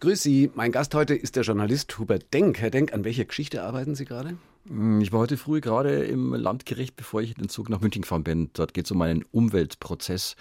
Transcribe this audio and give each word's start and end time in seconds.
Grüß 0.00 0.22
Sie, 0.22 0.50
mein 0.54 0.70
Gast 0.70 0.94
heute 0.94 1.14
ist 1.14 1.34
der 1.34 1.42
Journalist 1.42 1.98
Hubert 1.98 2.32
Denk. 2.32 2.60
Herr 2.60 2.70
Denk, 2.70 2.92
an 2.92 3.04
welcher 3.04 3.24
Geschichte 3.24 3.64
arbeiten 3.64 3.96
Sie 3.96 4.04
gerade? 4.04 4.36
Hm, 4.68 5.00
ich 5.00 5.12
war 5.12 5.18
heute 5.18 5.36
früh 5.36 5.60
gerade 5.60 6.04
im 6.04 6.34
Landgericht, 6.34 6.94
bevor 6.94 7.20
ich 7.20 7.34
den 7.34 7.48
Zug 7.48 7.68
nach 7.68 7.80
München 7.80 8.02
gefahren 8.02 8.22
bin. 8.22 8.50
Dort 8.52 8.74
geht 8.74 8.84
es 8.84 8.92
um 8.92 9.02
einen 9.02 9.24
Umweltprozess, 9.32 10.36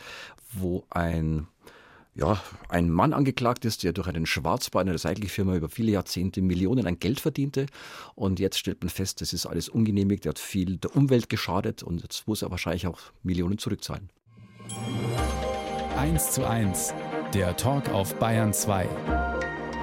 wo 0.54 0.83
ein 0.91 1.47
ja, 2.13 2.41
ein 2.70 2.89
Mann 2.89 3.13
angeklagt 3.13 3.63
ist, 3.63 3.83
der 3.83 3.93
durch 3.93 4.07
einen 4.07 4.25
Schwarzbau 4.25 4.79
einer 4.79 4.93
Recyclingfirma 4.93 5.55
über 5.55 5.70
viele 5.70 5.92
Jahrzehnte 5.92 6.42
Millionen 6.42 6.88
an 6.88 7.00
Geld 7.00 7.20
verdiente. 7.20 7.68
Und 8.16 8.39
jetzt 8.39 8.58
stellt 8.58 8.82
man 8.82 8.89
fest, 8.89 9.21
das 9.21 9.34
ist 9.34 9.46
alles 9.46 9.70
ungenehmigt, 9.70 10.26
er 10.26 10.32
hat 10.32 10.39
viel 10.39 10.78
der 10.78 10.96
Umwelt 10.96 11.30
geschadet 11.30 11.84
und 11.84 12.02
jetzt 12.02 12.28
muss 12.28 12.42
er 12.42 12.50
wahrscheinlich 12.50 12.88
auch 12.88 13.00
Millionen 13.21 13.60
zurückzahlen. 13.60 14.10
1 15.96 16.32
zu 16.32 16.48
1, 16.48 16.94
der 17.36 17.55
Talk 17.55 17.89
auf 17.89 18.16
Bayern 18.16 18.52
2. 18.52 19.27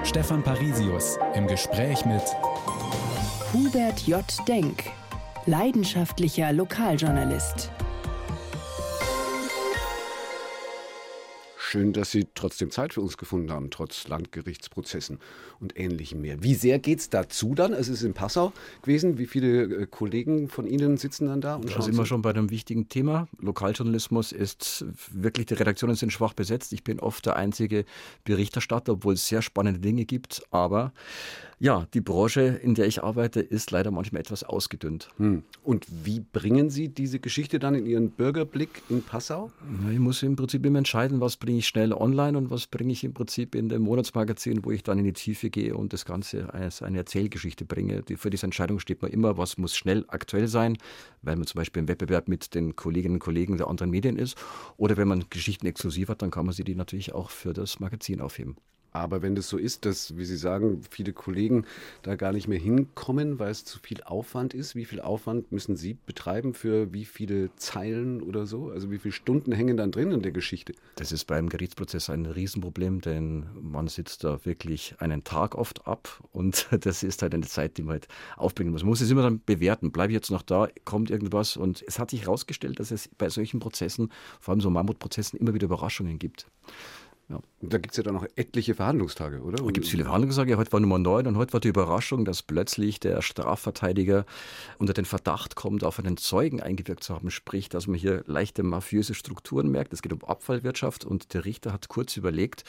Stefan 0.05 0.43
Parisius 0.43 1.17
im 1.33 1.47
Gespräch 1.47 2.05
mit 2.05 2.21
Hubert 3.53 4.01
J. 4.01 4.23
Denk, 4.47 4.83
leidenschaftlicher 5.47 6.53
Lokaljournalist. 6.53 7.71
Schön, 11.67 11.93
dass 11.93 12.11
Sie 12.11 12.27
trotzdem 12.35 12.69
Zeit 12.69 12.93
für 12.93 13.01
uns 13.01 13.17
gefunden 13.17 13.51
haben, 13.51 13.71
trotz 13.71 14.07
Landgerichtsprozessen 14.07 15.17
und 15.59 15.77
Ähnlichem 15.79 16.21
mehr. 16.21 16.43
Wie 16.43 16.53
sehr 16.53 16.77
geht 16.77 16.99
es 16.99 17.09
dazu 17.09 17.55
dann? 17.55 17.73
Es 17.73 17.87
ist 17.87 18.03
in 18.03 18.13
Passau 18.13 18.53
gewesen. 18.83 19.17
Wie 19.17 19.25
viele 19.25 19.63
äh, 19.63 19.87
Kollegen 19.87 20.47
von 20.47 20.67
Ihnen 20.67 20.97
sitzen 20.97 21.25
dann 21.25 21.41
da? 21.41 21.55
Und 21.55 21.75
da 21.75 21.81
sind 21.81 21.97
wir 21.97 22.05
schon 22.05 22.21
bei 22.21 22.29
einem 22.29 22.51
wichtigen 22.51 22.87
Thema. 22.87 23.27
Lokaljournalismus 23.39 24.31
ist 24.31 24.85
wirklich, 25.11 25.47
die 25.47 25.55
Redaktionen 25.55 25.95
sind 25.95 26.11
schwach 26.11 26.33
besetzt. 26.33 26.71
Ich 26.71 26.83
bin 26.83 26.99
oft 26.99 27.25
der 27.25 27.35
einzige 27.35 27.85
Berichterstatter, 28.25 28.93
obwohl 28.93 29.15
es 29.15 29.27
sehr 29.27 29.41
spannende 29.41 29.79
Dinge 29.79 30.05
gibt. 30.05 30.43
Aber 30.51 30.93
ja, 31.57 31.87
die 31.93 32.01
Branche, 32.01 32.41
in 32.41 32.75
der 32.75 32.85
ich 32.85 33.01
arbeite, 33.03 33.39
ist 33.39 33.71
leider 33.71 33.91
manchmal 33.91 34.19
etwas 34.19 34.43
ausgedünnt. 34.43 35.09
Hm. 35.17 35.43
Und 35.63 35.85
wie 36.03 36.19
bringen 36.19 36.69
Sie 36.69 36.89
diese 36.89 37.19
Geschichte 37.19 37.59
dann 37.59 37.75
in 37.75 37.85
Ihren 37.85 38.09
Bürgerblick 38.09 38.81
in 38.89 39.01
Passau? 39.01 39.51
Ich 39.91 39.99
muss 39.99 40.21
im 40.23 40.35
Prinzip 40.35 40.65
immer 40.65 40.79
entscheiden, 40.79 41.21
was 41.21 41.37
bringe 41.37 41.59
ich 41.59 41.67
schnell 41.67 41.93
online 41.93 42.37
und 42.37 42.49
was 42.49 42.67
bringe 42.67 42.91
ich 42.91 43.03
im 43.03 43.13
Prinzip 43.13 43.55
in 43.55 43.69
dem 43.69 43.83
Monatsmagazin, 43.83 44.65
wo 44.65 44.71
ich 44.71 44.83
dann 44.83 44.99
in 44.99 45.05
die 45.05 45.13
Tiefe 45.13 45.49
gehe 45.49 45.75
und 45.75 45.93
das 45.93 46.03
Ganze 46.03 46.53
als 46.53 46.81
eine 46.81 46.97
Erzählgeschichte 46.97 47.63
bringe. 47.63 48.03
für 48.17 48.29
diese 48.29 48.45
Entscheidung 48.45 48.79
steht 48.79 49.01
man 49.01 49.11
immer, 49.11 49.37
was 49.37 49.57
muss 49.57 49.75
schnell 49.75 50.03
aktuell 50.09 50.47
sein, 50.47 50.77
weil 51.21 51.37
man 51.37 51.47
zum 51.47 51.59
Beispiel 51.59 51.81
im 51.81 51.87
Wettbewerb 51.87 52.27
mit 52.27 52.53
den 52.53 52.75
Kolleginnen 52.75 53.15
und 53.15 53.19
Kollegen 53.19 53.57
der 53.57 53.67
anderen 53.67 53.91
Medien 53.91 54.17
ist. 54.17 54.37
Oder 54.77 54.97
wenn 54.97 55.07
man 55.07 55.25
Geschichten 55.29 55.67
exklusiv 55.67 56.09
hat, 56.09 56.21
dann 56.21 56.31
kann 56.31 56.45
man 56.45 56.53
sie 56.53 56.63
die 56.63 56.75
natürlich 56.75 57.13
auch 57.13 57.29
für 57.29 57.53
das 57.53 57.79
Magazin 57.79 58.19
aufheben. 58.19 58.57
Aber 58.95 59.21
wenn 59.21 59.35
das 59.35 59.49
so 59.49 59.57
ist, 59.57 59.83
dass, 59.83 60.15
wie 60.15 60.23
Sie 60.23 60.37
sagen, 60.37 60.79
viele 60.89 61.11
Kollegen 61.11 61.65
da 62.01 62.15
gar 62.15 62.31
nicht 62.31 62.47
mehr 62.47 62.57
hinkommen, 62.57 63.39
weil 63.39 63.51
es 63.51 63.65
zu 63.65 63.77
viel 63.79 64.01
Aufwand 64.03 64.53
ist, 64.53 64.73
wie 64.73 64.85
viel 64.85 65.01
Aufwand 65.01 65.51
müssen 65.51 65.75
Sie 65.75 65.97
betreiben 66.05 66.53
für 66.53 66.93
wie 66.93 67.03
viele 67.03 67.53
Zeilen 67.57 68.21
oder 68.21 68.45
so? 68.45 68.69
Also 68.69 68.91
wie 68.91 68.97
viele 68.97 69.11
Stunden 69.11 69.51
hängen 69.51 69.75
dann 69.75 69.91
drin 69.91 70.13
in 70.13 70.21
der 70.21 70.31
Geschichte? 70.31 70.71
Das 70.95 71.11
ist 71.11 71.25
beim 71.25 71.49
Gerichtsprozess 71.49 72.09
ein 72.09 72.25
Riesenproblem, 72.25 73.01
denn 73.01 73.47
man 73.61 73.89
sitzt 73.89 74.23
da 74.23 74.45
wirklich 74.45 74.95
einen 74.99 75.25
Tag 75.25 75.55
oft 75.55 75.85
ab 75.85 76.23
und 76.31 76.65
das 76.79 77.03
ist 77.03 77.21
halt 77.21 77.33
eine 77.33 77.45
Zeit, 77.45 77.77
die 77.77 77.83
man 77.83 77.95
halt 77.95 78.07
aufbringen 78.37 78.71
muss. 78.71 78.83
Man 78.83 78.91
muss 78.91 79.01
es 79.01 79.11
immer 79.11 79.23
dann 79.23 79.41
bewerten. 79.45 79.91
Bleibe 79.91 80.13
ich 80.13 80.15
jetzt 80.15 80.31
noch 80.31 80.41
da? 80.41 80.69
Kommt 80.85 81.11
irgendwas? 81.11 81.57
Und 81.57 81.83
es 81.85 81.99
hat 81.99 82.11
sich 82.11 82.21
herausgestellt, 82.21 82.79
dass 82.79 82.91
es 82.91 83.09
bei 83.17 83.27
solchen 83.27 83.59
Prozessen, 83.59 84.09
vor 84.39 84.53
allem 84.53 84.61
so 84.61 84.69
Mammutprozessen, 84.69 85.37
immer 85.37 85.53
wieder 85.53 85.65
Überraschungen 85.65 86.17
gibt. 86.17 86.47
Ja. 87.27 87.39
Und 87.59 87.73
da 87.73 87.79
gibt 87.79 87.93
es 87.93 87.97
ja 87.97 88.03
dann 88.03 88.13
noch 88.13 88.25
etliche 88.35 88.75
Verhandlungstage, 88.75 89.41
oder? 89.41 89.57
Da 89.57 89.71
gibt 89.71 89.85
es 89.85 89.91
viele 89.91 90.03
Verhandlungstage. 90.03 90.57
Heute 90.57 90.71
war 90.71 90.79
Nummer 90.79 90.99
9 90.99 91.25
und 91.25 91.37
heute 91.37 91.53
war 91.53 91.59
die 91.59 91.69
Überraschung, 91.69 92.23
dass 92.23 92.43
plötzlich 92.43 92.99
der 92.99 93.21
Strafverteidiger 93.23 94.25
unter 94.77 94.93
den 94.93 95.05
Verdacht 95.05 95.55
kommt, 95.55 95.83
auf 95.83 95.97
einen 95.97 96.17
Zeugen 96.17 96.61
eingewirkt 96.61 97.03
zu 97.03 97.15
haben. 97.15 97.31
Sprich, 97.31 97.67
dass 97.67 97.87
man 97.87 97.97
hier 97.97 98.23
leichte 98.27 98.61
mafiöse 98.61 99.15
Strukturen 99.15 99.69
merkt. 99.69 99.91
Es 99.91 100.03
geht 100.03 100.13
um 100.13 100.23
Abfallwirtschaft 100.23 101.03
und 101.03 101.33
der 101.33 101.45
Richter 101.45 101.73
hat 101.73 101.87
kurz 101.87 102.15
überlegt, 102.15 102.63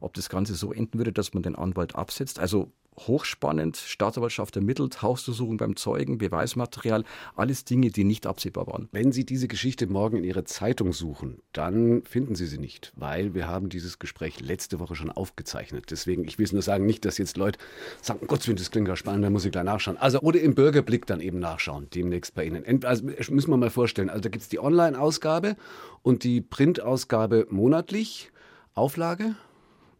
ob 0.00 0.14
das 0.14 0.30
Ganze 0.30 0.54
so 0.54 0.72
enden 0.72 0.96
würde, 0.96 1.12
dass 1.12 1.34
man 1.34 1.42
den 1.42 1.54
Anwalt 1.54 1.94
absetzt. 1.94 2.38
Also 2.38 2.72
hochspannend. 3.06 3.76
Staatsanwaltschaft 3.76 4.56
ermittelt, 4.56 5.02
Hausdurchsuchung 5.02 5.56
beim 5.56 5.76
Zeugen, 5.76 6.18
Beweismaterial, 6.18 7.04
alles 7.36 7.64
Dinge, 7.64 7.90
die 7.90 8.04
nicht 8.04 8.26
absehbar 8.26 8.66
waren. 8.66 8.88
Wenn 8.92 9.12
Sie 9.12 9.24
diese 9.24 9.48
Geschichte 9.48 9.86
morgen 9.86 10.16
in 10.18 10.24
Ihrer 10.24 10.44
Zeitung 10.44 10.92
suchen, 10.92 11.40
dann 11.52 12.02
finden 12.04 12.34
Sie 12.34 12.46
sie 12.46 12.58
nicht, 12.58 12.92
weil 12.96 13.34
wir 13.34 13.46
haben 13.46 13.68
dieses 13.68 13.98
Gespräch 13.98 14.40
letzte 14.40 14.80
Woche 14.80 14.94
schon 14.94 15.10
aufgezeichnet. 15.10 15.86
Deswegen, 15.90 16.24
ich 16.24 16.38
will 16.38 16.44
es 16.44 16.52
nur 16.52 16.62
sagen, 16.62 16.86
nicht, 16.86 17.04
dass 17.04 17.18
jetzt 17.18 17.36
Leute 17.36 17.58
sagen, 18.02 18.26
Gott, 18.26 18.48
das 18.48 18.70
klingt 18.70 18.88
ja 18.88 18.96
spannend, 18.96 19.24
da 19.24 19.30
muss 19.30 19.44
ich 19.44 19.52
gleich 19.52 19.64
nachschauen. 19.64 19.96
Also, 19.96 20.20
oder 20.20 20.40
im 20.40 20.54
Bürgerblick 20.54 21.06
dann 21.06 21.20
eben 21.20 21.38
nachschauen, 21.38 21.88
demnächst 21.94 22.34
bei 22.34 22.44
Ihnen. 22.44 22.84
Also, 22.84 23.04
müssen 23.04 23.50
wir 23.50 23.56
mal 23.56 23.70
vorstellen, 23.70 24.10
also 24.10 24.22
da 24.22 24.28
gibt 24.28 24.42
es 24.42 24.48
die 24.48 24.58
Online-Ausgabe 24.58 25.56
und 26.02 26.24
die 26.24 26.40
Printausgabe 26.40 27.46
monatlich. 27.50 28.30
Auflage? 28.74 29.34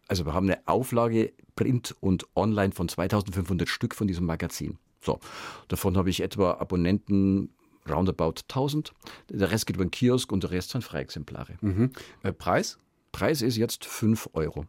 Also 0.09 0.25
wir 0.25 0.33
haben 0.33 0.49
eine 0.49 0.59
Auflage 0.67 1.31
Print 1.55 1.95
und 2.01 2.25
Online 2.35 2.73
von 2.73 2.89
2500 2.89 3.69
Stück 3.69 3.95
von 3.95 4.07
diesem 4.07 4.25
Magazin. 4.25 4.77
So, 5.01 5.19
davon 5.67 5.95
habe 5.97 6.09
ich 6.09 6.21
etwa 6.21 6.53
Abonnenten 6.53 7.51
roundabout 7.87 8.41
1000. 8.49 8.91
Der 9.29 9.51
Rest 9.51 9.67
geht 9.67 9.75
über 9.75 9.85
den 9.85 9.91
Kiosk 9.91 10.31
und 10.31 10.43
der 10.43 10.51
Rest 10.51 10.71
sind 10.71 10.83
Freiexemplare. 10.83 11.57
Mhm. 11.61 11.91
Äh, 12.23 12.33
Preis? 12.33 12.77
Preis 13.11 13.41
ist 13.41 13.55
jetzt 13.55 13.85
5 13.85 14.31
Euro. 14.33 14.65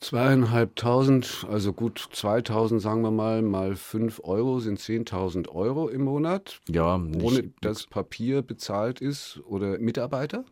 Zweieinhalbtausend, 0.00 1.46
also 1.48 1.72
gut 1.72 2.08
2000 2.12 2.82
sagen 2.82 3.02
wir 3.02 3.12
mal, 3.12 3.40
mal 3.40 3.76
5 3.76 4.22
Euro 4.24 4.58
sind 4.58 4.80
10.000 4.80 5.48
Euro 5.48 5.88
im 5.88 6.02
Monat. 6.02 6.60
Ja, 6.68 6.98
nicht, 6.98 7.22
ohne 7.22 7.52
dass 7.60 7.86
Papier 7.86 8.42
bezahlt 8.42 9.00
ist 9.00 9.40
oder 9.46 9.78
Mitarbeiter? 9.78 10.44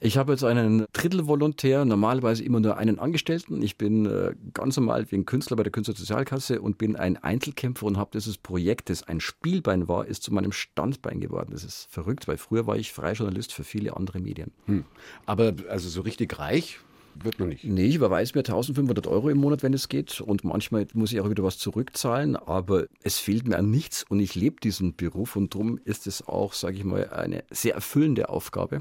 Ich 0.00 0.16
habe 0.16 0.32
jetzt 0.32 0.44
einen 0.44 0.86
Drittelvolontär, 0.92 1.84
normalerweise 1.84 2.44
immer 2.44 2.60
nur 2.60 2.76
einen 2.76 3.00
Angestellten. 3.00 3.60
Ich 3.62 3.76
bin 3.76 4.06
äh, 4.06 4.34
ganz 4.54 4.76
normal 4.76 5.10
wie 5.10 5.16
ein 5.16 5.26
Künstler 5.26 5.56
bei 5.56 5.64
der 5.64 5.72
Künstlersozialkasse 5.72 6.60
und 6.60 6.78
bin 6.78 6.94
ein 6.94 7.16
Einzelkämpfer 7.16 7.84
und 7.84 7.96
habe 7.96 8.10
dieses 8.12 8.38
Projekt, 8.38 8.90
das 8.90 9.02
ein 9.02 9.20
Spielbein 9.20 9.88
war, 9.88 10.06
ist 10.06 10.22
zu 10.22 10.32
meinem 10.32 10.52
Standbein 10.52 11.20
geworden. 11.20 11.50
Das 11.50 11.64
ist 11.64 11.88
verrückt, 11.90 12.28
weil 12.28 12.36
früher 12.36 12.66
war 12.68 12.76
ich 12.76 12.92
freier 12.92 13.14
Journalist 13.14 13.52
für 13.52 13.64
viele 13.64 13.96
andere 13.96 14.20
Medien. 14.20 14.52
Hm. 14.66 14.84
Aber 15.26 15.52
also 15.68 15.88
so 15.88 16.02
richtig 16.02 16.38
reich 16.38 16.78
wird 17.24 17.38
man 17.38 17.48
nicht. 17.48 17.64
Nee, 17.64 17.86
ich 17.86 17.96
überweise 17.96 18.32
mir 18.34 18.40
1500 18.40 19.06
Euro 19.06 19.28
im 19.28 19.38
Monat, 19.38 19.62
wenn 19.62 19.74
es 19.74 19.88
geht. 19.88 20.20
Und 20.20 20.44
manchmal 20.44 20.86
muss 20.94 21.12
ich 21.12 21.20
auch 21.20 21.30
wieder 21.30 21.42
was 21.42 21.58
zurückzahlen. 21.58 22.36
Aber 22.36 22.86
es 23.02 23.18
fehlt 23.18 23.48
mir 23.48 23.58
an 23.58 23.70
nichts 23.70 24.04
und 24.08 24.20
ich 24.20 24.34
lebe 24.34 24.60
diesen 24.60 24.94
Beruf. 24.94 25.36
Und 25.36 25.54
darum 25.54 25.78
ist 25.84 26.06
es 26.06 26.26
auch, 26.26 26.52
sage 26.52 26.76
ich 26.76 26.84
mal, 26.84 27.08
eine 27.10 27.44
sehr 27.50 27.74
erfüllende 27.74 28.28
Aufgabe. 28.28 28.80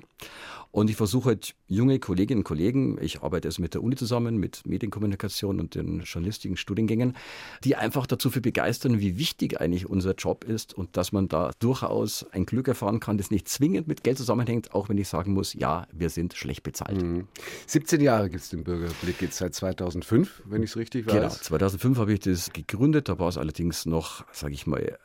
Und 0.71 0.89
ich 0.89 0.95
versuche 0.95 1.29
halt 1.29 1.55
junge 1.67 1.99
Kolleginnen 1.99 2.39
und 2.39 2.43
Kollegen, 2.43 2.97
ich 3.01 3.21
arbeite 3.21 3.47
also 3.47 3.61
mit 3.61 3.73
der 3.73 3.83
Uni 3.83 3.95
zusammen, 3.95 4.37
mit 4.37 4.65
Medienkommunikation 4.65 5.59
und 5.59 5.75
den 5.75 6.01
journalistischen 6.01 6.57
Studiengängen, 6.57 7.15
die 7.63 7.75
einfach 7.75 8.07
dazu 8.07 8.29
für 8.29 8.41
begeistern, 8.41 8.99
wie 8.99 9.17
wichtig 9.17 9.59
eigentlich 9.59 9.89
unser 9.89 10.13
Job 10.13 10.43
ist 10.43 10.73
und 10.73 10.97
dass 10.97 11.11
man 11.11 11.27
da 11.27 11.51
durchaus 11.59 12.25
ein 12.31 12.45
Glück 12.45 12.67
erfahren 12.67 12.99
kann, 12.99 13.17
das 13.17 13.31
nicht 13.31 13.47
zwingend 13.47 13.87
mit 13.87 14.03
Geld 14.03 14.17
zusammenhängt, 14.17 14.73
auch 14.73 14.89
wenn 14.89 14.97
ich 14.97 15.07
sagen 15.07 15.33
muss, 15.33 15.53
ja, 15.53 15.87
wir 15.91 16.09
sind 16.09 16.33
schlecht 16.33 16.63
bezahlt. 16.63 17.01
Mhm. 17.01 17.27
17 17.65 18.01
Jahre 18.01 18.29
gibt 18.29 18.43
es 18.43 18.49
den 18.49 18.63
Bürgerblick 18.63 19.21
jetzt 19.21 19.37
seit 19.37 19.55
2005, 19.55 20.43
wenn 20.45 20.63
ich 20.63 20.71
es 20.71 20.77
richtig 20.77 21.07
weiß. 21.07 21.13
Genau, 21.13 21.29
2005 21.29 21.97
habe 21.97 22.13
ich 22.13 22.19
das 22.19 22.51
gegründet, 22.53 23.09
da 23.09 23.19
war 23.19 23.29
es 23.29 23.37
allerdings 23.37 23.85
noch, 23.85 24.25
sage 24.31 24.53
ich 24.53 24.67
mal, 24.67 24.81
äh, 24.81 24.95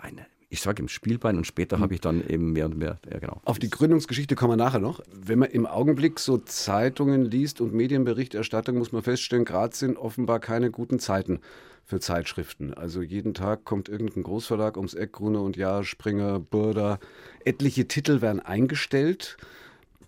eine 0.00 0.26
ich 0.54 0.62
sage 0.62 0.80
im 0.80 0.88
Spielbein 0.88 1.36
und 1.36 1.46
später 1.46 1.76
mhm. 1.76 1.82
habe 1.82 1.94
ich 1.94 2.00
dann 2.00 2.26
eben 2.26 2.52
mehr 2.52 2.66
und 2.66 2.78
mehr, 2.78 2.98
ja 3.10 3.18
genau. 3.18 3.40
Auf 3.44 3.58
die 3.58 3.68
Gründungsgeschichte 3.68 4.36
kommen 4.36 4.52
wir 4.52 4.64
nachher 4.64 4.78
noch. 4.78 5.00
Wenn 5.12 5.40
man 5.40 5.50
im 5.50 5.66
Augenblick 5.66 6.18
so 6.20 6.38
Zeitungen 6.38 7.24
liest 7.24 7.60
und 7.60 7.74
Medienberichterstattung, 7.74 8.78
muss 8.78 8.92
man 8.92 9.02
feststellen, 9.02 9.44
gerade 9.44 9.76
sind 9.76 9.98
offenbar 9.98 10.38
keine 10.38 10.70
guten 10.70 10.98
Zeiten 10.98 11.40
für 11.84 12.00
Zeitschriften. 12.00 12.72
Also 12.72 13.02
jeden 13.02 13.34
Tag 13.34 13.64
kommt 13.64 13.88
irgendein 13.88 14.22
Großverlag 14.22 14.76
ums 14.76 14.94
Eck, 14.94 15.12
Gruner 15.12 15.42
und 15.42 15.56
Jahr, 15.56 15.84
Springer, 15.84 16.38
Burda. 16.38 16.98
Etliche 17.44 17.86
Titel 17.86 18.22
werden 18.22 18.40
eingestellt. 18.40 19.36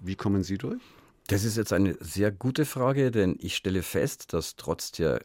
Wie 0.00 0.14
kommen 0.14 0.42
Sie 0.42 0.58
durch? 0.58 0.80
Das 1.26 1.42
ist 1.42 1.56
jetzt 1.56 1.72
eine 1.72 1.96
sehr 2.00 2.30
gute 2.30 2.64
Frage, 2.64 3.10
denn 3.10 3.36
ich 3.40 3.56
stelle 3.56 3.82
fest, 3.82 4.32
dass 4.32 4.54
trotz 4.54 4.92
der 4.92 5.20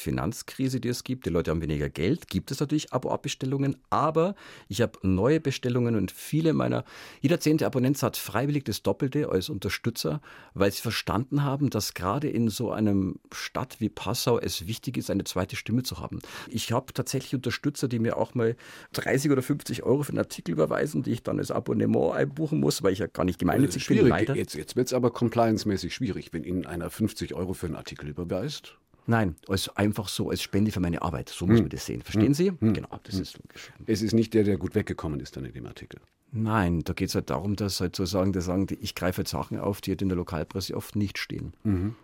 Finanzkrise, 0.00 0.80
die 0.80 0.88
es 0.88 1.04
gibt. 1.04 1.26
Die 1.26 1.30
Leute 1.30 1.50
haben 1.50 1.60
weniger 1.60 1.88
Geld, 1.88 2.28
gibt 2.28 2.50
es 2.50 2.60
natürlich 2.60 2.92
Abo-Abbestellungen, 2.92 3.76
aber 3.90 4.34
ich 4.68 4.80
habe 4.80 4.98
neue 5.02 5.40
Bestellungen 5.40 5.96
und 5.96 6.10
viele 6.10 6.52
meiner, 6.52 6.84
jeder 7.20 7.40
zehnte 7.40 7.66
Abonnent 7.66 8.02
hat 8.02 8.16
freiwillig 8.16 8.64
das 8.64 8.82
Doppelte 8.82 9.28
als 9.28 9.48
Unterstützer, 9.48 10.20
weil 10.54 10.70
sie 10.70 10.82
verstanden 10.82 11.42
haben, 11.42 11.70
dass 11.70 11.94
gerade 11.94 12.28
in 12.28 12.48
so 12.48 12.70
einem 12.70 13.16
Stadt 13.32 13.76
wie 13.80 13.88
Passau 13.88 14.38
es 14.38 14.66
wichtig 14.66 14.96
ist, 14.96 15.10
eine 15.10 15.24
zweite 15.24 15.56
Stimme 15.56 15.82
zu 15.82 15.98
haben. 15.98 16.20
Ich 16.48 16.72
habe 16.72 16.92
tatsächlich 16.92 17.34
Unterstützer, 17.34 17.88
die 17.88 17.98
mir 17.98 18.16
auch 18.16 18.34
mal 18.34 18.56
30 18.92 19.30
oder 19.30 19.42
50 19.42 19.82
Euro 19.82 20.02
für 20.02 20.10
einen 20.10 20.18
Artikel 20.18 20.52
überweisen, 20.52 21.02
die 21.02 21.12
ich 21.12 21.22
dann 21.22 21.38
als 21.38 21.50
Abonnement 21.50 22.14
einbuchen 22.14 22.60
muss, 22.60 22.82
weil 22.82 22.92
ich 22.92 22.98
ja 22.98 23.06
gar 23.06 23.24
nicht 23.24 23.38
gemeinnützig 23.38 23.86
bin. 23.86 23.98
Schwierig. 23.98 24.28
Jetzt, 24.34 24.54
jetzt 24.54 24.76
wird 24.76 24.88
es 24.88 24.92
aber 24.92 25.10
compliance-mäßig 25.10 25.94
schwierig, 25.94 26.32
wenn 26.32 26.44
Ihnen 26.44 26.66
einer 26.66 26.90
50 26.90 27.34
Euro 27.34 27.54
für 27.54 27.66
einen 27.66 27.76
Artikel 27.76 28.08
überweist. 28.08 28.76
Nein, 29.06 29.36
als 29.48 29.74
einfach 29.76 30.08
so 30.08 30.30
als 30.30 30.42
Spende 30.42 30.72
für 30.72 30.80
meine 30.80 31.02
Arbeit. 31.02 31.28
So 31.28 31.46
muss 31.46 31.56
hm. 31.56 31.64
man 31.64 31.70
das 31.70 31.86
sehen. 31.86 32.02
Verstehen 32.02 32.26
hm. 32.26 32.34
Sie? 32.34 32.48
Hm. 32.50 32.74
Genau, 32.74 33.00
das 33.02 33.14
hm. 33.14 33.22
ist 33.22 33.38
logisch. 33.38 33.72
Es 33.86 34.02
ist 34.02 34.12
nicht 34.12 34.34
der, 34.34 34.44
der 34.44 34.56
gut 34.56 34.74
weggekommen 34.74 35.20
ist 35.20 35.36
dann 35.36 35.44
in 35.44 35.52
dem 35.52 35.66
Artikel. 35.66 36.00
Nein, 36.32 36.82
da 36.84 36.92
geht 36.92 37.08
es 37.08 37.14
halt 37.14 37.30
darum, 37.30 37.56
dass 37.56 37.80
halt 37.80 37.96
sozusagen, 37.96 38.32
dass 38.32 38.46
sagen, 38.46 38.66
ich 38.80 38.94
greife 38.94 39.22
jetzt 39.22 39.30
Sachen 39.30 39.58
auf, 39.58 39.80
die 39.80 39.92
halt 39.92 40.02
in 40.02 40.08
der 40.08 40.16
Lokalpresse 40.16 40.76
oft 40.76 40.96
nicht 40.96 41.18
stehen. 41.18 41.54
Mhm. 41.62 41.94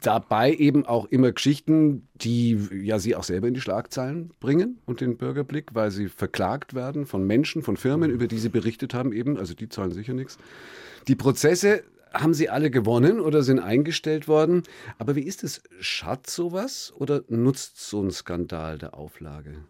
Dabei 0.00 0.54
eben 0.54 0.86
auch 0.86 1.06
immer 1.06 1.32
Geschichten, 1.32 2.08
die 2.14 2.58
ja 2.72 2.98
Sie 2.98 3.16
auch 3.16 3.24
selber 3.24 3.48
in 3.48 3.54
die 3.54 3.60
Schlagzeilen 3.60 4.30
bringen 4.40 4.78
und 4.86 5.00
den 5.00 5.16
Bürgerblick, 5.16 5.74
weil 5.74 5.90
sie 5.90 6.08
verklagt 6.08 6.74
werden 6.74 7.06
von 7.06 7.26
Menschen, 7.26 7.62
von 7.62 7.76
Firmen, 7.76 8.10
über 8.10 8.28
die 8.28 8.38
Sie 8.38 8.48
berichtet 8.48 8.94
haben 8.94 9.12
eben, 9.12 9.36
also 9.36 9.52
die 9.52 9.68
zahlen 9.68 9.90
sicher 9.90 10.14
nichts. 10.14 10.38
Die 11.08 11.16
Prozesse 11.16 11.82
haben 12.14 12.34
sie 12.34 12.48
alle 12.48 12.70
gewonnen 12.70 13.20
oder 13.20 13.42
sind 13.42 13.58
eingestellt 13.58 14.28
worden. 14.28 14.62
Aber 14.98 15.16
wie 15.16 15.22
ist 15.22 15.44
es? 15.44 15.62
Schadet 15.80 16.28
sowas 16.28 16.92
oder 16.96 17.24
nutzt 17.28 17.80
so 17.80 18.02
ein 18.02 18.10
Skandal 18.10 18.78
der 18.78 18.94
Auflage? 18.94 19.64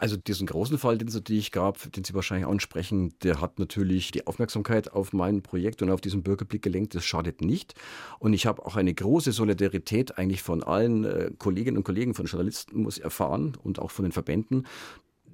Also 0.00 0.16
diesen 0.16 0.46
großen 0.46 0.78
Fall, 0.78 0.96
den 0.96 1.08
es 1.08 1.14
natürlich 1.14 1.52
gab, 1.52 1.92
den 1.92 2.04
Sie 2.04 2.14
wahrscheinlich 2.14 2.48
ansprechen, 2.48 3.12
der 3.22 3.42
hat 3.42 3.58
natürlich 3.58 4.10
die 4.10 4.26
Aufmerksamkeit 4.26 4.90
auf 4.90 5.12
mein 5.12 5.42
Projekt 5.42 5.82
und 5.82 5.90
auf 5.90 6.00
diesen 6.00 6.22
Bürgerblick 6.22 6.62
gelenkt. 6.62 6.94
Das 6.94 7.04
schadet 7.04 7.42
nicht. 7.42 7.74
Und 8.18 8.32
ich 8.32 8.46
habe 8.46 8.64
auch 8.64 8.76
eine 8.76 8.94
große 8.94 9.32
Solidarität 9.32 10.16
eigentlich 10.16 10.42
von 10.42 10.62
allen 10.62 11.04
äh, 11.04 11.30
Kolleginnen 11.36 11.76
und 11.76 11.84
Kollegen 11.84 12.14
von 12.14 12.24
Journalisten 12.24 12.80
muss 12.80 12.96
erfahren 12.96 13.58
und 13.62 13.78
auch 13.78 13.90
von 13.90 14.06
den 14.06 14.12
Verbänden. 14.12 14.66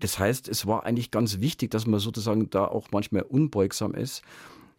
Das 0.01 0.19
heißt, 0.19 0.49
es 0.49 0.67
war 0.67 0.85
eigentlich 0.85 1.13
ganz 1.13 1.41
wichtig, 1.41 1.71
dass 1.71 1.87
man 1.87 2.01
sozusagen 2.01 2.51
da 2.51 2.67
auch 2.67 2.89
manchmal 2.91 3.23
unbeugsam 3.23 3.95
ist 3.95 4.25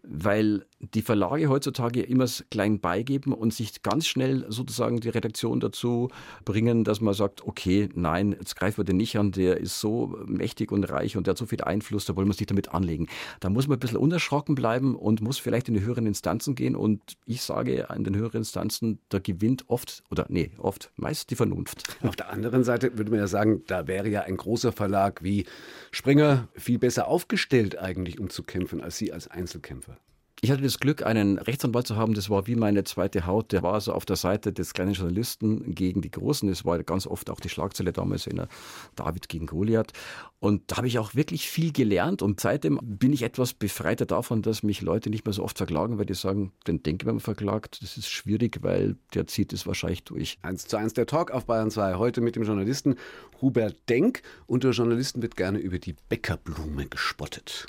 weil 0.10 0.66
die 0.80 1.02
Verlage 1.02 1.50
heutzutage 1.50 2.02
immer 2.02 2.28
klein 2.52 2.80
beigeben 2.80 3.34
und 3.34 3.54
sich 3.54 3.82
ganz 3.82 4.06
schnell 4.06 4.46
sozusagen 4.50 5.00
die 5.00 5.10
Redaktion 5.10 5.60
dazu 5.60 6.10
bringen, 6.46 6.84
dass 6.84 7.02
man 7.02 7.14
sagt, 7.14 7.46
okay, 7.46 7.90
nein, 7.94 8.34
jetzt 8.34 8.56
greifen 8.56 8.78
wir 8.78 8.84
den 8.86 8.98
nicht 8.98 9.18
an, 9.18 9.32
der 9.32 9.58
ist 9.58 9.80
so 9.80 10.16
mächtig 10.26 10.72
und 10.72 10.84
reich 10.86 11.18
und 11.18 11.28
der 11.28 11.32
hat 11.32 11.38
so 11.38 11.46
viel 11.46 11.62
Einfluss, 11.62 12.06
da 12.06 12.16
wollen 12.16 12.28
wir 12.28 12.34
sich 12.34 12.48
damit 12.48 12.74
anlegen. 12.74 13.08
Da 13.40 13.50
muss 13.50 13.68
man 13.68 13.78
ein 13.78 13.80
bisschen 13.80 13.98
unerschrocken 13.98 14.56
bleiben 14.56 14.96
und 14.96 15.22
muss 15.22 15.40
vielleicht 15.40 15.68
in 15.68 15.74
die 15.74 15.82
höheren 15.82 16.06
Instanzen 16.06 16.56
gehen 16.56 16.76
und 16.76 17.02
ich 17.26 17.42
sage, 17.42 17.88
in 17.96 18.04
den 18.04 18.16
höheren 18.16 18.38
Instanzen, 18.38 19.00
da 19.10 19.20
gewinnt 19.20 19.66
oft, 19.68 20.04
oder 20.12 20.26
nee, 20.30 20.52
oft, 20.58 20.92
meist 20.96 21.32
die 21.32 21.36
Vernunft. 21.36 21.84
Auf 22.04 22.16
der 22.16 22.30
anderen 22.30 22.64
Seite 22.64 22.98
würde 22.98 23.12
man 23.12 23.20
ja 23.20 23.28
sagen, 23.28 23.64
da 23.68 23.88
wäre 23.88 24.10
ja 24.10 24.22
ein 24.22 24.38
großer 24.38 24.72
Verlag 24.72 25.24
wie 25.24 25.46
Springer 25.92 26.48
viel 26.54 26.78
besser 26.78 27.08
aufgestellt 27.08 27.80
eigentlich, 27.80 28.20
um 28.20 28.30
zu 28.30 28.44
kämpfen, 28.44 28.82
als 28.82 28.98
Sie 28.98 29.12
als 29.12 29.28
Einzelkämpfer. 29.28 29.97
Ich 30.40 30.52
hatte 30.52 30.62
das 30.62 30.80
Glück, 30.80 31.04
einen 31.04 31.40
Rechtsanwalt 31.40 31.88
zu 31.88 31.96
haben, 31.96 32.14
das 32.14 32.30
war 32.30 32.46
wie 32.46 32.56
meine 32.56 32.84
zweite 32.84 33.26
Haut. 33.26 33.52
Der 33.52 33.64
war 33.64 33.74
also 33.74 33.92
auf 33.94 34.06
der 34.06 34.18
Seite 34.18 34.54
des 34.54 34.76
kleinen 34.76 34.94
Journalisten 34.94 35.74
gegen 35.74 36.04
die 36.04 36.12
Großen. 36.12 36.48
Das 36.48 36.64
war 36.64 36.82
ganz 36.84 37.08
oft 37.08 37.32
auch 37.32 37.40
die 37.40 37.50
Schlagzeile 37.50 37.92
damals 37.92 38.28
in 38.28 38.36
der 38.36 38.48
David 38.96 39.30
gegen 39.30 39.48
Goliath. 39.48 39.94
Und 40.40 40.62
da 40.68 40.78
habe 40.78 40.88
ich 40.88 41.00
auch 41.00 41.16
wirklich 41.16 41.50
viel 41.50 41.74
gelernt. 41.74 42.22
Und 42.22 42.40
seitdem 42.40 42.80
bin 42.84 43.14
ich 43.14 43.24
etwas 43.24 43.56
befreiter 43.56 44.06
davon, 44.06 44.44
dass 44.44 44.62
mich 44.62 44.82
Leute 44.82 45.10
nicht 45.10 45.26
mehr 45.26 45.34
so 45.34 45.44
oft 45.44 45.58
verklagen, 45.58 45.98
weil 45.98 46.06
die 46.06 46.14
sagen, 46.14 46.52
den 46.68 47.00
man 47.04 47.20
verklagt, 47.20 47.82
das 47.82 47.98
ist 47.98 48.10
schwierig, 48.10 48.60
weil 48.62 48.96
der 49.16 49.26
zieht 49.26 49.54
es 49.54 49.66
wahrscheinlich 49.66 50.04
durch. 50.04 50.38
Eins 50.44 50.68
zu 50.68 50.78
eins 50.78 50.94
der 50.94 51.08
Talk 51.08 51.32
auf 51.32 51.48
Bayern 51.48 51.72
2. 51.72 51.96
Heute 51.96 52.22
mit 52.22 52.36
dem 52.36 52.44
Journalisten 52.44 52.96
Hubert 53.42 53.90
Denk. 53.90 54.22
Unter 54.46 54.70
Journalisten 54.70 55.24
wird 55.24 55.36
gerne 55.36 55.58
über 55.58 55.80
die 55.80 55.96
Bäckerblume 56.10 56.86
gespottet. 56.86 57.66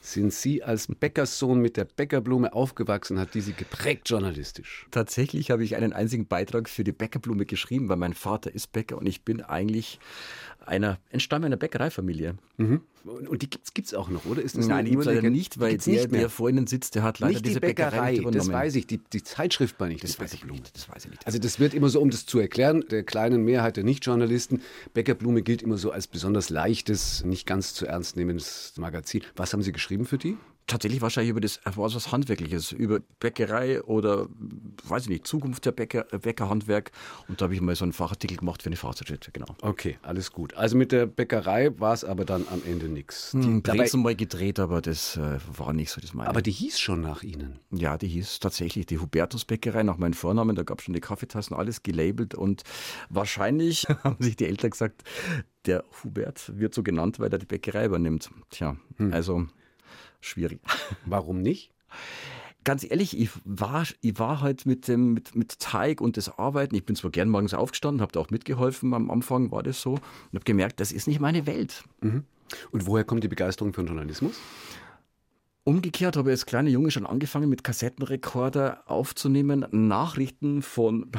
Sind 0.00 0.32
Sie 0.32 0.62
als 0.62 0.86
Bäckerssohn 0.86 1.60
mit 1.60 1.76
der 1.76 1.84
Bäckerblume 1.84 2.52
aufgewachsen? 2.52 3.18
Hat 3.18 3.34
die 3.34 3.40
Sie 3.40 3.52
geprägt 3.52 4.08
journalistisch? 4.08 4.86
Tatsächlich 4.90 5.50
habe 5.50 5.64
ich 5.64 5.76
einen 5.76 5.92
einzigen 5.92 6.26
Beitrag 6.26 6.68
für 6.68 6.84
die 6.84 6.92
Bäckerblume 6.92 7.46
geschrieben, 7.46 7.88
weil 7.88 7.96
mein 7.96 8.14
Vater 8.14 8.54
ist 8.54 8.72
Bäcker 8.72 8.96
und 8.98 9.06
ich 9.06 9.22
bin 9.22 9.42
eigentlich 9.42 9.98
einer, 10.68 10.98
entstamme 11.10 11.46
einer 11.46 11.56
Bäckereifamilie. 11.56 12.36
Mhm. 12.56 12.82
Und 13.04 13.42
die 13.42 13.48
gibt 13.48 13.86
es 13.86 13.94
auch 13.94 14.10
noch, 14.10 14.26
oder? 14.26 14.42
Ist 14.42 14.56
das 14.56 14.66
Nein, 14.66 14.84
die 14.84 14.90
gibt 14.92 15.00
es 15.02 15.06
leider 15.06 15.30
nicht, 15.30 15.58
weil 15.58 15.78
der, 15.78 15.92
nicht 15.92 16.12
der 16.12 16.28
vor 16.28 16.50
Ihnen 16.50 16.66
sitzt, 16.66 16.94
der 16.94 17.02
hat 17.02 17.20
leider 17.20 17.32
nicht 17.32 17.44
die 17.44 17.48
diese 17.48 17.60
Bäckerei, 17.60 17.90
Bäckerei 17.90 18.16
übernommen. 18.16 18.36
Das 18.36 18.52
weiß 18.52 18.74
ich, 18.76 18.86
die, 18.86 18.98
die 18.98 19.22
Zeitschrift 19.22 19.80
war 19.80 19.88
nicht. 19.88 20.04
Das 20.04 20.20
weiß, 20.20 20.34
ich 20.34 20.44
nicht, 20.44 20.76
das 20.76 20.88
weiß 20.88 21.04
ich 21.06 21.10
nicht. 21.10 21.26
Also 21.26 21.38
das 21.38 21.58
wird 21.58 21.74
immer 21.74 21.88
so, 21.88 22.00
um 22.00 22.10
das 22.10 22.26
zu 22.26 22.38
erklären, 22.38 22.84
der 22.90 23.02
kleinen 23.02 23.44
Mehrheit 23.44 23.76
der 23.76 23.84
Nichtjournalisten, 23.84 24.62
Bäckerblume 24.94 25.42
gilt 25.42 25.62
immer 25.62 25.78
so 25.78 25.90
als 25.90 26.06
besonders 26.06 26.50
leichtes, 26.50 27.24
nicht 27.24 27.46
ganz 27.46 27.74
zu 27.74 27.86
ernst 27.86 28.16
nehmendes 28.16 28.74
Magazin. 28.76 29.22
Was 29.36 29.52
haben 29.52 29.62
Sie 29.62 29.72
geschrieben 29.72 30.04
für 30.04 30.18
die? 30.18 30.36
Tatsächlich 30.68 31.00
wahrscheinlich 31.00 31.30
über 31.30 31.40
das 31.40 31.60
war 31.64 31.92
was 31.92 32.12
Handwerkliches, 32.12 32.72
über 32.72 33.00
Bäckerei 33.18 33.82
oder 33.82 34.28
weiß 34.84 35.04
ich 35.04 35.08
nicht, 35.08 35.26
Zukunft 35.26 35.64
der 35.66 35.72
Bäcker, 35.72 36.04
Bäckerhandwerk. 36.04 36.92
Und 37.26 37.40
da 37.40 37.44
habe 37.44 37.54
ich 37.54 37.60
mal 37.60 37.74
so 37.74 37.84
einen 37.84 37.92
Fachartikel 37.92 38.36
gemacht 38.36 38.62
für 38.62 38.68
eine 38.68 38.76
Fahrzeugschritte, 38.76 39.32
genau. 39.32 39.56
Okay, 39.62 39.98
alles 40.02 40.30
gut. 40.30 40.54
Also 40.54 40.76
mit 40.76 40.92
der 40.92 41.06
Bäckerei 41.06 41.70
war 41.78 41.94
es 41.94 42.04
aber 42.04 42.24
dann 42.24 42.46
am 42.50 42.62
Ende 42.64 42.88
nichts. 42.88 43.32
Hm, 43.32 43.62
Brezen 43.62 44.02
mal 44.02 44.14
gedreht, 44.14 44.60
aber 44.60 44.80
das 44.80 45.16
äh, 45.16 45.38
war 45.56 45.72
nicht 45.72 45.90
so 45.90 46.00
das 46.00 46.14
meine. 46.14 46.28
Aber 46.28 46.42
die 46.42 46.52
hieß 46.52 46.78
schon 46.78 47.00
nach 47.00 47.22
Ihnen? 47.22 47.58
Ja, 47.70 47.98
die 47.98 48.08
hieß 48.08 48.38
tatsächlich 48.38 48.86
die 48.86 48.98
Hubertus 48.98 49.44
Bäckerei 49.44 49.82
nach 49.82 49.96
meinem 49.96 50.12
Vornamen. 50.12 50.54
Da 50.54 50.62
gab 50.62 50.78
es 50.78 50.84
schon 50.84 50.94
die 50.94 51.00
Kaffeetassen, 51.00 51.56
alles 51.56 51.82
gelabelt 51.82 52.34
und 52.34 52.62
wahrscheinlich 53.08 53.86
haben 54.04 54.22
sich 54.22 54.36
die 54.36 54.46
Eltern 54.46 54.70
gesagt, 54.70 55.02
der 55.66 55.84
Hubert 56.02 56.52
wird 56.58 56.74
so 56.74 56.82
genannt, 56.82 57.18
weil 57.18 57.32
er 57.32 57.38
die 57.38 57.46
Bäckerei 57.46 57.86
übernimmt. 57.86 58.30
Tja, 58.50 58.76
hm. 58.96 59.12
also 59.12 59.46
schwierig. 60.20 60.60
Warum 61.06 61.42
nicht? 61.42 61.72
Ganz 62.64 62.84
ehrlich, 62.84 63.18
ich 63.18 63.30
war, 63.44 63.86
ich 64.00 64.18
war 64.18 64.40
halt 64.40 64.66
mit 64.66 64.88
dem 64.88 65.14
mit, 65.14 65.34
mit 65.34 65.58
Teig 65.58 66.00
und 66.00 66.16
das 66.16 66.38
Arbeiten. 66.38 66.74
Ich 66.74 66.84
bin 66.84 66.96
zwar 66.96 67.10
gern 67.10 67.30
morgens 67.30 67.54
aufgestanden, 67.54 68.02
habe 68.02 68.12
da 68.12 68.20
auch 68.20 68.30
mitgeholfen. 68.30 68.92
Am 68.92 69.10
Anfang 69.10 69.50
war 69.50 69.62
das 69.62 69.80
so 69.80 69.92
und 69.92 70.34
habe 70.34 70.44
gemerkt, 70.44 70.80
das 70.80 70.92
ist 70.92 71.06
nicht 71.06 71.20
meine 71.20 71.46
Welt. 71.46 71.84
Mhm. 72.00 72.24
Und 72.70 72.86
woher 72.86 73.04
kommt 73.04 73.24
die 73.24 73.28
Begeisterung 73.28 73.72
für 73.72 73.82
den 73.82 73.88
Journalismus? 73.88 74.38
Umgekehrt 75.68 76.16
habe 76.16 76.30
ich 76.30 76.32
als 76.32 76.46
kleiner 76.46 76.70
Junge 76.70 76.90
schon 76.90 77.04
angefangen, 77.04 77.50
mit 77.50 77.62
Kassettenrekorder 77.62 78.84
aufzunehmen, 78.86 79.66
Nachrichten 79.70 80.62
von 80.62 81.10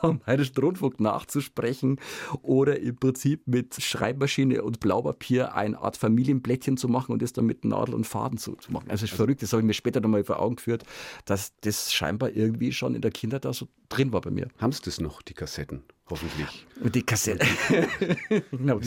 Bayerischen 0.24 0.56
Rundfunk 0.56 0.98
nachzusprechen 0.98 2.00
oder 2.40 2.80
im 2.80 2.96
Prinzip 2.96 3.46
mit 3.46 3.74
Schreibmaschine 3.74 4.62
und 4.62 4.80
Blaupapier 4.80 5.54
eine 5.54 5.78
Art 5.78 5.98
Familienblättchen 5.98 6.78
zu 6.78 6.88
machen 6.88 7.12
und 7.12 7.20
das 7.20 7.34
dann 7.34 7.44
mit 7.44 7.66
Nadel 7.66 7.94
und 7.94 8.06
Faden 8.06 8.38
zu, 8.38 8.54
zu 8.54 8.72
machen. 8.72 8.86
Also, 8.88 9.02
das 9.02 9.02
ist 9.02 9.12
also, 9.12 9.24
verrückt, 9.24 9.42
das 9.42 9.52
habe 9.52 9.60
ich 9.60 9.66
mir 9.66 9.74
später 9.74 10.00
nochmal 10.00 10.24
vor 10.24 10.40
Augen 10.40 10.56
geführt, 10.56 10.84
dass 11.26 11.52
das 11.60 11.92
scheinbar 11.92 12.30
irgendwie 12.30 12.72
schon 12.72 12.94
in 12.94 13.02
der 13.02 13.10
Kindheit 13.10 13.44
da 13.44 13.52
so 13.52 13.68
drin 13.90 14.14
war 14.14 14.22
bei 14.22 14.30
mir. 14.30 14.48
Haben 14.56 14.72
Sie 14.72 14.80
das 14.82 15.02
noch, 15.02 15.20
die 15.20 15.34
Kassetten? 15.34 15.82
Hoffentlich. 16.10 16.66
Die 16.82 17.02
Kassette. 17.02 17.46
genau, 18.50 18.80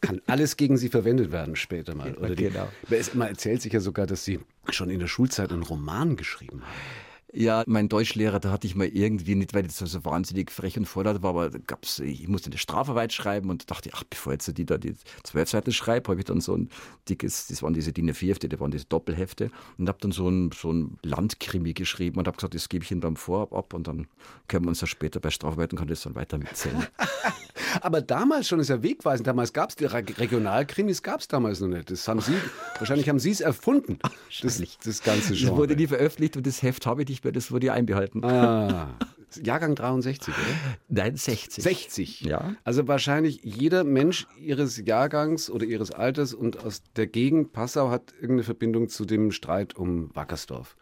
kann 0.00 0.20
alles 0.26 0.56
gegen 0.56 0.76
Sie 0.76 0.88
verwendet 0.88 1.30
werden 1.30 1.54
später 1.54 1.94
mal. 1.94 2.14
Oder 2.14 2.34
die, 2.34 2.44
genau. 2.44 2.68
Man 3.14 3.28
erzählt 3.28 3.62
sich 3.62 3.72
ja 3.72 3.80
sogar, 3.80 4.06
dass 4.06 4.24
Sie 4.24 4.40
schon 4.70 4.90
in 4.90 4.98
der 4.98 5.06
Schulzeit 5.06 5.52
einen 5.52 5.62
Roman 5.62 6.16
geschrieben 6.16 6.62
haben. 6.62 7.05
Ja, 7.38 7.64
mein 7.66 7.90
Deutschlehrer, 7.90 8.40
da 8.40 8.50
hatte 8.50 8.66
ich 8.66 8.74
mal 8.76 8.86
irgendwie, 8.86 9.34
nicht 9.34 9.52
weil 9.52 9.64
das 9.64 9.76
so 9.76 10.04
wahnsinnig 10.06 10.50
frech 10.50 10.78
und 10.78 10.86
vorlaut 10.86 11.22
war, 11.22 11.30
aber 11.30 11.50
gab's, 11.50 11.98
ich 11.98 12.26
musste 12.28 12.48
eine 12.48 12.56
Strafarbeit 12.56 13.12
schreiben 13.12 13.50
und 13.50 13.70
dachte, 13.70 13.90
ach, 13.92 14.04
bevor 14.04 14.32
jetzt 14.32 14.56
die 14.56 14.64
da 14.64 14.78
die 14.78 14.94
zwölf 15.22 15.50
Seiten 15.50 15.70
schreibe, 15.70 16.08
habe 16.08 16.20
ich 16.20 16.24
dann 16.24 16.40
so 16.40 16.56
ein 16.56 16.70
dickes, 17.10 17.48
das 17.48 17.62
waren 17.62 17.74
diese 17.74 17.92
DIN 17.92 18.10
A4-Hefte, 18.10 18.48
das 18.48 18.58
waren 18.58 18.70
diese 18.70 18.86
Doppelhefte 18.86 19.50
und 19.76 19.86
habe 19.86 19.98
dann 20.00 20.12
so 20.12 20.30
ein, 20.30 20.50
so 20.52 20.72
ein 20.72 20.96
Landkrimi 21.02 21.74
geschrieben 21.74 22.18
und 22.18 22.26
habe 22.26 22.38
gesagt, 22.38 22.54
das 22.54 22.70
gebe 22.70 22.84
ich 22.84 22.90
Ihnen 22.90 23.00
beim 23.00 23.16
Vorab 23.16 23.52
ab 23.52 23.74
und 23.74 23.86
dann 23.86 24.06
können 24.48 24.64
wir 24.64 24.70
uns 24.70 24.80
ja 24.80 24.86
später 24.86 25.20
bei 25.20 25.28
Strafarbeit 25.28 25.72
und 25.74 25.78
kann 25.78 25.88
das 25.88 26.00
dann 26.00 26.14
weiter 26.14 26.38
mitzählen. 26.38 26.86
aber 27.80 28.00
damals 28.00 28.48
schon 28.48 28.60
ist 28.60 28.68
ja 28.68 28.82
wegweisend. 28.82 29.26
Damals 29.26 29.52
gab 29.52 29.70
es 29.70 29.76
die 29.76 29.84
Regionalkrimis, 29.86 31.02
gab 31.02 31.20
es 31.20 31.28
damals 31.28 31.60
noch 31.60 31.68
nicht. 31.68 31.90
Das 31.90 32.06
haben 32.08 32.20
Sie, 32.20 32.34
wahrscheinlich 32.78 33.08
haben 33.08 33.18
Sie 33.18 33.30
es 33.30 33.40
erfunden, 33.40 33.98
das, 34.42 34.62
das 34.84 35.02
ganze 35.02 35.34
Genre. 35.34 35.50
Das 35.50 35.56
wurde 35.56 35.76
nie 35.76 35.86
veröffentlicht 35.86 36.36
und 36.36 36.46
das 36.46 36.62
Heft 36.62 36.86
habe 36.86 37.02
ich 37.02 37.08
nicht 37.08 37.24
mehr, 37.24 37.32
das 37.32 37.50
wurde 37.50 37.66
ja 37.66 37.72
einbehalten. 37.74 38.24
Ah. 38.24 38.94
Jahrgang 39.42 39.74
63, 39.74 40.32
oder? 40.32 40.44
Nein, 40.88 41.16
60. 41.16 41.62
60. 41.62 42.20
Ja. 42.22 42.54
Also 42.64 42.88
wahrscheinlich 42.88 43.40
jeder 43.42 43.84
Mensch 43.84 44.26
ihres 44.40 44.80
Jahrgangs 44.84 45.50
oder 45.50 45.66
ihres 45.66 45.90
Alters 45.90 46.32
und 46.32 46.64
aus 46.64 46.82
der 46.96 47.06
Gegend 47.06 47.52
Passau 47.52 47.90
hat 47.90 48.12
irgendeine 48.14 48.44
Verbindung 48.44 48.88
zu 48.88 49.04
dem 49.04 49.32
Streit 49.32 49.74
um 49.76 50.14
Wackersdorf 50.14 50.76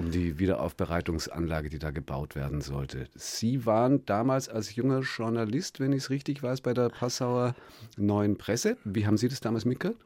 um 0.00 0.10
die 0.10 0.38
Wiederaufbereitungsanlage, 0.38 1.68
die 1.68 1.78
da 1.78 1.90
gebaut 1.90 2.34
werden 2.34 2.62
sollte. 2.62 3.06
Sie 3.14 3.66
waren 3.66 4.04
damals 4.06 4.48
als 4.48 4.74
junger 4.74 5.00
Journalist, 5.00 5.78
wenn 5.78 5.92
ich 5.92 6.04
es 6.04 6.10
richtig 6.10 6.42
weiß, 6.42 6.62
bei 6.62 6.72
der 6.72 6.88
Passauer 6.88 7.54
Neuen 7.98 8.38
Presse. 8.38 8.78
Wie 8.84 9.06
haben 9.06 9.18
Sie 9.18 9.28
das 9.28 9.40
damals 9.40 9.66
mitgehört? 9.66 9.98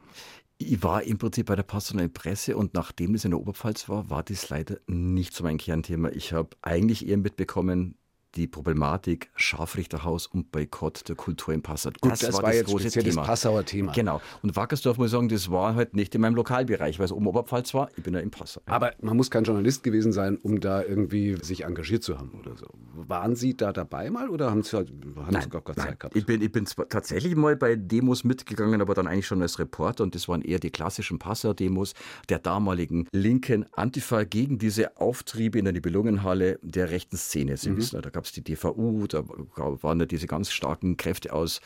Ich 0.58 0.82
war 0.82 1.04
im 1.04 1.18
Prinzip 1.18 1.46
bei 1.46 1.54
der 1.54 1.62
Passauer 1.62 2.08
Presse 2.08 2.56
und 2.56 2.74
nachdem 2.74 3.14
es 3.14 3.24
in 3.24 3.30
der 3.30 3.40
Oberpfalz 3.40 3.88
war, 3.88 4.10
war 4.10 4.24
das 4.24 4.48
leider 4.48 4.78
nicht 4.88 5.32
so 5.32 5.44
mein 5.44 5.58
Kernthema. 5.58 6.10
Ich 6.10 6.32
habe 6.32 6.50
eigentlich 6.62 7.06
eher 7.06 7.18
mitbekommen, 7.18 7.96
die 8.36 8.46
Problematik 8.46 9.30
Scharfrichterhaus 9.36 10.26
und 10.26 10.50
Boykott 10.52 11.08
der 11.08 11.16
Kultur 11.16 11.54
im 11.54 11.62
Passau. 11.62 11.90
Gut, 12.00 12.12
das, 12.12 12.20
das 12.20 12.34
war, 12.34 12.42
das 12.42 12.56
jetzt 12.56 12.70
große 12.70 12.90
Thema. 12.90 13.04
das 13.04 13.26
Passauer 13.26 13.64
Thema. 13.64 13.92
Genau. 13.92 14.20
Und 14.42 14.56
Wackersdorf 14.56 14.98
muss 14.98 15.06
ich 15.06 15.12
sagen, 15.12 15.28
das 15.28 15.50
war 15.50 15.74
halt 15.74 15.94
nicht 15.94 16.14
in 16.14 16.20
meinem 16.20 16.34
Lokalbereich, 16.34 16.98
weil 16.98 17.06
es 17.06 17.12
oben 17.12 17.26
Oberpfalz 17.26 17.74
war. 17.74 17.88
Ich 17.96 18.02
bin 18.02 18.14
ja 18.14 18.20
im 18.20 18.30
Passau. 18.30 18.60
Aber 18.66 18.92
man 19.00 19.16
muss 19.16 19.30
kein 19.30 19.44
Journalist 19.44 19.82
gewesen 19.82 20.12
sein, 20.12 20.36
um 20.42 20.60
da 20.60 20.82
irgendwie 20.82 21.36
sich 21.42 21.64
engagiert 21.64 22.02
zu 22.02 22.18
haben 22.18 22.32
oder 22.38 22.56
so. 22.56 22.66
Waren 22.94 23.36
Sie 23.36 23.56
da 23.56 23.72
dabei 23.72 24.10
mal 24.10 24.28
oder 24.28 24.50
haben 24.50 24.62
Sie, 24.62 24.76
halt, 24.76 24.90
haben 24.90 25.26
nein, 25.30 25.42
Sie 25.42 25.50
gar 25.50 25.62
keine 25.62 25.76
Zeit 25.76 26.00
gehabt? 26.00 26.16
Ich 26.16 26.26
bin, 26.26 26.42
ich 26.42 26.52
bin 26.52 26.66
tatsächlich 26.88 27.36
mal 27.36 27.56
bei 27.56 27.76
Demos 27.76 28.24
mitgegangen, 28.24 28.80
aber 28.80 28.94
dann 28.94 29.06
eigentlich 29.06 29.26
schon 29.26 29.42
als 29.42 29.58
Reporter 29.58 30.04
und 30.04 30.14
das 30.14 30.28
waren 30.28 30.42
eher 30.42 30.58
die 30.58 30.70
klassischen 30.70 31.18
Passau-Demos 31.18 31.94
der 32.28 32.38
damaligen 32.38 33.06
linken 33.12 33.66
Antifa 33.72 34.24
gegen 34.24 34.58
diese 34.58 34.96
Auftriebe 34.96 35.58
in 35.58 35.64
der 35.64 35.72
Nibelungenhalle 35.72 36.58
der 36.62 36.90
rechten 36.90 37.16
Szene. 37.16 37.56
Sie 37.56 37.70
mhm. 37.70 37.76
wissen, 37.78 38.02
da 38.02 38.10
gab 38.10 38.23
es 38.26 38.32
die 38.32 38.42
DVU, 38.42 39.06
da 39.06 39.24
waren 39.26 39.98
da 39.98 40.06
diese 40.06 40.26
ganz 40.26 40.50
starken 40.50 40.96
Kräfte 40.96 41.32
aus, 41.32 41.60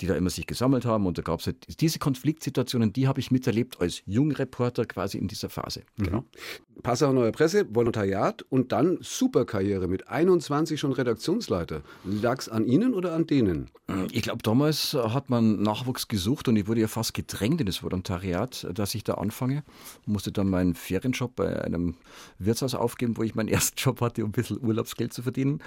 die 0.00 0.06
da 0.06 0.14
immer 0.14 0.30
sich 0.30 0.46
gesammelt 0.46 0.84
haben 0.84 1.06
und 1.06 1.18
da 1.18 1.22
gab 1.22 1.40
es 1.40 1.46
halt 1.46 1.80
diese 1.80 1.98
Konfliktsituationen, 1.98 2.92
die 2.92 3.08
habe 3.08 3.20
ich 3.20 3.30
miterlebt 3.30 3.80
als 3.80 4.02
Jungreporter 4.06 4.84
quasi 4.86 5.18
in 5.18 5.28
dieser 5.28 5.48
Phase. 5.48 5.82
Mhm. 5.96 6.04
Genau. 6.04 6.24
Passau 6.82 7.12
Neue 7.12 7.32
Presse, 7.32 7.66
Volontariat 7.74 8.42
und 8.48 8.72
dann 8.72 8.98
Superkarriere 9.02 9.86
mit 9.86 10.08
21 10.08 10.80
schon 10.80 10.92
Redaktionsleiter. 10.92 11.82
Lag 12.04 12.38
es 12.38 12.48
an 12.48 12.66
Ihnen 12.66 12.94
oder 12.94 13.14
an 13.14 13.26
denen? 13.26 13.70
Ich 14.12 14.22
glaube, 14.22 14.42
damals 14.42 14.94
hat 14.94 15.30
man 15.30 15.62
Nachwuchs 15.62 16.08
gesucht 16.08 16.48
und 16.48 16.56
ich 16.56 16.68
wurde 16.68 16.80
ja 16.80 16.88
fast 16.88 17.12
gedrängt 17.12 17.60
in 17.60 17.66
das 17.66 17.82
Volontariat, 17.82 18.66
dass 18.72 18.94
ich 18.94 19.04
da 19.04 19.14
anfange. 19.14 19.62
Musste 20.06 20.32
dann 20.32 20.48
meinen 20.48 20.74
Ferienjob 20.74 21.36
bei 21.36 21.62
einem 21.62 21.96
Wirtshaus 22.38 22.74
aufgeben, 22.74 23.16
wo 23.16 23.22
ich 23.22 23.34
meinen 23.34 23.48
ersten 23.48 23.76
Job 23.78 24.00
hatte, 24.00 24.24
um 24.24 24.30
ein 24.30 24.32
bisschen 24.32 24.62
Urlaubsgeld 24.64 25.12
zu 25.12 25.22
verdienen. 25.22 25.60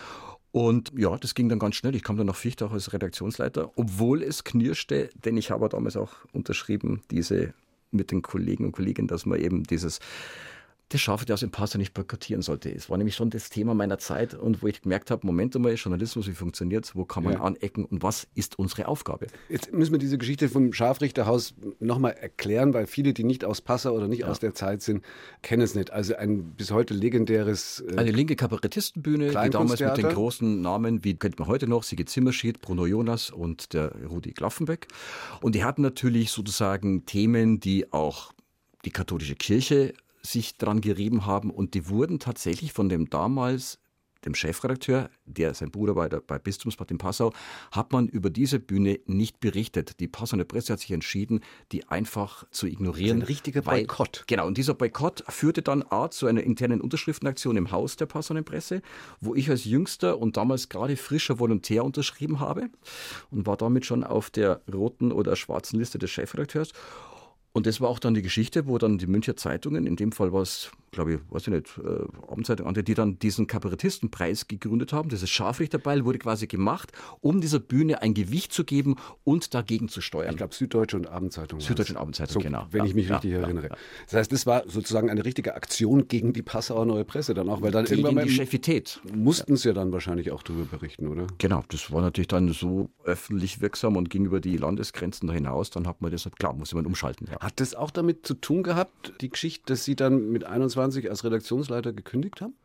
Und 0.53 0.91
ja, 0.95 1.17
das 1.17 1.33
ging 1.33 1.50
dann 1.50 1.57
ganz 1.57 1.75
schnell. 1.75 1.95
Ich 1.95 2.03
kam 2.03 2.15
dann 2.15 2.27
nach 2.27 2.36
Fichtach 2.36 2.72
als 2.72 2.93
Redaktionsleiter, 2.93 3.72
obwohl 3.75 4.22
es 4.22 4.43
knirschte, 4.43 5.10
denn 5.25 5.36
ich 5.36 5.50
habe 5.50 5.67
damals 5.67 5.98
auch 5.98 6.13
unterschrieben, 6.31 7.01
diese 7.10 7.55
mit 7.89 8.12
den 8.12 8.22
Kollegen 8.22 8.65
und 8.65 8.72
Kolleginnen, 8.72 9.07
dass 9.07 9.25
man 9.25 9.39
eben 9.39 9.63
dieses 9.63 10.00
das 10.94 11.02
Schafe, 11.02 11.26
das 11.26 11.42
im 11.44 11.52
Pastor 11.52 11.80
nicht 11.80 11.94
boykottieren 11.94 12.42
sollte. 12.42 12.70
Es 12.70 12.90
war 12.90 12.98
nämlich 12.98 13.16
schon 13.16 13.30
das 13.30 13.50
Thema 13.50 13.74
meiner 13.74 13.98
Zeit 13.98 14.34
und 14.34 14.62
wo 14.62 14.68
ich 14.68 14.82
gemerkt 14.82 15.12
habe, 15.12 15.26
Moment 15.26 15.56
einmal, 15.56 15.74
Journalismus, 15.74 16.28
wie 16.28 16.34
funktioniert 16.34 16.86
es, 16.86 16.96
wo 16.96 17.06
kann 17.06 17.24
man 17.24 17.34
ja. 17.34 17.42
anecken 17.42 17.86
und 17.86 18.04
was 18.04 18.28
ist 18.36 18.60
unsere 18.60 18.88
Aufgabe? 18.88 19.28
Jetzt 19.50 19.74
müssen 19.74 19.92
wir 19.92 20.00
diese 20.00 20.18
Geschichte 20.18 20.50
vom 20.50 20.74
Scharfrichterhaus 20.74 21.56
nochmal 21.80 22.14
erklären, 22.14 22.74
weil 22.74 22.88
viele, 22.88 23.14
die 23.14 23.24
nicht 23.24 23.46
aus 23.46 23.62
Passau 23.62 23.94
oder 23.94 24.08
nicht 24.08 24.20
ja. 24.20 24.28
aus 24.28 24.40
der 24.40 24.54
Zeit 24.54 24.82
sind, 24.82 25.04
kennen 25.42 25.62
es 25.62 25.76
nicht. 25.76 25.92
Also 25.92 26.16
ein 26.16 26.54
bis 26.56 26.72
heute 26.72 26.94
legendäres... 26.94 27.84
Äh, 27.88 27.98
Eine 27.98 28.12
linke 28.12 28.36
Kabarettistenbühne, 28.36 29.30
die 29.30 29.50
damals 29.50 29.80
mit 29.80 29.98
den 29.98 30.10
großen 30.10 30.62
Namen, 30.62 31.04
wie 31.04 31.16
kennt 31.16 31.40
man 31.40 31.48
heute 31.48 31.68
noch, 31.68 31.84
Sigi 31.84 32.06
Zimmerschied, 32.06 32.62
Bruno 32.62 32.86
Jonas 32.86 33.30
und 33.30 33.74
der 33.74 33.96
Rudi 34.06 34.32
Klaffenbeck. 34.34 34.88
Und 35.42 35.56
die 35.56 35.64
hatten 35.64 35.82
natürlich 35.82 36.32
sozusagen 36.32 37.06
Themen, 37.06 37.60
die 37.60 37.92
auch 37.92 38.34
die 38.86 38.92
katholische 38.92 39.36
Kirche 39.36 39.94
sich 40.25 40.58
dran 40.58 40.82
gerieben 40.82 41.25
haben 41.25 41.50
und 41.51 41.74
die 41.74 41.89
wurden 41.89 42.20
tatsächlich 42.20 42.74
von 42.74 42.89
dem 42.89 43.10
damals 43.10 43.80
dem 44.25 44.36
Chefredakteur, 44.36 45.10
der 45.25 45.53
sein 45.53 45.72
Bruder 45.72 45.96
war 45.96 46.10
bei 46.10 46.39
Bistumsbad 46.39 46.92
in 46.92 46.98
Passau, 46.98 47.34
hat 47.72 47.92
man 47.92 48.08
über 48.08 48.30
diese 48.30 48.60
Bühne 48.60 49.00
nicht 49.06 49.39
berichtet. 49.39 50.00
Die 50.00 50.08
Passauer 50.08 50.44
Presse 50.44 50.74
hat 50.74 50.80
sich 50.80 50.92
entschieden, 50.92 51.42
die 51.72 51.88
einfach 51.88 52.46
zu 52.51 52.68
ignorieren. 52.68 53.20
ein 53.20 53.24
richtiger 53.24 53.62
Boykott. 53.62 54.20
Weil, 54.20 54.25
genau, 54.27 54.48
und 54.48 54.58
dieser 54.58 54.74
Boykott 54.74 55.24
führte 55.27 55.62
dann 55.62 55.84
A 55.89 56.10
zu 56.10 56.27
einer 56.27 56.44
internen 56.44 56.82
Unterschriftenaktion 56.82 57.58
im 57.58 57.72
Haus 57.72 57.96
der 57.96 58.06
Passauer 58.06 58.42
Presse, 58.44 58.82
wo 59.20 59.36
ich 59.36 59.50
als 59.50 59.65
jüngster 59.65 60.20
und 60.20 60.38
damals 60.38 60.70
gerade 60.70 60.98
frischer 60.98 61.39
Volontär 61.39 61.84
unterschrieben 61.84 62.39
habe 62.39 62.70
und 63.32 63.46
war 63.46 63.58
damit 63.58 63.86
schon 63.86 64.03
auf 64.03 64.30
der 64.30 64.62
roten 64.72 65.12
oder 65.12 65.36
schwarzen 65.36 65.80
Liste 65.80 66.00
des 66.00 66.12
Chefredakteurs. 66.12 66.72
Und 67.53 67.67
das 67.67 67.79
war 67.79 67.89
auch 67.89 68.00
dann 68.00 68.15
die 68.15 68.24
Geschichte, 68.24 68.67
wo 68.67 68.77
dann 68.79 68.98
die 68.98 69.07
Münchner 69.07 69.36
Zeitungen, 69.36 69.86
in 69.86 69.95
dem 69.95 70.12
Fall 70.12 70.33
war 70.33 70.41
es, 70.41 70.72
glaube 70.94 71.14
ich, 71.16 71.20
weiß 71.30 71.44
ich 71.44 71.54
nicht, 71.54 71.78
äh, 71.80 72.32
Abendzeitung, 72.32 72.74
die 72.74 72.94
dann 72.94 73.20
diesen 73.20 73.48
Kabarettistenpreis 73.48 74.48
gegründet 74.48 74.94
haben. 74.94 75.10
Dieses 75.10 75.30
Scharfrichterbeil 75.30 76.06
wurde 76.06 76.20
quasi 76.20 76.48
gemacht, 76.48 76.92
um 77.22 77.42
dieser 77.42 77.60
Bühne 77.60 78.02
ein 78.02 78.14
Gewicht 78.14 78.54
zu 78.54 78.64
geben 78.64 78.96
und 79.24 79.54
dagegen 79.54 79.90
zu 79.90 80.02
steuern. 80.02 80.32
Ich 80.32 80.38
glaube, 80.38 80.54
Süddeutsche 80.54 80.98
und 80.98 81.08
Abendzeitung. 81.08 81.60
Süddeutsche 81.60 81.94
und 81.94 82.00
Abendzeitung, 82.00 82.34
so, 82.34 82.40
genau. 82.40 82.68
Wenn 82.72 82.82
ja, 82.82 82.86
ich 82.86 82.96
mich 82.96 83.08
ja, 83.08 83.16
richtig 83.16 83.32
ja, 83.32 83.42
erinnere. 83.42 83.70
Das 84.06 84.14
heißt, 84.14 84.32
das 84.32 84.46
war 84.46 84.64
sozusagen 84.68 85.10
eine 85.10 85.26
richtige 85.26 85.56
Aktion 85.56 86.08
gegen 86.08 86.34
die 86.34 86.42
Passauer 86.42 86.86
Neue 86.86 87.06
Presse 87.06 87.34
dann 87.34 87.50
auch, 87.50 87.62
weil 87.62 87.72
dann 87.72 87.86
gegen 87.86 88.02
irgendwann 88.04 88.28
die 88.28 88.34
Chefität. 88.34 89.02
Mussten 89.14 89.56
sie 89.58 89.70
ja 89.70 89.74
dann 89.74 89.92
wahrscheinlich 89.92 90.32
auch 90.32 90.44
darüber 90.44 90.66
berichten, 90.66 91.08
oder? 91.08 91.28
Genau, 91.38 91.64
das 91.70 91.92
war 91.92 92.02
natürlich 92.02 92.28
dann 92.28 92.52
so 92.54 92.90
öffentlich 93.04 93.62
wirksam 93.62 93.98
und 93.98 94.10
ging 94.10 94.26
über 94.26 94.40
die 94.40 94.58
Landesgrenzen 94.58 95.28
da 95.28 95.34
hinaus. 95.34 95.70
Dann 95.70 95.88
hat 95.88 96.02
man 96.02 96.12
das, 96.12 96.30
klar, 96.38 96.54
muss 96.54 96.74
man 96.74 96.86
umschalten. 96.86 97.30
Hat 97.40 97.60
das 97.60 97.76
auch 97.76 97.92
damit 97.92 98.26
zu 98.26 98.36
tun 98.36 98.64
gehabt, 98.64 99.14
die 99.22 99.30
Geschichte, 99.30 99.64
dass 99.68 99.84
Sie 99.84 99.96
dann 99.96 100.32
mit 100.32 100.44
21 100.44 100.78
als 100.84 101.24
Redaktionsleiter 101.24 101.94
gekündigt 101.94 102.42
haben? 102.42 102.56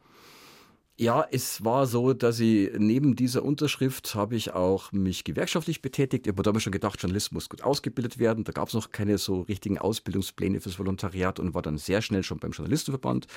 Ja, 1.01 1.25
es 1.31 1.65
war 1.65 1.87
so, 1.87 2.13
dass 2.13 2.41
ich 2.41 2.73
neben 2.77 3.15
dieser 3.15 3.45
Unterschrift 3.45 4.17
habe 4.17 4.35
ich 4.35 4.55
auch 4.55 4.91
mich 4.91 5.23
gewerkschaftlich 5.23 5.81
betätigt. 5.81 6.27
Ich 6.27 6.33
habe 6.33 6.43
damals 6.43 6.65
schon 6.65 6.73
gedacht, 6.73 7.01
Journalist 7.01 7.33
muss 7.33 7.49
gut 7.49 7.63
ausgebildet 7.63 8.19
werden. 8.19 8.43
Da 8.43 8.51
gab 8.51 8.67
es 8.67 8.75
noch 8.75 8.91
keine 8.91 9.17
so 9.17 9.43
richtigen 9.43 9.79
Ausbildungspläne 9.79 10.61
fürs 10.61 10.77
Volontariat 10.77 11.39
und 11.39 11.55
war 11.55 11.63
dann 11.63 11.79
sehr 11.79 12.03
schnell 12.03 12.25
schon 12.25 12.41
beim 12.41 12.51
Journalistenverband. 12.51 13.29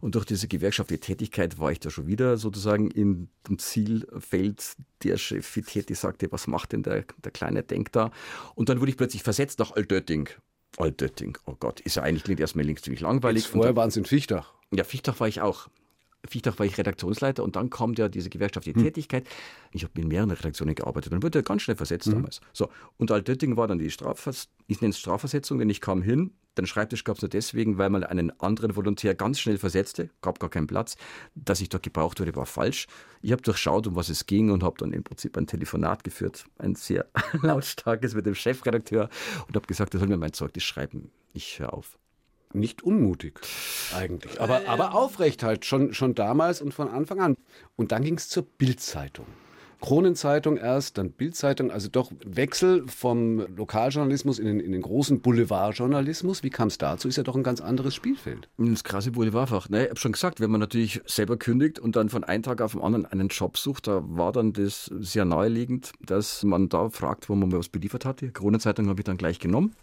Und 0.00 0.14
durch 0.14 0.24
diese 0.24 0.46
gewerkschaftliche 0.46 1.00
Tätigkeit 1.00 1.58
war 1.58 1.72
ich 1.72 1.80
da 1.80 1.90
schon 1.90 2.06
wieder 2.06 2.36
sozusagen 2.36 2.92
in 2.92 3.28
dem 3.48 3.58
Zielfeld 3.58 4.76
der 5.02 5.16
Chefität, 5.16 5.88
die 5.88 5.96
sagte, 5.96 6.30
was 6.30 6.46
macht 6.46 6.70
denn 6.70 6.84
der, 6.84 7.06
der 7.24 7.32
kleine 7.32 7.64
Denk 7.64 7.90
da? 7.90 8.12
Und 8.54 8.68
dann 8.68 8.78
wurde 8.80 8.92
ich 8.92 8.96
plötzlich 8.96 9.24
versetzt 9.24 9.58
nach 9.58 9.72
Altötting. 9.72 10.28
Altötting, 10.76 11.36
oh 11.46 11.54
Gott, 11.58 11.80
ist 11.80 11.96
ja 11.96 12.02
eigentlich 12.02 12.24
klingt 12.24 12.40
erstmal 12.40 12.64
links 12.64 12.82
ziemlich 12.82 13.00
langweilig. 13.00 13.44
Jetzt 13.44 13.52
vorher 13.52 13.76
waren 13.76 13.88
es 13.88 13.96
in 13.96 14.04
Fichtach. 14.04 14.54
Ja, 14.72 14.84
Fichtach 14.84 15.18
war 15.20 15.28
ich 15.28 15.40
auch. 15.40 15.68
Fichtach 16.26 16.58
war 16.58 16.66
ich 16.66 16.76
Redaktionsleiter 16.76 17.42
und 17.42 17.56
dann 17.56 17.70
kommt 17.70 17.98
ja 17.98 18.08
diese 18.08 18.30
gewerkschaftliche 18.30 18.78
hm. 18.78 18.84
Tätigkeit. 18.84 19.26
Ich 19.72 19.84
habe 19.84 20.00
in 20.00 20.08
mehreren 20.08 20.30
Redaktionen 20.30 20.74
gearbeitet. 20.74 21.12
Dann 21.12 21.22
wurde 21.22 21.42
ganz 21.42 21.62
schnell 21.62 21.76
versetzt 21.76 22.06
hm. 22.06 22.14
damals. 22.14 22.40
So, 22.52 22.68
und 22.98 23.10
Altötting 23.10 23.56
war 23.56 23.66
dann 23.66 23.78
die 23.78 23.90
Strafvers 23.90 24.48
ich 24.70 24.80
nenne 24.80 24.90
es 24.90 25.00
Strafversetzung, 25.00 25.58
denn 25.58 25.68
ich 25.68 25.80
kam 25.80 26.00
hin. 26.00 26.30
Den 26.56 26.66
Schreibtisch 26.66 27.02
gab 27.02 27.16
es 27.16 27.22
nur 27.22 27.28
deswegen, 27.28 27.76
weil 27.78 27.90
man 27.90 28.04
einen 28.04 28.38
anderen 28.40 28.76
Volontär 28.76 29.16
ganz 29.16 29.40
schnell 29.40 29.58
versetzte, 29.58 30.10
gab 30.20 30.38
gar 30.38 30.48
keinen 30.48 30.68
Platz. 30.68 30.96
Dass 31.34 31.60
ich 31.60 31.68
dort 31.68 31.82
gebraucht 31.82 32.20
wurde, 32.20 32.36
war 32.36 32.46
falsch. 32.46 32.86
Ich 33.20 33.32
habe 33.32 33.42
durchschaut, 33.42 33.88
um 33.88 33.96
was 33.96 34.08
es 34.08 34.26
ging 34.26 34.50
und 34.50 34.62
habe 34.62 34.76
dann 34.78 34.92
im 34.92 35.02
Prinzip 35.02 35.36
ein 35.36 35.48
Telefonat 35.48 36.04
geführt, 36.04 36.44
ein 36.58 36.76
sehr 36.76 37.06
lautstarkes 37.42 38.14
mit 38.14 38.26
dem 38.26 38.36
Chefredakteur 38.36 39.08
und 39.48 39.56
habe 39.56 39.66
gesagt, 39.66 39.94
er 39.94 40.00
soll 40.00 40.08
mir 40.08 40.18
mein 40.18 40.32
Zeugnis 40.32 40.62
schreiben. 40.62 41.10
Ich 41.32 41.58
höre 41.58 41.74
auf 41.74 41.98
nicht 42.52 42.82
unmutig 42.82 43.40
eigentlich, 43.94 44.40
aber, 44.40 44.68
aber 44.68 44.94
aufrecht 44.94 45.42
halt, 45.42 45.64
schon, 45.64 45.94
schon 45.94 46.14
damals 46.14 46.60
und 46.60 46.74
von 46.74 46.88
Anfang 46.88 47.20
an. 47.20 47.36
Und 47.76 47.92
dann 47.92 48.02
ging 48.02 48.16
es 48.16 48.28
zur 48.28 48.44
Bildzeitung. 48.44 49.26
Kronenzeitung 49.80 50.56
erst, 50.56 50.98
dann 50.98 51.10
Bildzeitung, 51.12 51.70
also 51.70 51.88
doch 51.88 52.12
Wechsel 52.24 52.86
vom 52.86 53.40
Lokaljournalismus 53.56 54.38
in 54.38 54.46
den, 54.46 54.60
in 54.60 54.72
den 54.72 54.82
großen 54.82 55.20
Boulevardjournalismus. 55.20 56.42
Wie 56.42 56.50
kam 56.50 56.68
es 56.68 56.78
dazu? 56.78 57.08
Ist 57.08 57.16
ja 57.16 57.22
doch 57.22 57.36
ein 57.36 57.42
ganz 57.42 57.60
anderes 57.60 57.94
Spielfeld. 57.94 58.48
Das 58.58 58.84
krasse 58.84 59.10
Boulevardfach. 59.12 59.68
Ne, 59.68 59.84
ich 59.84 59.90
habe 59.90 60.00
schon 60.00 60.12
gesagt, 60.12 60.40
wenn 60.40 60.50
man 60.50 60.60
natürlich 60.60 61.00
selber 61.06 61.36
kündigt 61.36 61.78
und 61.78 61.96
dann 61.96 62.08
von 62.08 62.24
einem 62.24 62.42
Tag 62.42 62.60
auf 62.60 62.72
den 62.72 62.82
anderen 62.82 63.06
einen 63.06 63.28
Job 63.28 63.56
sucht, 63.56 63.86
da 63.86 64.02
war 64.04 64.32
dann 64.32 64.52
das 64.52 64.90
sehr 64.98 65.24
naheliegend, 65.24 65.92
dass 66.04 66.42
man 66.44 66.68
da 66.68 66.90
fragt, 66.90 67.28
wo 67.28 67.34
man 67.34 67.50
was 67.52 67.68
beliefert 67.68 68.04
hatte. 68.04 68.30
Kronenzeitung 68.30 68.88
habe 68.88 69.00
ich 69.00 69.04
dann 69.04 69.16
gleich 69.16 69.38
genommen. 69.38 69.74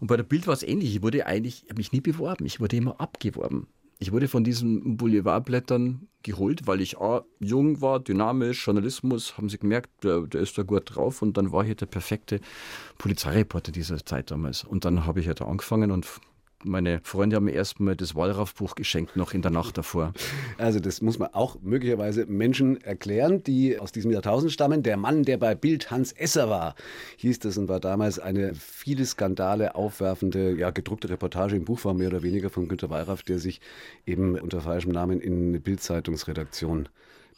Und 0.00 0.08
bei 0.08 0.16
der 0.16 0.24
Bild 0.24 0.46
war 0.46 0.54
es 0.54 0.62
ähnlich. 0.62 0.96
Ich 0.96 1.02
wurde 1.02 1.26
eigentlich, 1.26 1.64
ich 1.64 1.70
habe 1.70 1.78
mich 1.78 1.92
nie 1.92 2.00
beworben. 2.00 2.46
Ich 2.46 2.60
wurde 2.60 2.76
immer 2.76 3.00
abgeworben. 3.00 3.68
Ich 3.98 4.12
wurde 4.12 4.28
von 4.28 4.44
diesen 4.44 4.96
Boulevardblättern 4.98 6.08
geholt, 6.22 6.66
weil 6.66 6.80
ich 6.80 6.98
A, 6.98 7.24
jung 7.40 7.80
war, 7.80 7.98
dynamisch, 8.00 8.66
Journalismus, 8.66 9.38
haben 9.38 9.48
sie 9.48 9.58
gemerkt, 9.58 10.04
der, 10.04 10.22
der 10.22 10.42
ist 10.42 10.58
da 10.58 10.64
gut 10.64 10.94
drauf 10.94 11.22
und 11.22 11.36
dann 11.36 11.52
war 11.52 11.64
ich 11.64 11.76
der 11.76 11.86
perfekte 11.86 12.40
Polizeireporter 12.98 13.72
dieser 13.72 14.04
Zeit 14.04 14.30
damals. 14.30 14.64
Und 14.64 14.84
dann 14.84 15.06
habe 15.06 15.20
ich 15.20 15.26
ja 15.26 15.34
da 15.34 15.46
angefangen 15.46 15.90
und 15.90 16.06
meine 16.64 17.00
Freunde 17.02 17.36
haben 17.36 17.44
mir 17.44 17.52
erstmal 17.52 17.96
das 17.96 18.14
Wallraff-Buch 18.14 18.74
geschenkt, 18.74 19.16
noch 19.16 19.34
in 19.34 19.42
der 19.42 19.50
Nacht 19.50 19.78
davor. 19.78 20.12
Also 20.58 20.80
das 20.80 21.00
muss 21.02 21.18
man 21.18 21.32
auch 21.34 21.58
möglicherweise 21.62 22.26
Menschen 22.26 22.80
erklären, 22.80 23.42
die 23.42 23.78
aus 23.78 23.92
diesem 23.92 24.10
Jahrtausend 24.10 24.52
stammen. 24.52 24.82
Der 24.82 24.96
Mann, 24.96 25.22
der 25.22 25.36
bei 25.36 25.54
Bild 25.54 25.90
Hans 25.90 26.12
Esser 26.12 26.48
war, 26.48 26.74
hieß 27.18 27.40
das 27.40 27.58
und 27.58 27.68
war 27.68 27.80
damals 27.80 28.18
eine 28.18 28.54
viele 28.54 29.04
Skandale 29.04 29.74
aufwerfende, 29.74 30.56
ja 30.56 30.70
gedruckte 30.70 31.10
Reportage 31.10 31.56
im 31.56 31.64
Buchform 31.64 31.98
mehr 31.98 32.08
oder 32.08 32.22
weniger 32.22 32.50
von 32.50 32.68
Günter 32.68 32.90
Wallraff, 32.90 33.22
der 33.22 33.38
sich 33.38 33.60
eben 34.06 34.38
unter 34.38 34.60
falschem 34.60 34.92
Namen 34.92 35.20
in 35.20 35.48
eine 35.48 35.60
Bildzeitungsredaktion 35.60 36.88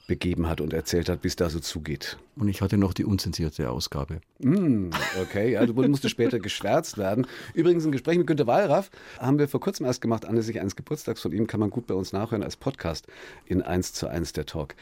begeben 0.08 0.48
hat 0.48 0.60
und 0.60 0.72
erzählt 0.72 1.08
hat, 1.08 1.22
bis 1.22 1.36
da 1.36 1.48
so 1.48 1.60
zugeht. 1.60 2.18
Und 2.34 2.48
ich 2.48 2.60
hatte 2.60 2.76
noch 2.76 2.92
die 2.92 3.04
unzensierte 3.04 3.70
Ausgabe. 3.70 4.20
Mm, 4.40 4.90
okay, 5.22 5.52
ja, 5.52 5.64
du 5.64 5.74
musste 5.74 6.08
später 6.08 6.38
geschwärzt 6.40 6.98
werden. 6.98 7.28
Übrigens 7.54 7.84
ein 7.84 7.92
Gespräch 7.92 8.18
mit 8.18 8.26
Günter 8.26 8.48
Wallraff 8.48 8.90
haben 9.18 9.38
wir 9.38 9.46
vor 9.46 9.60
kurzem 9.60 9.86
erst 9.86 10.00
gemacht, 10.00 10.24
anlässlich 10.24 10.60
eines 10.60 10.74
Geburtstags 10.74 11.20
von 11.20 11.30
ihm, 11.30 11.46
kann 11.46 11.60
man 11.60 11.70
gut 11.70 11.86
bei 11.86 11.94
uns 11.94 12.12
nachhören 12.12 12.42
als 12.42 12.56
Podcast 12.56 13.06
in 13.46 13.62
1 13.62 13.92
zu 13.92 14.08
1 14.08 14.32
der 14.32 14.46
Talk. 14.46 14.74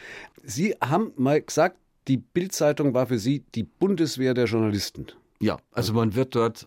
Sie 0.42 0.75
haben 0.80 1.12
mal 1.16 1.42
gesagt, 1.42 1.76
die 2.09 2.16
Bildzeitung 2.16 2.95
war 2.95 3.09
für 3.09 3.18
Sie 3.18 3.45
die 3.54 3.64
Bundeswehr 3.64 4.33
der 4.33 4.47
Journalisten. 4.47 5.06
Ja, 5.40 5.59
also 5.73 5.92
man 5.92 6.14
wird 6.14 6.35
dort 6.35 6.66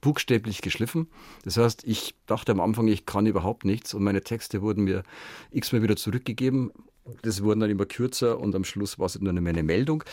buchstäblich 0.00 0.62
geschliffen. 0.62 1.08
Das 1.44 1.56
heißt, 1.56 1.84
ich 1.86 2.14
dachte 2.26 2.52
am 2.52 2.60
Anfang, 2.60 2.88
ich 2.88 3.06
kann 3.06 3.26
überhaupt 3.26 3.64
nichts 3.64 3.94
und 3.94 4.02
meine 4.02 4.22
Texte 4.22 4.62
wurden 4.62 4.84
mir 4.84 5.02
x-mal 5.50 5.82
wieder 5.82 5.96
zurückgegeben. 5.96 6.72
Das 7.22 7.42
wurden 7.42 7.60
dann 7.60 7.70
immer 7.70 7.86
kürzer 7.86 8.38
und 8.38 8.54
am 8.54 8.64
Schluss 8.64 8.98
war 8.98 9.06
es 9.06 9.20
nur 9.20 9.32
mehr 9.32 9.52
eine 9.52 9.62
Meldung. 9.62 10.04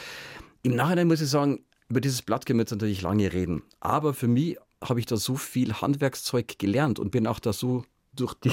Im 0.63 0.75
Nachhinein 0.75 1.07
muss 1.07 1.21
ich 1.21 1.29
sagen, 1.29 1.63
über 1.89 2.01
dieses 2.01 2.21
Blatt 2.21 2.45
können 2.45 2.59
wir 2.59 2.63
jetzt 2.63 2.71
natürlich 2.71 3.01
lange 3.01 3.31
reden. 3.31 3.63
Aber 3.79 4.13
für 4.13 4.27
mich 4.27 4.57
habe 4.83 4.99
ich 4.99 5.05
da 5.05 5.17
so 5.17 5.35
viel 5.35 5.73
Handwerkszeug 5.73 6.59
gelernt 6.59 6.99
und 6.99 7.11
bin 7.11 7.27
auch 7.27 7.39
da 7.39 7.53
so 7.53 7.85
durch 8.19 8.33
die 8.33 8.51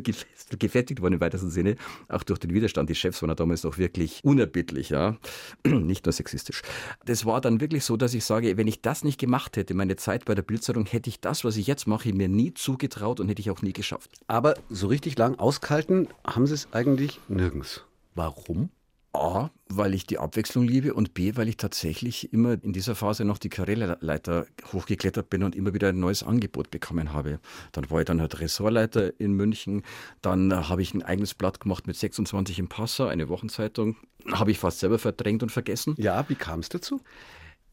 gefestigt 0.58 1.00
worden 1.00 1.14
im 1.14 1.20
weitesten 1.20 1.50
Sinne, 1.50 1.76
auch 2.08 2.22
durch 2.22 2.38
den 2.38 2.52
Widerstand. 2.52 2.90
Die 2.90 2.94
Chefs 2.94 3.22
waren 3.22 3.30
ja 3.30 3.34
damals 3.34 3.64
noch 3.64 3.78
wirklich 3.78 4.20
unerbittlich, 4.24 4.90
ja, 4.90 5.16
nicht 5.66 6.06
nur 6.06 6.12
sexistisch. 6.12 6.62
Das 7.04 7.24
war 7.24 7.40
dann 7.40 7.60
wirklich 7.60 7.84
so, 7.84 7.96
dass 7.96 8.14
ich 8.14 8.24
sage, 8.24 8.56
wenn 8.56 8.66
ich 8.66 8.82
das 8.82 9.04
nicht 9.04 9.18
gemacht 9.18 9.56
hätte, 9.56 9.74
meine 9.74 9.96
Zeit 9.96 10.24
bei 10.24 10.34
der 10.34 10.42
Bildzeitung, 10.42 10.86
hätte 10.86 11.10
ich 11.10 11.20
das, 11.20 11.44
was 11.44 11.56
ich 11.56 11.66
jetzt 11.66 11.86
mache, 11.86 12.12
mir 12.12 12.28
nie 12.28 12.54
zugetraut 12.54 13.20
und 13.20 13.28
hätte 13.28 13.40
ich 13.40 13.50
auch 13.50 13.62
nie 13.62 13.72
geschafft. 13.72 14.10
Aber 14.26 14.54
so 14.68 14.88
richtig 14.88 15.16
lang 15.18 15.38
auskalten 15.38 16.08
haben 16.26 16.46
Sie 16.46 16.54
es 16.54 16.68
eigentlich 16.72 17.20
nirgends. 17.28 17.84
Warum? 18.14 18.70
A, 19.18 19.50
weil 19.68 19.94
ich 19.94 20.06
die 20.06 20.18
Abwechslung 20.18 20.66
liebe 20.66 20.94
und 20.94 21.14
B, 21.14 21.36
weil 21.36 21.48
ich 21.48 21.56
tatsächlich 21.56 22.32
immer 22.32 22.62
in 22.62 22.72
dieser 22.72 22.94
Phase 22.94 23.24
noch 23.24 23.38
die 23.38 23.48
Karriereleiter 23.48 24.46
hochgeklettert 24.72 25.28
bin 25.28 25.42
und 25.42 25.54
immer 25.54 25.74
wieder 25.74 25.88
ein 25.88 26.00
neues 26.00 26.22
Angebot 26.22 26.70
bekommen 26.70 27.12
habe. 27.12 27.40
Dann 27.72 27.90
war 27.90 28.00
ich 28.00 28.06
dann 28.06 28.20
halt 28.20 28.40
Ressortleiter 28.40 29.18
in 29.20 29.32
München, 29.32 29.82
dann 30.22 30.68
habe 30.68 30.82
ich 30.82 30.94
ein 30.94 31.02
eigenes 31.02 31.34
Blatt 31.34 31.60
gemacht 31.60 31.86
mit 31.86 31.96
26 31.96 32.58
im 32.58 32.68
Passer, 32.68 33.08
eine 33.08 33.28
Wochenzeitung, 33.28 33.96
habe 34.32 34.50
ich 34.50 34.58
fast 34.58 34.80
selber 34.80 34.98
verdrängt 34.98 35.42
und 35.42 35.50
vergessen. 35.50 35.94
Ja, 35.98 36.28
wie 36.28 36.34
kam 36.34 36.60
es 36.60 36.68
dazu? 36.68 37.00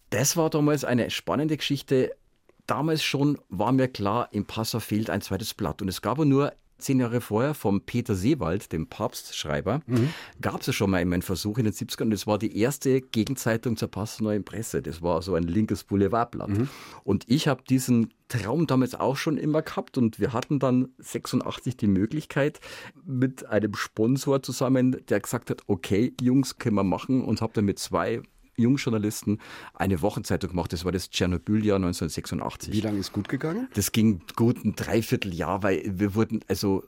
Das 0.10 0.38
war 0.38 0.50
damals 0.50 0.84
eine 0.84 1.10
spannende 1.10 1.58
Geschichte. 1.58 2.16
Damals 2.68 3.04
schon 3.04 3.38
war 3.50 3.72
mir 3.72 3.88
klar, 3.88 4.30
im 4.32 4.46
Passer 4.46 4.80
fehlt 4.80 5.10
ein 5.10 5.22
zweites 5.22 5.54
Blatt 5.54 5.82
und 5.82 5.88
es 5.88 6.02
gab 6.02 6.18
nur 6.20 6.54
Zehn 6.78 7.00
Jahre 7.00 7.22
vorher 7.22 7.54
vom 7.54 7.82
Peter 7.82 8.16
Seewald, 8.16 8.72
dem 8.72 8.88
Papstschreiber, 8.88 9.82
mhm. 9.88 10.10
gab 10.42 10.62
es 10.62 10.68
ja 10.68 10.74
schon 10.74 10.92
mal 10.92 10.98
einen 10.98 11.22
Versuch 11.22 11.58
in 11.58 11.66
den 11.66 11.74
70ern 11.74 12.04
und 12.04 12.12
das 12.12 12.28
war 12.28 12.38
die 12.38 12.58
erste 12.58 13.02
Gegenzeitung 13.02 13.78
zur 13.78 13.90
Passauer 13.90 14.26
Neuen 14.26 14.44
Presse. 14.44 14.82
Das 14.82 15.02
war 15.02 15.22
so 15.22 15.36
ein 15.36 15.44
linkes 15.44 15.84
Boulevardblatt. 15.84 16.50
Mhm. 16.50 16.70
Und 17.04 17.26
ich 17.28 17.48
habe 17.48 17.64
diesen 17.68 18.14
Traum 18.28 18.66
damals 18.68 18.96
auch 18.96 19.18
schon 19.18 19.38
immer 19.38 19.62
gehabt 19.62 19.98
und 19.98 20.20
wir 20.20 20.34
hatten 20.34 20.60
dann 20.60 20.90
86 20.98 21.78
die 21.78 21.88
Möglichkeit 21.88 22.60
mit 23.06 23.46
einem 23.46 23.76
Sponsor 23.76 24.42
zusammen, 24.42 24.98
der 25.10 25.20
gesagt 25.20 25.50
hat, 25.50 25.62
okay, 25.68 26.14
Jungs, 26.22 26.58
können 26.58 26.76
wir 26.76 26.84
machen 26.84 27.24
und 27.24 27.42
habe 27.42 27.54
dann 27.54 27.66
mit 27.66 27.80
zwei 27.80 28.22
Jungjournalisten 28.58 29.40
eine 29.74 30.02
Wochenzeitung 30.02 30.52
gemacht. 30.52 30.74
Das 30.74 30.86
war 30.86 30.92
das 30.92 31.10
Tschernobyl-Jahr 31.10 31.78
1986. 31.78 32.74
Wie 32.74 32.82
lange 32.82 33.00
ist 33.00 33.14
gut 33.14 33.30
gegangen? 33.30 33.68
Das 33.74 33.92
ging 33.92 34.22
gut 34.36 34.64
ein 34.64 34.76
Dreivierteljahr, 34.76 35.64
weil 35.64 35.84
wir 35.86 36.16
wurden, 36.16 36.42
also 36.48 36.84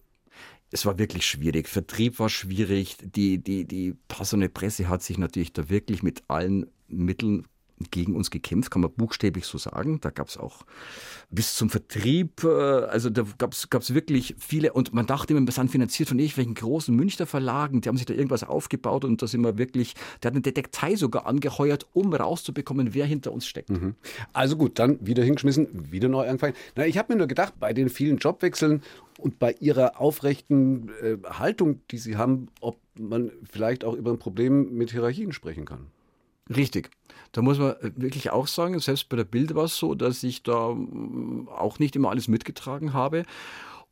es 0.71 0.85
war 0.85 0.97
wirklich 0.97 1.25
schwierig. 1.25 1.67
Vertrieb 1.67 2.19
war 2.19 2.29
schwierig. 2.29 2.97
Die, 3.01 3.37
die, 3.37 3.65
die 3.65 3.95
passende 4.07 4.49
Presse 4.49 4.89
hat 4.89 5.01
sich 5.03 5.17
natürlich 5.17 5.53
da 5.53 5.69
wirklich 5.69 6.03
mit 6.03 6.23
allen 6.27 6.67
Mitteln 6.87 7.47
gegen 7.91 8.15
uns 8.15 8.31
gekämpft, 8.31 8.71
kann 8.71 8.81
man 8.81 8.91
buchstäblich 8.91 9.45
so 9.45 9.57
sagen. 9.57 9.99
Da 10.01 10.09
gab 10.09 10.29
es 10.29 10.37
auch 10.37 10.65
bis 11.29 11.55
zum 11.55 11.69
Vertrieb, 11.69 12.43
äh, 12.43 12.47
also 12.47 13.09
da 13.09 13.23
gab 13.37 13.53
es 13.53 13.93
wirklich 13.93 14.35
viele 14.39 14.73
und 14.73 14.93
man 14.93 15.05
dachte 15.05 15.33
immer, 15.33 15.45
wir 15.45 15.51
sind 15.51 15.69
finanziert 15.69 16.09
von 16.09 16.19
irgendwelchen 16.19 16.55
großen 16.55 16.95
Münchner 16.95 17.25
Verlagen, 17.25 17.81
die 17.81 17.89
haben 17.89 17.97
sich 17.97 18.05
da 18.05 18.13
irgendwas 18.13 18.43
aufgebaut 18.43 19.05
und 19.05 19.21
da 19.21 19.27
sind 19.27 19.41
wir 19.41 19.57
wirklich, 19.57 19.93
der 20.23 20.29
hat 20.29 20.35
eine 20.35 20.41
Detektei 20.41 20.95
sogar 20.95 21.25
angeheuert, 21.25 21.87
um 21.93 22.13
rauszubekommen, 22.13 22.93
wer 22.93 23.05
hinter 23.05 23.31
uns 23.31 23.45
steckt. 23.45 23.69
Mhm. 23.69 23.95
Also 24.33 24.55
gut, 24.55 24.79
dann 24.79 25.05
wieder 25.05 25.23
hingeschmissen, 25.23 25.91
wieder 25.91 26.09
neu 26.09 26.27
angefangen. 26.27 26.55
Na, 26.75 26.85
ich 26.85 26.97
habe 26.97 27.13
mir 27.13 27.17
nur 27.17 27.27
gedacht, 27.27 27.53
bei 27.59 27.73
den 27.73 27.89
vielen 27.89 28.17
Jobwechseln 28.17 28.81
und 29.17 29.39
bei 29.39 29.55
ihrer 29.59 29.99
aufrechten 29.99 30.89
äh, 31.01 31.17
Haltung, 31.27 31.81
die 31.91 31.97
sie 31.97 32.17
haben, 32.17 32.47
ob 32.61 32.79
man 32.97 33.31
vielleicht 33.49 33.83
auch 33.83 33.93
über 33.93 34.11
ein 34.11 34.19
Problem 34.19 34.75
mit 34.75 34.91
Hierarchien 34.91 35.31
sprechen 35.31 35.65
kann. 35.65 35.87
Richtig. 36.55 36.89
Da 37.31 37.41
muss 37.41 37.59
man 37.59 37.75
wirklich 37.95 38.31
auch 38.31 38.47
sagen, 38.47 38.79
selbst 38.79 39.09
bei 39.09 39.17
der 39.17 39.25
Bild 39.25 39.53
war 39.55 39.65
es 39.65 39.77
so, 39.77 39.95
dass 39.95 40.23
ich 40.23 40.43
da 40.43 40.73
mm, 40.73 41.49
auch 41.49 41.79
nicht 41.79 41.95
immer 41.95 42.09
alles 42.09 42.27
mitgetragen 42.27 42.93
habe 42.93 43.25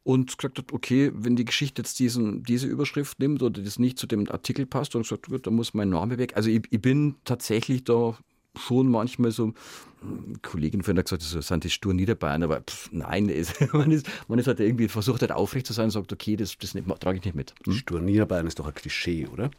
und 0.04 0.38
gesagt 0.38 0.58
hat, 0.58 0.72
okay, 0.72 1.12
wenn 1.14 1.36
die 1.36 1.46
Geschichte 1.46 1.82
jetzt 1.82 2.00
diesen, 2.00 2.44
diese 2.44 2.68
Überschrift 2.68 3.20
nimmt 3.20 3.42
oder 3.42 3.62
das 3.62 3.80
nicht 3.80 3.98
zu 3.98 4.08
dem 4.08 4.30
Artikel 4.30 4.66
passt, 4.66 4.96
dann 4.96 5.02
gesagt, 5.02 5.28
gut, 5.28 5.48
da 5.48 5.52
muss 5.52 5.74
mein 5.74 5.90
Name 5.90 6.18
weg. 6.18 6.36
Also 6.36 6.50
ich, 6.50 6.64
ich 6.70 6.82
bin 6.82 7.16
tatsächlich 7.26 7.84
da 7.84 8.18
schon 8.58 8.90
manchmal 8.90 9.32
so, 9.32 9.48
mm, 9.48 10.42
Kollegin 10.42 10.84
von 10.84 10.96
der 10.96 11.04
gesagt, 11.04 11.22
so 11.22 11.42
sind 11.42 11.64
die 11.64 11.70
stur 11.70 11.94
Niederbayern, 11.94 12.44
aber 12.44 12.62
pff, 12.62 12.90
nein, 12.92 13.26
man, 13.74 13.92
ist, 13.92 14.08
man 14.28 14.40
ist 14.40 14.48
halt 14.48 14.60
irgendwie 14.60 14.88
versucht 14.88 15.22
halt 15.22 15.32
aufrecht 15.32 15.68
zu 15.68 15.74
sein 15.74 15.86
und 15.86 15.92
sagt, 15.92 16.14
okay, 16.14 16.36
das, 16.36 16.58
das 16.58 16.74
trage 17.00 17.18
ich 17.18 17.26
nicht 17.26 17.36
mit. 17.36 17.54
Hm? 17.66 17.74
Stur 17.74 18.00
Niederbayern 18.00 18.48
ist 18.48 18.60
doch 18.60 18.68
ein 18.68 18.74
Klischee, 18.74 19.28
oder? 19.28 19.52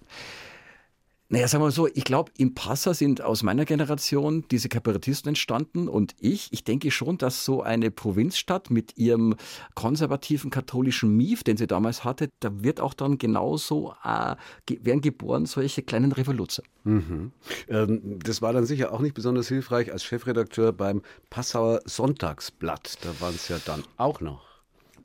Naja, 1.29 1.49
sagen 1.49 1.63
wir 1.63 1.67
mal 1.67 1.73
so, 1.73 1.89
ich 1.89 2.05
glaube, 2.05 2.31
im 2.39 2.55
Passa 2.55 2.95
sind 2.95 3.21
aus 3.21 3.43
meiner 3.43 3.65
Generation 3.65 4.45
diese 4.51 4.69
Kabarettisten 4.69 5.31
entstanden 5.31 5.89
und 5.89 6.15
ich, 6.21 6.53
ich 6.53 6.63
denke 6.63 6.93
schon, 6.93 7.19
dass 7.19 7.45
so 7.45 7.63
eine 7.63 7.91
Provinzstadt 7.91 8.71
mit 8.71 8.97
ihrem 8.97 9.35
konservativen 9.75 10.51
katholischen 10.51 11.17
Mief, 11.17 11.43
den 11.43 11.57
sie 11.57 11.67
damals 11.67 12.05
hatte, 12.05 12.31
da 12.39 12.63
wird 12.63 12.81
auch 12.81 12.95
dann 12.95 13.19
genauso, 13.19 13.95
äh, 14.05 14.37
werden 14.81 15.01
geboren 15.01 15.47
solche 15.47 15.83
kleinen 15.83 16.13
Revoluzer. 16.13 16.63
Mhm. 16.85 17.33
Ähm, 17.69 18.21
das 18.21 18.41
war 18.41 18.53
dann 18.53 18.65
sicher 18.65 18.93
auch 18.93 19.01
nicht 19.01 19.15
besonders 19.15 19.49
hilfreich 19.49 19.91
als 19.93 20.05
Chefredakteur 20.05 20.73
beim 20.73 21.03
Passauer 21.29 21.81
Sonntagsblatt. 21.87 22.99
Da 23.03 23.21
waren 23.21 23.35
es 23.35 23.49
ja 23.49 23.59
dann 23.65 23.83
auch 23.97 24.21
noch 24.21 24.56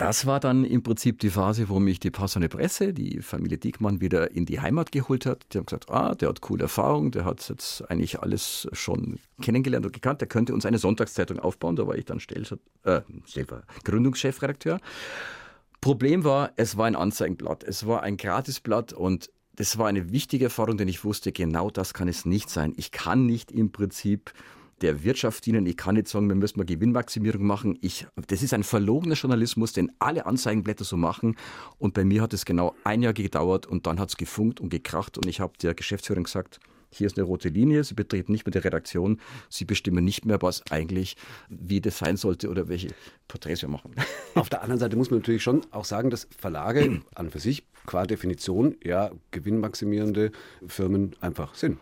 das 0.02 0.26
war 0.26 0.40
dann 0.40 0.66
im 0.66 0.82
Prinzip 0.82 1.20
die 1.20 1.30
Phase, 1.30 1.70
wo 1.70 1.80
mich 1.80 2.00
die 2.00 2.10
Passende 2.10 2.50
Presse, 2.50 2.92
die 2.92 3.22
Familie 3.22 3.60
Diekmann, 3.60 4.02
wieder 4.02 4.32
in 4.32 4.48
die 4.48 4.60
Heimat 4.60 4.92
geholt 4.92 5.28
hat. 5.28 5.46
Die 5.54 5.60
haben 5.60 5.68
gesagt, 5.68 5.92
ah, 5.92 6.16
der 6.16 6.30
hat 6.30 6.42
coole 6.42 6.64
Erfahrung, 6.64 7.12
der 7.12 7.24
hat 7.24 7.48
jetzt 7.48 7.88
eigentlich 7.88 8.20
alles 8.20 8.68
schon 8.72 9.20
kennengelernt 9.44 9.86
und 9.86 9.94
gekannt, 9.94 10.20
der 10.20 10.28
könnte 10.28 10.56
uns 10.56 10.66
eine 10.66 10.80
Sonntagszeitung 10.80 11.38
aufbauen. 11.38 11.76
Da 11.76 11.86
war 11.86 11.96
ich 11.96 12.06
dann 12.06 12.20
Stellver 12.20 12.58
äh, 12.84 13.02
Gründungschefredakteur. 13.84 14.80
Problem 15.82 16.24
war, 16.24 16.52
es 16.56 16.78
war 16.78 16.88
ein 16.88 16.96
Anzeigenblatt, 16.96 17.64
es 17.64 17.86
war 17.86 18.02
ein 18.02 18.18
Gratisblatt 18.18 18.94
und 18.94 19.30
das 19.56 19.78
war 19.78 19.86
eine 19.86 20.12
wichtige 20.12 20.46
Erfahrung, 20.46 20.78
denn 20.78 20.88
ich 20.88 21.04
wusste, 21.04 21.32
genau 21.32 21.70
das 21.70 21.94
kann 21.94 22.08
es 22.08 22.26
nicht 22.26 22.50
sein. 22.50 22.74
Ich 22.76 22.90
kann 22.90 23.28
nicht 23.28 23.52
im 23.52 23.72
Prinzip 23.72 24.34
der 24.82 25.04
Wirtschaft 25.04 25.46
dienen. 25.46 25.65
Ich 25.65 25.78
kann 25.78 25.96
nicht 25.96 26.08
sagen, 26.08 26.28
wir 26.28 26.36
müssen 26.36 26.60
mal 26.60 26.65
Gewinnmaximierung 26.65 27.44
machen. 27.44 27.78
Ich, 27.82 28.08
das 28.28 28.44
ist 28.44 28.54
ein 28.54 28.63
verlogener 28.63 29.15
Journalismus, 29.15 29.74
den 29.74 29.91
alle 30.00 30.26
Anzeigenblätter 30.26 30.84
so 30.84 30.98
machen. 30.98 31.36
Und 31.78 31.94
bei 31.94 32.04
mir 32.04 32.22
hat 32.22 32.34
es 32.34 32.46
genau 32.46 32.76
ein 32.84 33.02
Jahr 33.02 33.13
gedauert 33.13 33.65
und 33.65 33.88
dann 33.88 34.00
hat 34.00 34.10
es 34.10 34.17
gefunkt 34.17 34.60
und 34.60 34.70
gekracht. 34.70 35.17
Und 35.17 35.28
ich 35.28 35.39
habe 35.39 35.54
der 35.62 35.74
Geschäftsführung 35.74 36.24
gesagt, 36.24 36.60
hier 36.94 37.08
ist 37.08 37.17
eine 37.17 37.26
rote 37.26 37.48
Linie, 37.48 37.84
Sie 37.86 37.94
betreten 37.94 38.34
nicht 38.34 38.46
mehr 38.46 38.52
die 38.52 38.58
Redaktion, 38.58 39.22
Sie 39.50 39.63
bestimmen 39.63 40.04
nicht 40.04 40.26
mehr, 40.26 40.41
was 40.41 40.62
eigentlich, 40.72 41.15
wie 41.48 41.80
das 41.80 41.98
sein 41.98 42.17
sollte 42.17 42.50
oder 42.50 42.67
welche 42.67 42.89
Porträts 43.30 43.62
wir 43.62 43.70
machen. 43.70 43.96
Auf 44.36 44.50
der 44.50 44.62
anderen 44.62 44.80
Seite 44.80 44.98
muss 44.98 45.10
man 45.10 45.20
natürlich 45.20 45.41
schon 45.41 45.62
auch 45.72 45.86
sagen, 45.86 46.10
dass 46.10 46.28
Verlage 46.38 47.02
an 47.15 47.30
für 47.30 47.39
sich 47.39 47.63
qua 47.86 48.06
Definition 48.06 48.76
ja 48.84 49.12
gewinnmaximierende 49.32 50.32
Firmen 50.67 51.15
einfach 51.22 51.56
sind. 51.56 51.80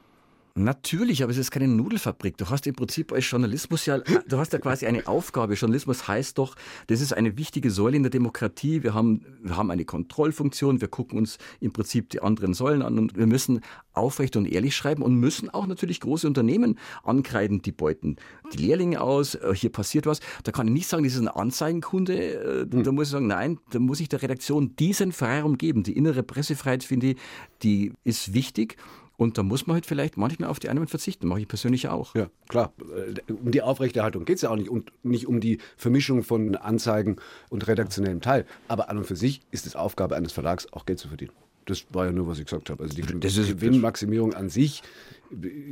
Natürlich, 0.55 1.23
aber 1.23 1.31
es 1.31 1.37
ist 1.37 1.51
keine 1.51 1.67
Nudelfabrik. 1.67 2.37
Du 2.37 2.49
hast 2.49 2.67
im 2.67 2.75
Prinzip 2.75 3.13
als 3.13 3.29
Journalismus 3.29 3.85
ja, 3.85 3.99
du 3.99 4.37
hast 4.37 4.53
ja 4.53 4.59
quasi 4.59 4.87
eine 4.87 5.07
Aufgabe. 5.07 5.53
Journalismus 5.53 6.07
heißt 6.07 6.37
doch, 6.37 6.55
das 6.87 7.01
ist 7.01 7.13
eine 7.13 7.37
wichtige 7.37 7.71
Säule 7.71 7.97
in 7.97 8.03
der 8.03 8.09
Demokratie. 8.09 8.83
Wir 8.83 8.93
haben, 8.93 9.25
wir 9.41 9.55
haben 9.55 9.71
eine 9.71 9.85
Kontrollfunktion. 9.85 10.81
Wir 10.81 10.87
gucken 10.87 11.17
uns 11.17 11.37
im 11.59 11.71
Prinzip 11.71 12.09
die 12.09 12.21
anderen 12.21 12.53
Säulen 12.53 12.81
an 12.81 12.97
und 12.97 13.15
wir 13.15 13.27
müssen 13.27 13.61
aufrecht 13.93 14.35
und 14.35 14.45
ehrlich 14.45 14.75
schreiben 14.75 15.03
und 15.03 15.15
müssen 15.15 15.49
auch 15.49 15.67
natürlich 15.67 15.99
große 15.99 16.27
Unternehmen 16.27 16.79
ankreiden, 17.03 17.61
die 17.61 17.71
beuten 17.71 18.17
die 18.53 18.57
Lehrlinge 18.57 19.01
aus. 19.01 19.35
Äh, 19.35 19.53
hier 19.53 19.71
passiert 19.71 20.05
was. 20.05 20.19
Da 20.43 20.51
kann 20.51 20.67
ich 20.67 20.73
nicht 20.73 20.87
sagen, 20.87 21.03
das 21.03 21.13
ist 21.13 21.19
ein 21.19 21.27
Anzeigenkunde. 21.27 22.63
Äh, 22.63 22.83
da 22.83 22.91
muss 22.91 23.07
ich 23.07 23.11
sagen, 23.11 23.27
nein, 23.27 23.59
da 23.71 23.79
muss 23.79 23.99
ich 23.99 24.09
der 24.09 24.21
Redaktion 24.21 24.75
diesen 24.77 25.11
Freiraum 25.11 25.57
geben. 25.57 25.83
Die 25.83 25.95
innere 25.95 26.23
Pressefreiheit, 26.23 26.83
finde 26.83 27.07
ich, 27.07 27.17
die 27.61 27.93
ist 28.03 28.33
wichtig. 28.33 28.77
Und 29.19 29.37
da 29.37 29.43
muss 29.43 29.67
man 29.67 29.73
halt 29.73 29.85
vielleicht 29.85 30.15
manchmal 30.15 30.47
auf 30.47 30.59
die 30.59 30.69
Einnahmen 30.69 30.87
verzichten. 30.87 31.27
Mache 31.27 31.41
ich 31.41 31.47
persönlich 31.49 31.89
auch. 31.89 32.15
Ja, 32.15 32.29
klar. 32.47 32.71
Äh, 32.79 33.33
um 33.33 33.51
die 33.51 33.61
Aufrechterhaltung 33.61 34.23
geht 34.23 34.37
es 34.37 34.43
ja 34.43 34.49
auch 34.49 34.55
nicht 34.55 34.69
und 34.69 34.93
nicht 35.03 35.27
um 35.27 35.41
die 35.41 35.57
Vermischung 35.75 36.23
von 36.23 36.55
Anzeigen 36.55 37.17
und 37.49 37.67
redaktionellem 37.67 38.21
Teil. 38.21 38.45
Aber 38.69 38.89
an 38.89 38.97
und 38.97 39.03
für 39.03 39.17
sich 39.17 39.41
ist 39.51 39.67
es 39.67 39.75
Aufgabe 39.75 40.15
eines 40.15 40.31
Verlags, 40.31 40.71
auch 40.71 40.85
Geld 40.85 40.99
zu 40.99 41.09
verdienen. 41.09 41.33
Das 41.65 41.83
war 41.91 42.05
ja 42.05 42.13
nur, 42.13 42.27
was 42.27 42.39
ich 42.39 42.45
gesagt 42.45 42.69
habe. 42.69 42.81
Also 42.81 42.95
die 42.95 43.01
Gewinnmaximierung 43.01 44.33
an 44.35 44.47
sich 44.47 44.83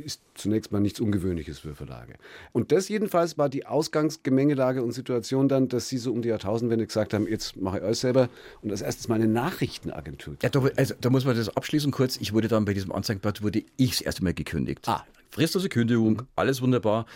ist 0.04 0.20
zunächst 0.34 0.72
mal 0.72 0.80
nichts 0.80 1.00
Ungewöhnliches 1.00 1.58
für 1.58 1.74
Verlage. 1.74 2.14
Und 2.52 2.72
das 2.72 2.88
jedenfalls 2.88 3.38
war 3.38 3.48
die 3.48 3.66
Ausgangsgemengelage 3.66 4.82
und 4.82 4.92
Situation 4.92 5.48
dann, 5.48 5.68
dass 5.68 5.88
Sie 5.88 5.98
so 5.98 6.12
um 6.12 6.22
die 6.22 6.28
Jahrtausendwende 6.28 6.86
gesagt 6.86 7.14
haben, 7.14 7.26
jetzt 7.26 7.56
mache 7.56 7.78
ich 7.78 7.84
euch 7.84 7.98
selber 7.98 8.28
und 8.62 8.70
als 8.70 8.82
erstes 8.82 9.08
mal 9.08 9.16
eine 9.16 9.28
Nachrichtenagentur. 9.28 10.36
Ja, 10.42 10.48
da, 10.48 10.62
also, 10.76 10.94
da 11.00 11.10
muss 11.10 11.24
man 11.24 11.36
das 11.36 11.54
abschließen 11.54 11.90
kurz. 11.90 12.16
Ich 12.18 12.32
wurde 12.32 12.48
dann 12.48 12.64
bei 12.64 12.74
diesem 12.74 12.92
Anzeigenblatt, 12.92 13.42
wurde 13.42 13.62
ich 13.76 13.90
das 13.90 14.00
erste 14.00 14.24
Mal 14.24 14.34
gekündigt. 14.34 14.88
Ah. 14.88 15.04
Fristlose 15.30 15.68
Kündigung, 15.68 16.22
alles 16.36 16.62
wunderbar. 16.62 17.06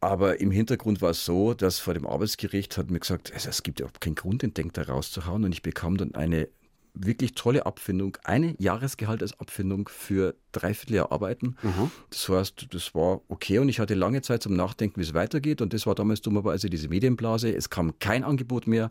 Aber 0.00 0.40
im 0.40 0.50
Hintergrund 0.50 1.00
war 1.00 1.10
es 1.10 1.24
so, 1.24 1.54
dass 1.54 1.78
vor 1.78 1.94
dem 1.94 2.06
Arbeitsgericht 2.06 2.76
hat 2.76 2.90
mir 2.90 3.00
gesagt, 3.00 3.32
also 3.32 3.48
es 3.48 3.62
gibt 3.62 3.80
ja 3.80 3.86
keinen 3.98 4.14
Grund, 4.14 4.42
den 4.42 4.52
Denk 4.52 4.74
da 4.74 4.82
rauszuhauen. 4.82 5.44
Und 5.44 5.52
ich 5.52 5.62
bekam 5.62 5.96
dann 5.96 6.14
eine 6.14 6.48
wirklich 6.96 7.34
tolle 7.34 7.66
Abfindung, 7.66 8.16
eine 8.24 8.54
Jahresgehalt 8.58 9.22
als 9.22 9.38
Abfindung 9.38 9.88
für 9.88 10.34
dreiviertel 10.52 10.96
Jahr 10.96 11.12
Arbeiten. 11.12 11.56
Mhm. 11.62 11.90
Das 12.10 12.28
heißt, 12.28 12.68
das 12.70 12.94
war 12.94 13.20
okay 13.28 13.58
und 13.58 13.68
ich 13.68 13.78
hatte 13.78 13.94
lange 13.94 14.22
Zeit 14.22 14.42
zum 14.42 14.54
Nachdenken, 14.54 14.98
wie 14.98 15.04
es 15.04 15.14
weitergeht. 15.14 15.60
Und 15.60 15.72
das 15.72 15.86
war 15.86 15.94
damals 15.94 16.22
dummerweise 16.22 16.70
diese 16.70 16.88
Medienblase. 16.88 17.54
Es 17.54 17.70
kam 17.70 17.98
kein 17.98 18.24
Angebot 18.24 18.66
mehr. 18.66 18.90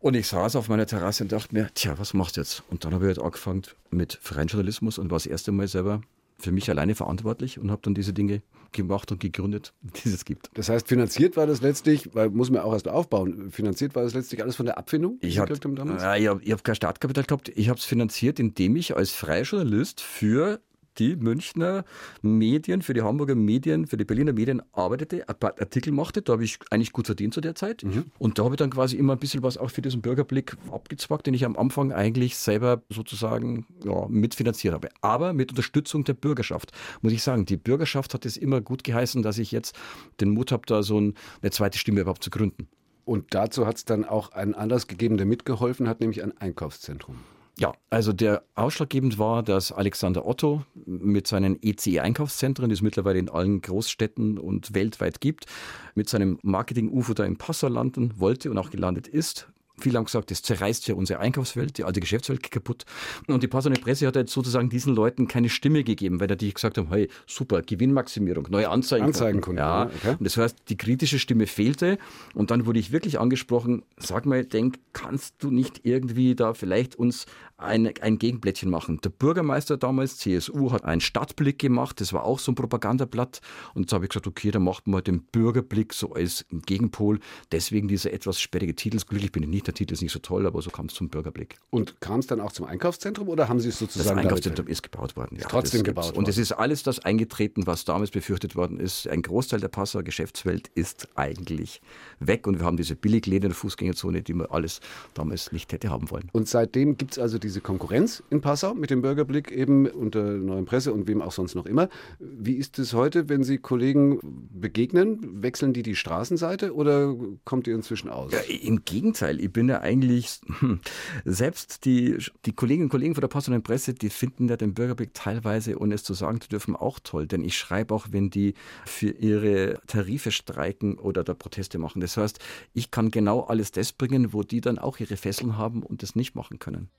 Und 0.00 0.14
ich 0.14 0.28
saß 0.28 0.56
auf 0.56 0.68
meiner 0.68 0.86
Terrasse 0.86 1.24
und 1.24 1.32
dachte 1.32 1.54
mir, 1.54 1.70
tja, 1.74 1.98
was 1.98 2.14
machst 2.14 2.36
du 2.36 2.42
jetzt? 2.42 2.62
Und 2.70 2.84
dann 2.84 2.94
habe 2.94 3.04
ich 3.04 3.08
halt 3.16 3.18
angefangen 3.18 3.62
mit 3.90 4.18
freien 4.22 4.46
Journalismus 4.46 4.98
und 4.98 5.10
war 5.10 5.16
das 5.16 5.26
erste 5.26 5.52
Mal 5.52 5.66
selber 5.68 6.02
für 6.38 6.52
mich 6.52 6.68
alleine 6.70 6.94
verantwortlich 6.94 7.58
und 7.58 7.70
habe 7.70 7.82
dann 7.82 7.94
diese 7.94 8.12
Dinge 8.12 8.42
gemacht 8.72 9.10
und 9.10 9.20
gegründet, 9.20 9.72
die 10.04 10.08
es 10.08 10.24
gibt. 10.24 10.50
Das 10.54 10.68
heißt, 10.68 10.88
finanziert 10.88 11.36
war 11.36 11.46
das 11.46 11.60
letztlich, 11.60 12.14
weil 12.14 12.30
muss 12.30 12.50
man 12.50 12.62
auch 12.62 12.72
erst 12.72 12.88
aufbauen, 12.88 13.50
finanziert 13.50 13.94
war 13.94 14.02
das 14.02 14.14
letztlich 14.14 14.42
alles 14.42 14.56
von 14.56 14.66
der 14.66 14.78
Abfindung? 14.78 15.18
Ich 15.20 15.38
habe 15.38 15.52
äh, 15.54 16.28
hab, 16.28 16.42
hab 16.44 16.64
kein 16.64 16.74
Startkapital 16.74 17.24
gehabt, 17.24 17.52
ich 17.54 17.68
habe 17.68 17.78
es 17.78 17.84
finanziert, 17.84 18.38
indem 18.38 18.76
ich 18.76 18.96
als 18.96 19.12
freier 19.12 19.42
Journalist 19.42 20.00
für 20.00 20.60
die 20.98 21.16
Münchner 21.16 21.84
Medien, 22.22 22.82
für 22.82 22.94
die 22.94 23.02
Hamburger 23.02 23.34
Medien, 23.34 23.86
für 23.86 23.96
die 23.96 24.04
Berliner 24.04 24.32
Medien 24.32 24.62
arbeitete, 24.72 25.28
Artikel 25.28 25.92
machte. 25.92 26.22
Da 26.22 26.34
habe 26.34 26.44
ich 26.44 26.58
eigentlich 26.70 26.92
gut 26.92 27.06
verdient 27.06 27.34
zu 27.34 27.40
der 27.40 27.54
Zeit. 27.54 27.84
Mhm. 27.84 28.06
Und 28.18 28.38
da 28.38 28.44
habe 28.44 28.54
ich 28.54 28.58
dann 28.58 28.70
quasi 28.70 28.96
immer 28.96 29.14
ein 29.14 29.18
bisschen 29.18 29.42
was 29.42 29.58
auch 29.58 29.70
für 29.70 29.82
diesen 29.82 30.02
Bürgerblick 30.02 30.56
abgezwackt, 30.70 31.26
den 31.26 31.34
ich 31.34 31.44
am 31.44 31.56
Anfang 31.56 31.92
eigentlich 31.92 32.36
selber 32.36 32.82
sozusagen 32.90 33.66
ja, 33.84 34.06
mitfinanziert 34.08 34.74
habe. 34.74 34.88
Aber 35.00 35.32
mit 35.32 35.50
Unterstützung 35.50 36.04
der 36.04 36.14
Bürgerschaft. 36.14 36.72
Muss 37.02 37.12
ich 37.12 37.22
sagen, 37.22 37.46
die 37.46 37.56
Bürgerschaft 37.56 38.14
hat 38.14 38.26
es 38.26 38.36
immer 38.36 38.60
gut 38.60 38.84
geheißen, 38.84 39.22
dass 39.22 39.38
ich 39.38 39.52
jetzt 39.52 39.76
den 40.20 40.30
Mut 40.30 40.52
habe, 40.52 40.62
da 40.66 40.82
so 40.82 40.98
eine 40.98 41.50
zweite 41.50 41.78
Stimme 41.78 42.00
überhaupt 42.00 42.24
zu 42.24 42.30
gründen. 42.30 42.68
Und 43.04 43.34
dazu 43.34 43.66
hat 43.66 43.76
es 43.76 43.84
dann 43.84 44.04
auch 44.04 44.32
einen 44.32 44.54
Anlass 44.54 44.88
gegeben, 44.88 45.16
der 45.16 45.26
mitgeholfen 45.26 45.88
hat, 45.88 46.00
nämlich 46.00 46.24
ein 46.24 46.36
Einkaufszentrum. 46.38 47.18
Ja, 47.58 47.72
also 47.88 48.12
der 48.12 48.42
ausschlaggebend 48.54 49.18
war, 49.18 49.42
dass 49.42 49.72
Alexander 49.72 50.26
Otto 50.26 50.62
mit 50.84 51.26
seinen 51.26 51.58
ECE-Einkaufszentren, 51.62 52.68
die 52.68 52.74
es 52.74 52.82
mittlerweile 52.82 53.18
in 53.18 53.30
allen 53.30 53.62
Großstädten 53.62 54.38
und 54.38 54.74
weltweit 54.74 55.22
gibt, 55.22 55.46
mit 55.94 56.06
seinem 56.10 56.38
Marketing-UFO 56.42 57.14
da 57.14 57.24
in 57.24 57.38
Passau 57.38 57.68
landen 57.68 58.12
wollte 58.18 58.50
und 58.50 58.58
auch 58.58 58.68
gelandet 58.68 59.08
ist. 59.08 59.48
Viele 59.78 59.98
haben 59.98 60.06
gesagt, 60.06 60.30
das 60.30 60.42
zerreißt 60.42 60.88
ja 60.88 60.94
unsere 60.94 61.20
Einkaufswelt, 61.20 61.78
die 61.78 61.84
alte 61.84 62.00
Geschäftswelt 62.00 62.50
kaputt. 62.50 62.84
Und 63.26 63.42
die 63.42 63.48
Passauer 63.48 63.74
Presse 63.74 64.06
hat 64.06 64.16
jetzt 64.16 64.32
sozusagen 64.32 64.68
diesen 64.68 64.94
Leuten 64.94 65.28
keine 65.28 65.48
Stimme 65.48 65.84
gegeben, 65.84 66.20
weil 66.20 66.28
die 66.28 66.52
gesagt 66.52 66.78
haben, 66.78 66.88
hey, 66.88 67.08
super, 67.26 67.62
Gewinnmaximierung, 67.62 68.46
neue 68.50 68.68
Anzeigen. 68.68 69.06
Anzeigenkunden. 69.06 69.58
Ja. 69.58 69.86
Okay. 69.86 70.16
Und 70.18 70.24
das 70.24 70.36
heißt, 70.36 70.56
die 70.68 70.76
kritische 70.76 71.18
Stimme 71.18 71.46
fehlte. 71.46 71.98
Und 72.34 72.50
dann 72.50 72.66
wurde 72.66 72.78
ich 72.78 72.92
wirklich 72.92 73.18
angesprochen, 73.18 73.84
sag 73.96 74.26
mal, 74.26 74.44
denk, 74.44 74.78
kannst 74.92 75.36
du 75.38 75.50
nicht 75.50 75.80
irgendwie 75.84 76.34
da 76.34 76.54
vielleicht 76.54 76.96
uns 76.96 77.26
ein, 77.58 77.90
ein 78.00 78.18
Gegenblättchen 78.18 78.70
machen. 78.70 79.00
Der 79.02 79.10
Bürgermeister 79.10 79.76
damals, 79.76 80.18
CSU, 80.18 80.72
hat 80.72 80.84
einen 80.84 81.00
Stadtblick 81.00 81.58
gemacht, 81.58 82.00
das 82.00 82.12
war 82.12 82.24
auch 82.24 82.38
so 82.38 82.52
ein 82.52 82.54
Propagandablatt. 82.54 83.40
Und 83.74 83.82
jetzt 83.82 83.92
habe 83.92 84.04
ich 84.04 84.10
gesagt, 84.10 84.26
okay, 84.26 84.50
dann 84.50 84.62
macht 84.62 84.86
man 84.86 85.02
den 85.02 85.22
Bürgerblick 85.22 85.94
so 85.94 86.12
als 86.12 86.44
Gegenpol. 86.50 87.18
Deswegen 87.52 87.88
dieser 87.88 88.12
etwas 88.12 88.40
sperrige 88.40 88.74
Titel. 88.74 88.98
Glücklich 89.06 89.32
bin 89.32 89.42
ich 89.42 89.48
nicht, 89.48 89.65
der 89.66 89.74
Titel 89.74 89.94
ist 89.94 90.02
nicht 90.02 90.12
so 90.12 90.18
toll, 90.18 90.46
aber 90.46 90.60
so 90.62 90.70
kam 90.70 90.86
es 90.86 90.94
zum 90.94 91.08
Bürgerblick. 91.08 91.56
Und 91.70 92.00
kam 92.00 92.20
es 92.20 92.26
dann 92.26 92.40
auch 92.40 92.52
zum 92.52 92.66
Einkaufszentrum 92.66 93.28
oder 93.28 93.48
haben 93.48 93.60
Sie 93.60 93.70
es 93.70 93.78
sozusagen? 93.78 94.16
Das 94.16 94.24
Einkaufszentrum 94.24 94.66
ist 94.66 94.82
gebaut 94.82 95.16
worden. 95.16 95.38
Ja, 95.40 95.48
trotzdem 95.48 95.82
gebaut 95.82 96.06
worden. 96.06 96.18
Und 96.18 96.28
es 96.28 96.38
ist 96.38 96.52
alles 96.52 96.82
das 96.82 96.98
eingetreten, 97.00 97.66
was 97.66 97.84
damals 97.84 98.10
befürchtet 98.10 98.54
worden 98.56 98.78
ist. 98.78 99.08
Ein 99.08 99.22
Großteil 99.22 99.60
der 99.60 99.68
Passauer 99.68 100.02
Geschäftswelt 100.02 100.68
ist 100.74 101.08
eigentlich 101.14 101.80
weg 102.20 102.46
und 102.46 102.58
wir 102.58 102.66
haben 102.66 102.76
diese 102.76 102.96
Billigläden 102.96 103.46
in 103.46 103.50
der 103.50 103.56
Fußgängerzone, 103.56 104.22
die 104.22 104.34
man 104.34 104.46
alles 104.48 104.80
damals 105.14 105.52
nicht 105.52 105.72
hätte 105.72 105.88
haben 105.90 106.10
wollen. 106.10 106.28
Und 106.32 106.48
seitdem 106.48 106.96
gibt 106.96 107.12
es 107.12 107.18
also 107.18 107.38
die 107.38 107.46
diese 107.46 107.60
Konkurrenz 107.60 108.24
in 108.28 108.40
Passau 108.40 108.74
mit 108.74 108.90
dem 108.90 109.02
Bürgerblick 109.02 109.52
eben 109.52 109.86
unter 109.86 110.24
neuen 110.24 110.64
Presse 110.64 110.92
und 110.92 111.06
wem 111.06 111.22
auch 111.22 111.30
sonst 111.30 111.54
noch 111.54 111.64
immer. 111.64 111.88
Wie 112.18 112.54
ist 112.54 112.80
es 112.80 112.92
heute, 112.92 113.28
wenn 113.28 113.44
Sie 113.44 113.58
Kollegen 113.58 114.18
begegnen? 114.50 115.42
Wechseln 115.42 115.72
die 115.72 115.84
die 115.84 115.94
Straßenseite 115.94 116.74
oder 116.74 117.14
kommt 117.44 117.68
ihr 117.68 117.76
inzwischen 117.76 118.10
aus? 118.10 118.32
Ja, 118.32 118.40
Im 118.40 118.84
Gegenteil, 118.84 119.40
ich 119.40 119.52
bin 119.56 119.70
ja 119.70 119.80
eigentlich, 119.80 120.38
hm, 120.58 120.80
selbst 121.24 121.86
die, 121.86 122.18
die 122.44 122.52
Kolleginnen 122.52 122.84
und 122.84 122.90
Kollegen 122.90 123.14
von 123.14 123.22
der 123.22 123.28
Post 123.28 123.48
und 123.48 123.62
Presse, 123.62 123.94
die 123.94 124.10
finden 124.10 124.48
ja 124.48 124.58
den 124.58 124.74
Bürgerblick 124.74 125.14
teilweise, 125.14 125.80
ohne 125.80 125.94
es 125.94 126.04
zu 126.04 126.12
sagen 126.12 126.42
zu 126.42 126.50
dürfen, 126.50 126.76
auch 126.76 126.98
toll. 127.02 127.26
Denn 127.26 127.42
ich 127.42 127.56
schreibe 127.56 127.94
auch, 127.94 128.08
wenn 128.10 128.28
die 128.28 128.52
für 128.84 129.08
ihre 129.08 129.80
Tarife 129.86 130.30
streiken 130.30 130.98
oder 130.98 131.24
da 131.24 131.32
Proteste 131.32 131.78
machen. 131.78 132.02
Das 132.02 132.18
heißt, 132.18 132.38
ich 132.74 132.90
kann 132.90 133.10
genau 133.10 133.44
alles 133.44 133.72
das 133.72 133.94
bringen, 133.94 134.34
wo 134.34 134.42
die 134.42 134.60
dann 134.60 134.78
auch 134.78 135.00
ihre 135.00 135.16
Fesseln 135.16 135.56
haben 135.56 135.82
und 135.82 136.02
das 136.02 136.14
nicht 136.14 136.34
machen 136.34 136.58
können. 136.58 136.90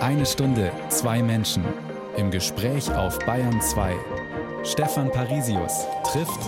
Eine 0.00 0.26
Stunde, 0.26 0.72
zwei 0.90 1.22
Menschen. 1.22 1.64
Im 2.18 2.30
Gespräch 2.30 2.92
auf 2.92 3.18
Bayern 3.20 3.62
2. 3.62 3.96
Stefan 4.62 5.10
Parisius 5.10 5.86
trifft 6.04 6.40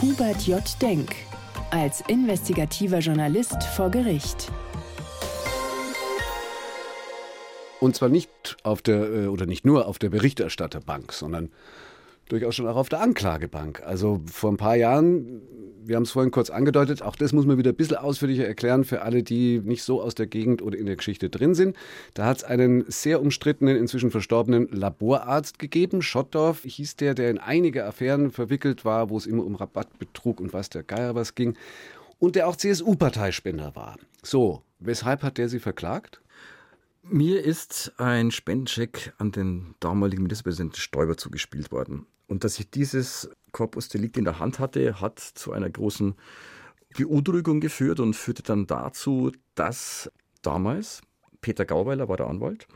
Hubert 0.00 0.46
J. 0.46 0.62
Denk 0.80 1.27
als 1.70 2.02
investigativer 2.08 2.98
Journalist 2.98 3.62
vor 3.62 3.90
Gericht. 3.90 4.50
Und 7.80 7.94
zwar 7.94 8.08
nicht 8.08 8.56
auf 8.62 8.82
der 8.82 9.12
äh, 9.12 9.26
oder 9.26 9.46
nicht 9.46 9.64
nur 9.64 9.86
auf 9.86 9.98
der 9.98 10.10
Berichterstatterbank, 10.10 11.12
sondern 11.12 11.50
durchaus 12.28 12.56
schon 12.56 12.66
auch 12.66 12.76
auf 12.76 12.88
der 12.88 13.00
Anklagebank. 13.00 13.82
Also 13.84 14.20
vor 14.30 14.50
ein 14.50 14.56
paar 14.56 14.76
Jahren, 14.76 15.42
wir 15.84 15.96
haben 15.96 16.02
es 16.02 16.10
vorhin 16.10 16.30
kurz 16.30 16.50
angedeutet, 16.50 17.02
auch 17.02 17.16
das 17.16 17.32
muss 17.32 17.46
man 17.46 17.58
wieder 17.58 17.70
ein 17.70 17.76
bisschen 17.76 17.96
ausführlicher 17.96 18.46
erklären 18.46 18.84
für 18.84 19.02
alle, 19.02 19.22
die 19.22 19.60
nicht 19.60 19.82
so 19.82 20.02
aus 20.02 20.14
der 20.14 20.26
Gegend 20.26 20.62
oder 20.62 20.76
in 20.76 20.86
der 20.86 20.96
Geschichte 20.96 21.30
drin 21.30 21.54
sind. 21.54 21.76
Da 22.14 22.26
hat 22.26 22.38
es 22.38 22.44
einen 22.44 22.84
sehr 22.88 23.20
umstrittenen, 23.20 23.76
inzwischen 23.76 24.10
verstorbenen 24.10 24.68
Laborarzt 24.70 25.58
gegeben. 25.58 26.02
Schottdorf 26.02 26.62
hieß 26.62 26.96
der, 26.96 27.14
der 27.14 27.30
in 27.30 27.38
einige 27.38 27.84
Affären 27.84 28.30
verwickelt 28.30 28.84
war, 28.84 29.10
wo 29.10 29.16
es 29.16 29.26
immer 29.26 29.44
um 29.44 29.54
Rabattbetrug 29.54 30.40
und 30.40 30.52
was 30.52 30.70
der 30.70 30.82
Geier 30.82 31.14
was 31.14 31.34
ging. 31.34 31.56
Und 32.18 32.34
der 32.34 32.48
auch 32.48 32.56
CSU-Parteispender 32.56 33.76
war. 33.76 33.96
So, 34.22 34.62
weshalb 34.80 35.22
hat 35.22 35.38
der 35.38 35.48
Sie 35.48 35.60
verklagt? 35.60 36.20
Mir 37.02 37.42
ist 37.42 37.92
ein 37.96 38.30
Spendencheck 38.30 39.14
an 39.18 39.32
den 39.32 39.74
damaligen 39.80 40.24
Ministerpräsidenten 40.24 40.80
Stoiber 40.80 41.16
zugespielt 41.16 41.72
worden. 41.72 42.06
Und 42.28 42.44
dass 42.44 42.60
ich 42.60 42.70
dieses 42.70 43.28
Corpus 43.52 43.88
Delicti 43.88 44.20
in 44.20 44.24
der 44.24 44.38
Hand 44.38 44.58
hatte, 44.58 45.00
hat 45.00 45.18
zu 45.18 45.52
einer 45.52 45.68
großen 45.68 46.14
Beunruhigung 46.96 47.60
geführt 47.60 48.00
und 48.00 48.14
führte 48.14 48.42
dann 48.42 48.66
dazu, 48.66 49.32
dass 49.54 50.10
damals, 50.42 51.00
Peter 51.40 51.64
Gauweiler 51.64 52.08
war 52.08 52.16
der 52.16 52.28
Anwalt, 52.28 52.66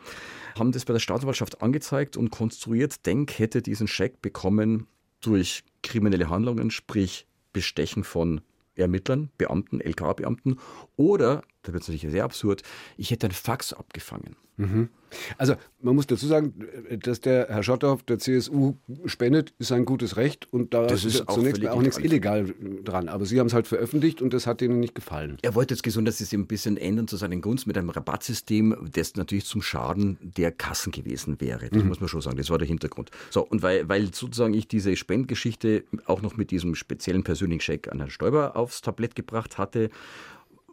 haben 0.59 0.73
das 0.73 0.85
bei 0.85 0.93
der 0.93 1.01
Staatsanwaltschaft 1.01 1.63
angezeigt 1.63 2.17
und 2.17 2.31
konstruiert, 2.31 3.07
Denk 3.07 3.39
hätte 3.39 3.63
diesen 3.63 3.89
Scheck 3.89 4.21
bekommen 4.23 4.87
durch 5.21 5.65
kriminelle 5.83 6.29
Handlungen, 6.29 6.71
sprich 6.71 7.27
Bestechen 7.53 8.05
von 8.05 8.41
Ermittlern, 8.75 9.31
Beamten, 9.37 9.81
LK-Beamten 9.81 10.59
oder, 10.97 11.43
da 11.63 11.73
wird 11.73 11.83
es 11.83 11.89
natürlich 11.89 12.11
sehr 12.11 12.25
absurd, 12.25 12.63
ich 12.97 13.11
hätte 13.11 13.27
ein 13.27 13.33
Fax 13.33 13.73
abgefangen. 13.73 14.37
Mhm. 14.57 14.89
Also 15.37 15.55
man 15.81 15.95
muss 15.95 16.07
dazu 16.07 16.27
sagen, 16.27 16.55
dass 17.03 17.21
der 17.21 17.49
Herr 17.49 17.63
Schotthoff 17.63 18.03
der 18.03 18.19
CSU 18.19 18.75
spendet, 19.05 19.53
ist 19.59 19.73
ein 19.73 19.85
gutes 19.85 20.17
Recht 20.17 20.51
und 20.53 20.73
da 20.73 20.87
das 20.87 21.05
ist, 21.05 21.29
auch 21.29 21.35
zunächst 21.35 21.67
auch 21.67 21.83
nichts 21.83 21.99
illegal 21.99 22.55
dran. 22.85 23.09
Aber 23.09 23.27
Sie 23.27 23.39
haben 23.39 23.47
es 23.47 23.53
halt 23.53 23.67
veröffentlicht 23.67 24.23
und 24.23 24.33
das 24.33 24.47
hat 24.47 24.63
Ihnen 24.63 24.81
nicht 24.81 24.95
gefallen. 24.95 25.39
Er 25.43 25.55
wollte 25.55 25.75
jetzt 25.75 25.83
gesund, 25.83 26.09
dass 26.09 26.19
Sie 26.19 26.25
es 26.25 26.33
ein 26.33 26.47
bisschen 26.47 26.77
ändern 26.77 27.09
zu 27.09 27.17
seinen 27.17 27.41
Gunst 27.41 27.67
mit 27.67 27.77
einem 27.77 27.91
Rabattsystem, 27.91 28.91
das 28.93 29.17
natürlich 29.17 29.45
zum 29.45 29.63
Schaden 29.63 30.19
der 30.21 30.53
Kassen 30.53 30.93
gewesen 30.93 31.41
wäre. 31.41 31.69
Das 31.69 31.83
mhm. 31.83 31.89
muss 31.89 32.01
man 32.01 32.09
schon 32.09 32.23
sagen. 32.23 32.37
Das 32.37 32.51
war 32.51 32.59
der 32.59 32.69
Hintergrund. 32.69 33.11
So, 33.31 33.43
und 33.43 33.63
weil, 33.63 33.89
weil 33.89 34.15
sozusagen 34.15 34.55
ich 34.55 34.69
diese 34.69 34.97
Spendgeschichte 34.97 35.85
auch 36.07 36.23
noch 36.23 36.37
mit 36.37 36.51
diesem 36.51 36.75
speziellen 36.75 37.25
persönlichen 37.25 37.61
Scheck 37.61 37.91
an 37.91 37.99
Herrn 37.99 38.11
Stoiber 38.11 38.57
aufs 38.57 38.81
Tablett 38.81 39.15
gebracht 39.15 39.59
hatte, 39.59 39.91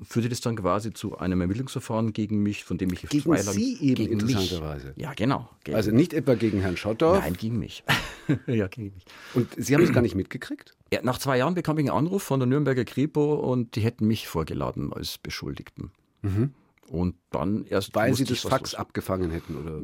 führte 0.01 0.29
das 0.29 0.41
dann 0.41 0.55
quasi 0.55 0.93
zu 0.93 1.17
einem 1.17 1.41
Ermittlungsverfahren 1.41 2.13
gegen 2.13 2.41
mich, 2.41 2.63
von 2.63 2.77
dem 2.77 2.91
ich 2.93 3.01
gegen 3.01 3.23
zwei 3.23 3.41
lang, 3.41 3.53
Sie 3.53 3.77
eben 3.81 3.95
gegen 3.95 4.13
interessanterweise. 4.13 4.93
Ja, 4.95 5.13
genau. 5.13 5.49
Also 5.71 5.91
nicht 5.91 6.13
etwa 6.13 6.35
gegen 6.35 6.61
Herrn 6.61 6.77
Schottdorf? 6.77 7.19
Nein, 7.19 7.33
gegen 7.33 7.59
mich. 7.59 7.83
ja, 8.47 8.67
gegen 8.67 8.93
mich. 8.93 9.05
Und 9.33 9.47
Sie 9.57 9.75
haben 9.75 9.83
es 9.83 9.91
gar 9.91 10.01
nicht 10.01 10.15
mitgekriegt? 10.15 10.75
Ja, 10.93 11.01
nach 11.03 11.17
zwei 11.17 11.37
Jahren 11.37 11.53
bekam 11.53 11.77
ich 11.77 11.89
einen 11.89 11.97
Anruf 11.97 12.23
von 12.23 12.39
der 12.39 12.47
Nürnberger 12.47 12.85
Kripo 12.85 13.35
und 13.35 13.75
die 13.75 13.81
hätten 13.81 14.07
mich 14.07 14.27
vorgeladen 14.27 14.93
als 14.93 15.17
Beschuldigten. 15.17 15.91
Mhm. 16.21 16.53
Und 16.87 17.15
dann 17.29 17.65
erst. 17.65 17.93
Weil 17.93 18.15
sie 18.15 18.23
das 18.23 18.39
Fax 18.39 18.71
los. 18.71 18.79
abgefangen 18.79 19.29
hätten, 19.29 19.55
oder? 19.57 19.79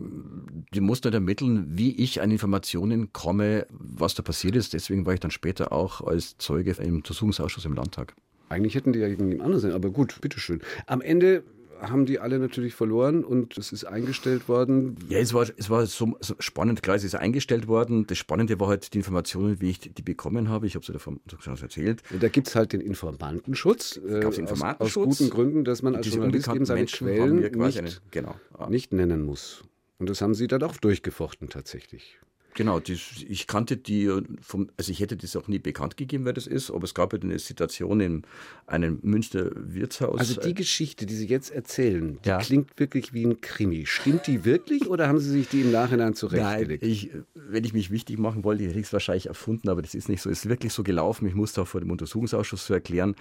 Die 0.73 0.81
mussten 0.81 1.13
ermitteln, 1.13 1.65
wie 1.77 1.95
ich 1.95 2.21
an 2.21 2.31
Informationen 2.31 3.13
komme, 3.13 3.67
was 3.69 4.15
da 4.15 4.23
passiert 4.23 4.55
ist. 4.55 4.73
Deswegen 4.73 5.05
war 5.05 5.13
ich 5.13 5.19
dann 5.19 5.29
später 5.29 5.71
auch 5.71 6.01
als 6.01 6.37
Zeuge 6.39 6.71
im 6.71 6.95
Untersuchungsausschuss 6.95 7.65
im 7.65 7.73
Landtag. 7.73 8.15
Eigentlich 8.49 8.75
hätten 8.75 8.93
die 8.93 8.99
ja 8.99 9.07
gegen 9.07 9.27
jemand 9.27 9.41
anderen 9.41 9.61
sein, 9.61 9.71
aber 9.71 9.89
gut, 9.89 10.19
bitteschön. 10.21 10.61
Am 10.85 11.01
Ende 11.01 11.43
haben 11.81 12.05
die 12.05 12.19
alle 12.19 12.39
natürlich 12.39 12.73
verloren 12.73 13.23
und 13.23 13.57
es 13.57 13.71
ist 13.71 13.85
eingestellt 13.85 14.47
worden. 14.47 14.95
Ja, 15.09 15.19
es 15.19 15.33
war, 15.33 15.45
es 15.57 15.69
war 15.69 15.85
so, 15.85 16.15
so 16.19 16.35
spannend, 16.39 16.83
klar, 16.83 16.95
es 16.95 17.03
ist 17.03 17.15
eingestellt 17.15 17.67
worden. 17.67 18.07
Das 18.07 18.17
Spannende 18.17 18.59
war 18.59 18.67
halt 18.67 18.93
die 18.93 18.97
Informationen, 18.97 19.61
wie 19.61 19.71
ich 19.71 19.79
die 19.79 20.01
bekommen 20.01 20.49
habe. 20.49 20.67
Ich 20.67 20.75
habe 20.75 20.85
sie 20.85 20.93
davon 20.93 21.19
schon 21.39 21.57
erzählt. 21.57 22.01
Und 22.11 22.23
da 22.23 22.29
gibt 22.29 22.47
es 22.47 22.55
halt 22.55 22.73
den 22.73 22.81
Informantenschutz. 22.81 23.97
Äh, 24.07 24.19
Informantenschutz. 24.19 24.79
Aus, 24.79 25.11
aus, 25.11 25.17
guten 25.17 25.29
Gründen, 25.29 25.63
dass 25.65 25.81
man 25.81 25.95
als 25.95 26.07
Journalist 26.07 26.47
eben 26.47 26.65
seine 26.65 26.79
Menschen 26.79 27.07
Quellen 27.07 27.39
nicht, 27.39 27.77
eine, 27.77 27.91
genau, 28.11 28.35
ja. 28.57 28.69
nicht 28.69 28.93
nennen 28.93 29.23
muss. 29.23 29.63
Und 29.97 30.09
das 30.09 30.21
haben 30.21 30.33
sie 30.33 30.47
dann 30.47 30.63
auch 30.63 30.77
durchgefochten 30.77 31.49
tatsächlich. 31.49 32.19
Genau, 32.55 32.79
die, 32.79 32.97
ich 33.27 33.47
kannte 33.47 33.75
die, 33.75 34.09
vom, 34.39 34.69
also 34.77 34.89
ich 34.89 35.01
hätte 35.01 35.17
das 35.17 35.35
auch 35.35 35.49
nie 35.49 35.59
bekannt 35.59 35.97
gegeben, 35.97 36.23
wer 36.23 36.31
das 36.31 36.47
ist, 36.47 36.71
aber 36.71 36.85
es 36.85 36.93
gab 36.93 37.11
halt 37.11 37.25
eine 37.25 37.37
Situation 37.37 37.99
in 37.99 38.21
einem 38.65 38.99
Münchner 39.03 39.51
Wirtshaus. 39.53 40.19
Also 40.19 40.39
die 40.39 40.53
Geschichte, 40.53 41.05
die 41.05 41.15
Sie 41.15 41.27
jetzt 41.27 41.51
erzählen, 41.51 42.17
die 42.23 42.29
ja. 42.29 42.37
klingt 42.37 42.79
wirklich 42.79 43.13
wie 43.13 43.25
ein 43.25 43.41
Krimi. 43.41 43.85
Stimmt 43.85 44.27
die 44.27 44.45
wirklich 44.45 44.87
oder 44.87 45.09
haben 45.09 45.19
Sie 45.19 45.31
sich 45.31 45.49
die 45.49 45.61
im 45.61 45.71
Nachhinein 45.73 46.13
zurechtgelegt? 46.13 46.81
Nein, 46.81 46.91
ich, 46.91 47.11
wenn 47.33 47.65
ich 47.65 47.73
mich 47.73 47.91
wichtig 47.91 48.19
machen 48.19 48.45
wollte, 48.45 48.63
hätte 48.63 48.79
ich 48.79 48.85
es 48.85 48.93
wahrscheinlich 48.93 49.25
erfunden, 49.25 49.67
aber 49.67 49.81
das 49.81 49.93
ist 49.93 50.07
nicht 50.07 50.21
so. 50.21 50.29
Es 50.29 50.45
ist 50.45 50.49
wirklich 50.49 50.71
so 50.71 50.81
gelaufen. 50.81 51.27
Ich 51.27 51.35
musste 51.35 51.61
auch 51.61 51.67
vor 51.67 51.81
dem 51.81 51.91
Untersuchungsausschuss 51.91 52.65
so 52.65 52.73
erklären. 52.73 53.15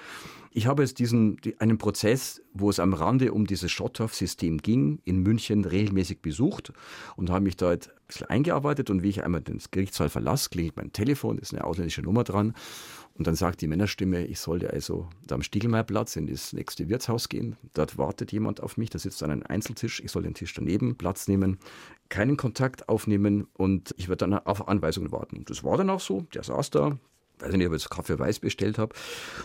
Ich 0.53 0.69
habe 0.69 0.83
jetzt 0.83 1.01
diesen, 1.01 1.41
einen 1.59 1.79
Prozess, 1.79 2.41
wo 2.53 2.71
es 2.71 2.79
am 2.79 2.95
Rande 2.95 3.33
um 3.33 3.49
dieses 3.49 3.73
Schotthoff-System 3.73 4.59
ging, 4.59 5.01
in 5.05 5.19
München 5.19 5.65
regelmäßig 5.65 6.23
besucht 6.23 6.73
und 7.17 7.31
habe 7.31 7.43
mich 7.43 7.57
dort 7.57 7.91
ein 8.05 8.09
bisschen 8.09 8.29
eingearbeitet 8.29 8.91
und 8.91 9.03
wie 9.03 9.09
ich 9.09 9.25
einmal 9.25 9.41
den 9.41 9.59
Gerichtssaal 9.71 10.09
verlasse, 10.09 10.51
klingelt 10.51 10.77
mein 10.77 10.93
Telefon, 10.93 11.39
ist 11.39 11.53
eine 11.53 11.65
ausländische 11.65 12.03
Nummer 12.03 12.25
dran. 12.25 12.55
Und 13.17 13.27
dann 13.29 13.37
sagt 13.37 13.61
die 13.61 13.69
Männerstimme, 13.69 14.27
ich 14.27 14.41
sollte 14.41 14.71
also 14.71 15.09
da 15.27 15.37
am 15.37 15.43
Stiegelmeierplatz 15.43 16.17
in 16.17 16.27
das 16.27 16.53
nächste 16.53 16.89
Wirtshaus 16.89 17.29
gehen. 17.29 17.57
Dort 17.73 17.97
wartet 17.97 18.33
jemand 18.33 18.61
auf 18.61 18.77
mich, 18.77 18.91
da 18.91 18.99
sitzt 18.99 19.23
an 19.23 19.31
einem 19.31 19.45
Einzeltisch. 19.45 20.01
Ich 20.01 20.11
soll 20.11 20.25
den 20.25 20.35
Tisch 20.35 20.53
daneben 20.53 20.97
Platz 20.97 21.29
nehmen, 21.29 21.59
keinen 22.09 22.37
Kontakt 22.37 22.89
aufnehmen 22.89 23.47
und 23.55 23.95
ich 23.99 24.09
werde 24.09 24.29
dann 24.29 24.35
auf 24.35 24.67
Anweisungen 24.67 25.13
warten. 25.13 25.39
Und 25.39 25.49
das 25.49 25.63
war 25.63 25.77
dann 25.77 25.91
auch 25.91 26.01
so. 26.01 26.23
Der 26.35 26.43
saß 26.43 26.71
da, 26.71 26.99
weiß 27.45 27.53
nicht, 27.55 27.67
ob 27.67 27.73
ich 27.75 27.83
jetzt 27.83 27.91
Kaffee 27.91 28.19
weiß 28.19 28.41
bestellt 28.41 28.79
habe. 28.79 28.95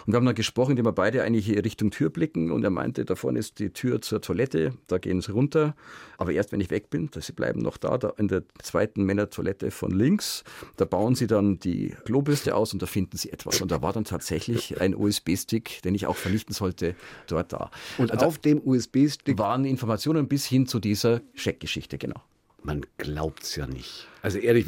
Und 0.05 0.13
wir 0.13 0.17
haben 0.17 0.25
dann 0.25 0.35
gesprochen, 0.35 0.71
indem 0.71 0.85
wir 0.85 0.91
beide 0.91 1.23
eigentlich 1.23 1.49
Richtung 1.49 1.91
Tür 1.91 2.09
blicken. 2.09 2.51
Und 2.51 2.63
er 2.63 2.69
meinte, 2.69 3.05
da 3.05 3.15
vorne 3.15 3.39
ist 3.39 3.59
die 3.59 3.71
Tür 3.71 4.01
zur 4.01 4.21
Toilette, 4.21 4.73
da 4.87 4.97
gehen 4.97 5.21
sie 5.21 5.31
runter. 5.31 5.75
Aber 6.17 6.31
erst 6.31 6.51
wenn 6.51 6.61
ich 6.61 6.69
weg 6.69 6.89
bin, 6.89 7.09
sie 7.19 7.33
bleiben 7.33 7.61
noch 7.61 7.77
da, 7.77 7.97
da 7.97 8.09
in 8.17 8.27
der 8.27 8.43
zweiten 8.61 9.03
Männertoilette 9.03 9.71
von 9.71 9.91
links. 9.91 10.43
Da 10.77 10.85
bauen 10.85 11.15
sie 11.15 11.27
dann 11.27 11.59
die 11.59 11.95
Klobürste 12.05 12.55
aus 12.55 12.73
und 12.73 12.81
da 12.81 12.85
finden 12.85 13.17
sie 13.17 13.31
etwas. 13.31 13.61
Und 13.61 13.71
da 13.71 13.81
war 13.81 13.93
dann 13.93 14.03
tatsächlich 14.03 14.79
ein 14.81 14.95
USB-Stick, 14.95 15.81
den 15.83 15.95
ich 15.95 16.07
auch 16.07 16.15
vernichten 16.15 16.53
sollte, 16.53 16.95
dort 17.27 17.53
da. 17.53 17.71
Und 17.97 18.11
also 18.11 18.25
auf 18.25 18.37
dem 18.37 18.61
USB-Stick 18.63 19.37
waren 19.37 19.65
Informationen 19.65 20.27
bis 20.27 20.45
hin 20.45 20.67
zu 20.67 20.79
dieser 20.79 21.21
Scheckgeschichte, 21.33 21.97
genau. 21.97 22.21
Man 22.63 22.85
glaubt 22.97 23.43
es 23.43 23.55
ja 23.55 23.67
nicht. 23.67 24.07
Also 24.21 24.37
ehrlich, 24.37 24.65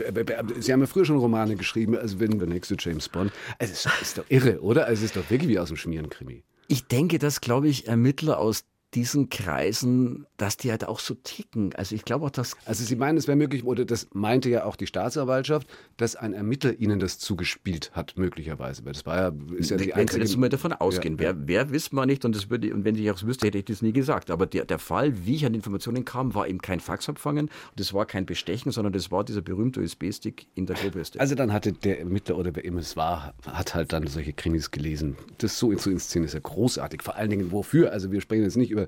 Sie 0.60 0.72
haben 0.72 0.80
ja 0.80 0.88
früher 0.88 1.06
schon 1.06 1.18
Romane 1.18 1.56
geschrieben, 1.56 1.98
also 1.98 2.20
wenn 2.20 2.40
der 2.40 2.48
nächste 2.48 2.76
James 2.80 3.10
Bond. 3.10 3.32
Also 3.60 3.74
es 3.74 3.86
ist, 3.86 4.02
ist 4.02 4.18
doch 4.18 4.26
irre, 4.30 4.62
oder? 4.62 4.86
Also 4.86 5.04
es 5.04 5.12
ist 5.12 5.18
doch 5.18 5.30
wirklich 5.30 5.50
wie 5.50 5.60
aus 5.60 5.68
dem 5.68 5.78
Schmierenkrimi. 5.78 6.44
Ich 6.68 6.88
denke, 6.88 7.20
dass, 7.20 7.42
glaube 7.42 7.68
ich, 7.68 7.88
Ermittler 7.88 8.40
aus 8.40 8.64
diesen 8.94 9.30
Kreisen, 9.30 10.26
dass 10.38 10.58
die 10.58 10.70
halt 10.72 10.86
auch 10.86 11.00
so 11.00 11.16
ticken. 11.16 11.74
Also 11.76 11.96
ich 11.96 12.04
glaube 12.04 12.26
auch, 12.26 12.30
dass... 12.30 12.58
Also 12.66 12.84
Sie 12.84 12.96
meinen, 12.96 13.18
es 13.18 13.28
wäre 13.28 13.38
möglich, 13.38 13.64
oder 13.64 13.86
das 13.86 14.08
meinte 14.14 14.50
ja 14.50 14.66
auch 14.66 14.76
die 14.76 14.88
Staatsanwaltschaft, 14.88 15.68
dass 15.98 16.16
ein 16.16 16.34
Ermittler 16.34 16.78
Ihnen 16.78 17.00
das 17.00 17.18
zugespielt 17.18 17.92
hat, 17.94 18.18
möglicherweise. 18.18 18.84
Weil 18.84 18.94
das 18.94 19.06
war 19.06 19.18
ja, 19.18 19.32
ist 19.56 19.72
ja 19.72 19.78
die 19.78 19.94
einzige... 19.94 20.22
Jetzt 20.22 20.38
mal 20.38 20.50
davon 20.50 20.74
ausgehen. 20.74 21.14
Ja, 21.14 21.20
wer, 21.20 21.48
wer 21.48 21.72
wissen 21.72 21.96
wir 21.96 22.06
nicht 22.06 22.26
und, 22.26 22.36
das 22.36 22.50
würde, 22.50 22.74
und 22.74 22.84
wenn 22.84 22.96
ich 22.96 23.10
auch 23.10 23.22
wüsste, 23.24 23.48
hätte 23.48 23.60
ich 23.60 23.66
das 23.66 23.82
nie 23.82 23.94
gesagt. 23.94 24.30
Aber 24.30 24.46
der, 24.46 24.66
der 24.66 24.80
Fall, 24.80 25.26
wie 25.26 25.36
ich 25.36 25.46
an 25.46 25.54
Informationen 25.54 26.04
kam, 26.04 26.36
war 26.36 26.48
eben 26.48 26.62
kein 26.62 26.80
Faxabfangen 26.80 27.48
und 27.48 27.80
das 27.80 27.94
war 27.94 28.06
kein 28.06 28.26
Bestechen, 28.26 28.72
sondern 28.72 28.94
das 28.94 29.12
war 29.12 29.24
dieser 29.24 29.42
berühmte 29.42 29.80
USB-Stick 29.80 30.48
in 30.56 30.66
der 30.66 30.76
Klobürste. 30.76 31.20
Also 31.20 31.36
dann 31.36 31.54
hatte 31.54 31.72
der 31.72 32.00
Ermittler 32.00 32.38
oder 32.38 32.54
wer 32.56 32.66
immer 32.66 32.82
es 32.82 32.98
war, 32.98 33.34
hat 33.46 33.74
halt 33.74 33.94
dann 33.94 34.08
solche 34.08 34.34
Krimis 34.34 34.72
gelesen. 34.72 35.16
Das 35.38 35.58
so 35.58 35.74
zu 35.76 35.92
inszenieren 35.92 36.28
ist 36.28 36.34
ja 36.34 36.40
großartig. 36.42 37.02
Vor 37.04 37.16
allen 37.16 37.30
Dingen 37.30 37.52
wofür? 37.52 37.92
Also 37.92 38.12
wir 38.12 38.20
sprechen 38.20 38.44
jetzt 38.44 38.58
nicht 38.58 38.72
über 38.72 38.81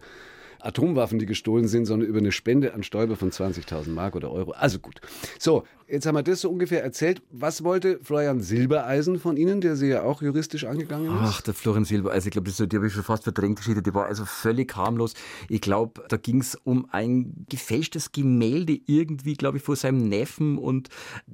Atomwaffen, 0.64 1.20
die 1.20 1.26
gestohlen 1.26 1.68
sind, 1.68 1.86
sondern 1.86 2.08
über 2.08 2.20
eine 2.20 2.32
Spende 2.32 2.74
an 2.74 2.84
Stäuber 2.84 3.16
von 3.16 3.32
20.000 3.32 3.90
Mark 3.90 4.16
oder 4.16 4.32
Euro. 4.32 4.52
Also 4.52 4.80
gut. 4.80 5.02
So, 5.38 5.64
jetzt 5.88 6.06
haben 6.06 6.16
wir 6.16 6.24
das 6.24 6.42
so 6.42 6.50
ungefähr 6.50 6.82
erzählt. 6.84 7.22
Was 7.32 7.64
wollte 7.64 8.00
Florian 8.02 8.40
Silbereisen 8.40 9.20
von 9.20 9.36
Ihnen, 9.36 9.60
der 9.60 9.76
Sie 9.76 9.88
ja 9.88 10.04
auch 10.04 10.22
juristisch 10.22 10.64
angegangen 10.64 11.08
ist? 11.08 11.22
Ach, 11.22 11.42
der 11.42 11.54
Florian 11.54 11.84
Silbereisen, 11.84 12.30
ich 12.30 12.32
glaube, 12.32 12.50
die 12.50 12.76
habe 12.78 12.88
ich 12.88 12.94
schon 12.94 13.04
fast 13.04 13.24
verdrängt, 13.24 13.58
Geschichte. 13.58 13.82
Die 13.82 13.94
war 13.94 14.06
also 14.06 14.24
völlig 14.24 14.76
harmlos. 14.76 15.14
Ich 15.50 15.62
glaube, 15.62 16.04
da 16.08 16.18
ging 16.18 16.40
es 16.40 16.56
um 16.64 16.88
ein 16.92 17.46
gefälschtes 17.50 18.14
Gemälde 18.14 18.80
irgendwie, 18.86 19.34
glaube 19.34 19.58
ich, 19.58 19.64
vor 19.64 19.76
seinem 19.76 20.08
Neffen 20.08 20.58
und 20.58 20.88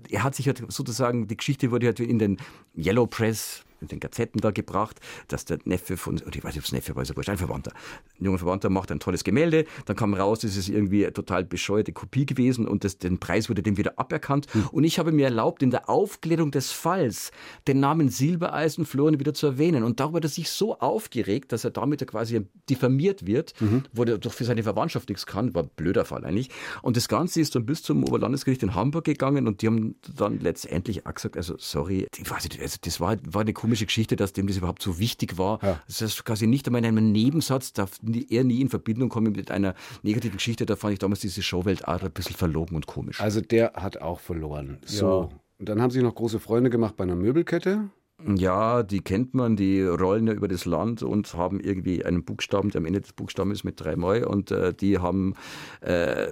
er 0.09 0.23
hat 0.23 0.33
sich 0.35 0.47
halt 0.47 0.63
sozusagen, 0.69 1.27
die 1.27 1.37
Geschichte 1.37 1.69
wurde 1.69 1.85
halt 1.85 1.99
in 1.99 2.17
den 2.17 2.37
Yellow 2.75 3.05
Press 3.05 3.63
in 3.81 3.87
den 3.87 3.99
Gazetten 3.99 4.41
da 4.41 4.51
gebracht, 4.51 4.99
dass 5.27 5.45
der 5.45 5.59
Neffe 5.65 5.97
von, 5.97 6.19
oder 6.19 6.35
ich 6.35 6.43
weiß 6.43 6.55
nicht, 6.55 6.59
ob 6.59 6.65
es 6.65 6.71
Neffe 6.71 6.95
war, 6.95 7.03
ist 7.03 7.29
ein 7.29 7.37
Verwandter. 7.37 7.71
Ein 8.19 8.25
junger 8.25 8.39
Verwandter 8.39 8.69
macht 8.69 8.91
ein 8.91 8.99
tolles 8.99 9.23
Gemälde, 9.23 9.65
dann 9.85 9.95
kam 9.95 10.13
raus, 10.13 10.39
das 10.39 10.55
ist 10.55 10.69
irgendwie 10.69 11.05
eine 11.05 11.13
total 11.13 11.43
bescheuerte 11.43 11.91
Kopie 11.93 12.25
gewesen 12.25 12.67
und 12.67 12.83
das, 12.83 12.97
den 12.97 13.19
Preis 13.19 13.49
wurde 13.49 13.63
dem 13.63 13.77
wieder 13.77 13.97
aberkannt. 13.97 14.47
Mhm. 14.53 14.67
Und 14.71 14.83
ich 14.83 14.99
habe 14.99 15.11
mir 15.11 15.25
erlaubt, 15.25 15.63
in 15.63 15.71
der 15.71 15.89
Aufklärung 15.89 16.51
des 16.51 16.71
Falls 16.71 17.31
den 17.67 17.79
Namen 17.79 18.09
Silbereisen 18.09 18.85
Florian 18.85 19.19
wieder 19.19 19.33
zu 19.33 19.47
erwähnen. 19.47 19.83
Und 19.83 19.99
darüber 19.99 20.17
hat 20.17 20.25
er 20.25 20.29
sich 20.29 20.49
so 20.49 20.79
aufgeregt, 20.79 21.51
dass 21.51 21.63
er 21.63 21.71
damit 21.71 22.05
quasi 22.07 22.45
diffamiert 22.69 23.25
wird, 23.25 23.53
mhm. 23.61 23.83
wo 23.93 24.03
er 24.03 24.17
doch 24.17 24.33
für 24.33 24.45
seine 24.45 24.63
Verwandtschaft 24.63 25.09
nichts 25.09 25.25
kann, 25.25 25.53
war 25.53 25.63
ein 25.63 25.69
blöder 25.75 26.05
Fall 26.05 26.25
eigentlich. 26.25 26.49
Und 26.81 26.97
das 26.97 27.07
Ganze 27.07 27.41
ist 27.41 27.55
dann 27.55 27.65
bis 27.65 27.83
zum 27.83 28.03
Oberlandesgericht 28.03 28.63
in 28.63 28.75
Hamburg 28.75 29.05
gegangen 29.05 29.47
und 29.47 29.61
die 29.61 29.67
haben 29.67 29.95
dann 30.15 30.39
letztendlich 30.39 31.05
auch 31.05 31.13
gesagt, 31.13 31.37
also 31.37 31.55
sorry, 31.57 32.07
ich 32.17 32.29
weiß 32.29 32.43
nicht, 32.43 32.61
also 32.61 32.77
das 32.81 32.99
war, 32.99 33.17
war 33.25 33.41
eine 33.41 33.53
komische 33.69 33.85
Geschichte, 33.85 34.15
dass 34.15 34.33
dem 34.33 34.47
das 34.47 34.57
überhaupt 34.57 34.81
so 34.81 34.97
wichtig 34.97 35.37
war. 35.37 35.59
Ja. 35.61 35.79
Das 35.85 36.01
heißt 36.01 36.25
quasi 36.25 36.47
nicht 36.47 36.65
einmal 36.65 36.79
in 36.79 36.87
einem 36.87 37.11
Nebensatz, 37.11 37.71
darf 37.71 37.99
er 38.01 38.43
nie 38.43 38.61
in 38.61 38.69
Verbindung 38.69 39.09
kommen 39.09 39.33
mit 39.33 39.51
einer 39.51 39.75
negativen 40.01 40.37
Geschichte. 40.37 40.65
Da 40.65 40.75
fand 40.75 40.93
ich 40.93 40.99
damals 40.99 41.19
diese 41.19 41.43
Showwelt 41.43 41.87
ein 41.87 42.11
bisschen 42.11 42.35
verlogen 42.35 42.75
und 42.75 42.87
komisch. 42.87 43.21
Also 43.21 43.41
der 43.41 43.73
hat 43.75 44.01
auch 44.01 44.19
verloren. 44.19 44.79
So. 44.85 45.05
Ja. 45.05 45.39
Und 45.59 45.69
dann 45.69 45.81
haben 45.81 45.91
Sie 45.91 46.01
noch 46.01 46.15
große 46.15 46.39
Freunde 46.39 46.71
gemacht 46.71 46.95
bei 46.95 47.03
einer 47.03 47.15
Möbelkette. 47.15 47.89
Ja, 48.35 48.81
die 48.81 49.01
kennt 49.01 49.35
man, 49.35 49.55
die 49.55 49.83
rollen 49.83 50.25
ja 50.25 50.33
über 50.33 50.47
das 50.47 50.65
Land 50.65 51.03
und 51.03 51.33
haben 51.35 51.59
irgendwie 51.59 52.03
einen 52.03 52.25
Buchstaben, 52.25 52.71
der 52.71 52.79
am 52.79 52.85
Ende 52.85 53.01
des 53.01 53.13
Buchstabens 53.13 53.59
ist 53.59 53.63
mit 53.63 53.79
dreimal 53.79 54.23
und 54.23 54.51
äh, 54.51 54.73
die 54.73 54.97
haben, 54.97 55.35
äh, 55.81 56.27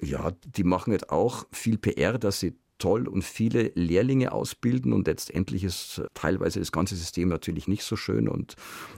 ja, 0.00 0.32
die 0.44 0.64
machen 0.64 0.92
jetzt 0.92 1.10
auch 1.10 1.46
viel 1.52 1.76
PR, 1.76 2.18
dass 2.18 2.40
sie 2.40 2.56
toll 2.78 3.08
und 3.08 3.22
viele 3.22 3.72
Lehrlinge 3.74 4.32
ausbilden 4.32 4.92
und 4.92 5.06
letztendlich 5.06 5.64
ist 5.64 6.02
teilweise 6.14 6.58
das 6.60 6.72
ganze 6.72 6.96
System 6.96 7.28
natürlich 7.28 7.68
nicht 7.68 7.84
so 7.84 7.96
schön 7.96 8.28
und 8.28 8.56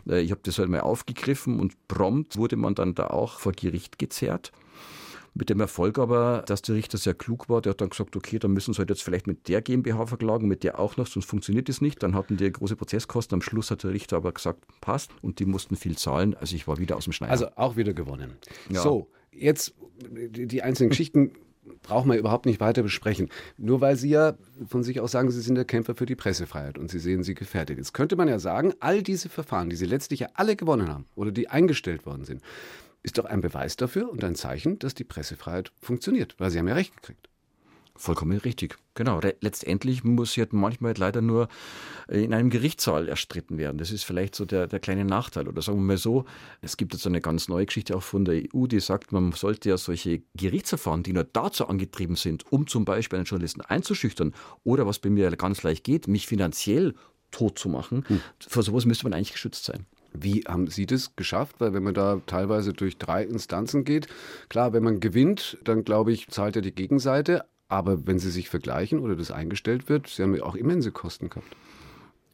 äh, 0.09 0.21
ich 0.21 0.31
habe 0.31 0.41
das 0.45 0.59
halt 0.59 0.69
mal 0.69 0.81
aufgegriffen 0.81 1.59
und 1.61 1.89
prompt 1.89 2.37
wurde 2.37 2.57
man 2.57 2.75
dann 2.75 2.95
da 2.95 3.09
auch 3.09 3.39
vor 3.39 3.53
Gericht 3.53 3.99
gezerrt. 3.99 4.53
Mit 5.33 5.49
dem 5.49 5.61
Erfolg 5.61 5.99
aber, 5.99 6.43
dass 6.47 6.61
der 6.63 6.75
Richter 6.75 6.99
sehr 6.99 7.15
klug 7.15 7.49
war, 7.49 7.63
der 7.63 7.71
hat 7.71 7.81
dann 7.81 7.91
gesagt, 7.91 8.17
okay, 8.17 8.41
dann 8.41 8.53
müssen 8.53 8.75
sie 8.75 8.79
halt 8.79 8.91
jetzt 8.91 9.03
vielleicht 9.03 9.29
mit 9.29 9.47
der 9.49 9.63
GmbH 9.63 10.07
verklagen, 10.07 10.49
mit 10.49 10.65
der 10.65 10.81
auch 10.81 10.97
noch, 10.97 11.07
sonst 11.07 11.27
funktioniert 11.27 11.69
das 11.69 11.81
nicht. 11.81 12.03
Dann 12.03 12.17
hatten 12.17 12.37
die 12.37 12.51
große 12.51 12.75
Prozesskosten. 12.75 13.37
Am 13.37 13.43
Schluss 13.43 13.71
hat 13.71 13.85
der 13.85 13.93
Richter 13.93 14.17
aber 14.17 14.33
gesagt, 14.33 14.65
passt 14.81 15.13
und 15.23 15.39
die 15.39 15.45
mussten 15.45 15.77
viel 15.77 15.97
zahlen. 15.97 16.35
Also 16.35 16.57
ich 16.57 16.67
war 16.67 16.79
wieder 16.79 16.97
aus 16.97 17.05
dem 17.05 17.13
Schneider. 17.13 17.31
Also 17.31 17.47
auch 17.55 17.77
wieder 17.77 17.95
gewonnen. 17.95 18.33
Ja. 18.71 18.83
So, 18.83 19.09
jetzt 19.31 19.75
die 20.11 20.63
einzelnen 20.63 20.91
Geschichten 20.91 21.33
brauchen 21.83 22.11
wir 22.11 22.19
überhaupt 22.19 22.47
nicht 22.47 22.61
weiter 22.61 22.83
besprechen. 22.83 23.29
Nur 23.57 23.81
weil 23.81 23.97
Sie 23.97 24.11
ja 24.11 24.35
von 24.67 24.83
sich 24.83 25.01
aus 25.01 25.13
sagen, 25.13 25.31
Sie 25.31 25.41
sind 25.41 25.55
der 25.55 25.65
Kämpfer 25.65 25.95
für 25.95 26.07
die 26.07 26.17
Pressefreiheit 26.17 26.79
und 26.79 26.91
Sie 26.91 26.99
sehen 26.99 27.23
sie 27.23 27.35
gefährdet. 27.35 27.79
Jetzt 27.79 27.95
könnte 27.95 28.17
man 28.17 28.29
ja 28.29 28.39
sagen, 28.39 28.75
all 28.81 29.03
diese 29.03 29.29
Verfahren, 29.29 29.71
die 29.71 29.77
Sie 29.77 29.87
letztlich 29.87 30.21
ja 30.21 30.29
alle 30.35 30.57
gewonnen 30.57 30.89
haben 30.89 31.07
oder 31.15 31.33
die 31.33 31.49
eingestellt 31.49 32.05
worden 32.07 32.25
sind, 32.25 32.43
ist 33.03 33.17
doch 33.17 33.25
ein 33.25 33.41
Beweis 33.41 33.77
dafür 33.77 34.11
und 34.11 34.23
ein 34.25 34.35
Zeichen, 34.35 34.79
dass 34.79 34.95
die 34.95 35.05
Pressefreiheit 35.05 35.73
funktioniert, 35.81 36.35
weil 36.39 36.51
Sie 36.51 36.59
haben 36.59 36.69
ja 36.69 36.75
recht 36.75 36.95
gekriegt. 36.95 37.30
Vollkommen 38.01 38.39
richtig. 38.39 38.79
Genau. 38.95 39.21
Letztendlich 39.43 40.05
muss 40.05 40.35
halt 40.39 40.55
manchmal 40.55 40.95
leider 40.97 41.21
nur 41.21 41.49
in 42.09 42.33
einem 42.33 42.49
Gerichtssaal 42.49 43.09
erstritten 43.09 43.59
werden. 43.59 43.77
Das 43.77 43.91
ist 43.91 44.05
vielleicht 44.05 44.35
so 44.35 44.47
der, 44.47 44.67
der 44.69 44.81
kleine 44.81 45.05
Nachteil. 45.05 45.47
Oder 45.47 45.61
sagen 45.61 45.77
wir 45.77 45.85
mal 45.85 45.97
so, 45.99 46.25
es 46.63 46.79
gibt 46.79 46.95
jetzt 46.95 47.07
eine 47.07 47.21
ganz 47.21 47.49
neue 47.49 47.67
Geschichte 47.67 47.95
auch 47.95 48.03
von 48.03 48.25
der 48.25 48.43
EU, 48.55 48.67
die 48.67 48.81
sagt, 48.81 49.13
man 49.13 49.33
sollte 49.33 49.69
ja 49.69 49.77
solche 49.77 50.23
Gerichtsverfahren, 50.35 51.03
die 51.03 51.13
nur 51.13 51.25
dazu 51.25 51.69
angetrieben 51.69 52.17
sind, 52.17 52.51
um 52.51 52.67
zum 52.67 52.87
Beispiel 52.87 53.19
einen 53.19 53.27
Journalisten 53.27 53.61
einzuschüchtern 53.61 54.33
oder 54.65 54.87
was 54.87 54.99
bei 54.99 55.11
mir 55.11 55.31
ganz 55.33 55.63
leicht 55.63 55.85
geht, 55.85 56.09
mich 56.09 56.27
finanziell 56.27 56.95
tot 57.31 57.59
zu 57.59 57.69
machen, 57.69 58.05
hm. 58.09 58.21
vor 58.49 58.63
sowas 58.63 58.87
müsste 58.87 59.05
man 59.05 59.13
eigentlich 59.13 59.33
geschützt 59.33 59.65
sein. 59.65 59.85
Wie 60.15 60.41
haben 60.49 60.69
Sie 60.69 60.87
das 60.87 61.15
geschafft? 61.17 61.57
Weil 61.59 61.75
wenn 61.75 61.83
man 61.83 61.95
da 61.95 62.21
teilweise 62.27 62.73
durch 62.73 62.97
drei 62.97 63.25
Instanzen 63.25 63.85
geht, 63.85 64.09
klar, 64.49 64.73
wenn 64.73 64.83
man 64.83 65.01
gewinnt, 65.01 65.59
dann 65.65 65.85
glaube 65.85 66.13
ich, 66.13 66.29
zahlt 66.29 66.57
ja 66.57 66.63
die 66.63 66.75
Gegenseite. 66.75 67.45
Aber 67.71 68.07
wenn 68.07 68.19
Sie 68.19 68.31
sich 68.31 68.51
vergleichen 68.51 68.99
oder 68.99 69.17
das 69.17 69.31
eingestellt 69.31 69.89
wird, 69.89 70.09
Sie 70.09 70.23
haben 70.23 70.35
ja 70.35 70.43
auch 70.43 70.57
immense 70.57 70.91
Kosten 70.91 71.31
gehabt. 71.31 71.57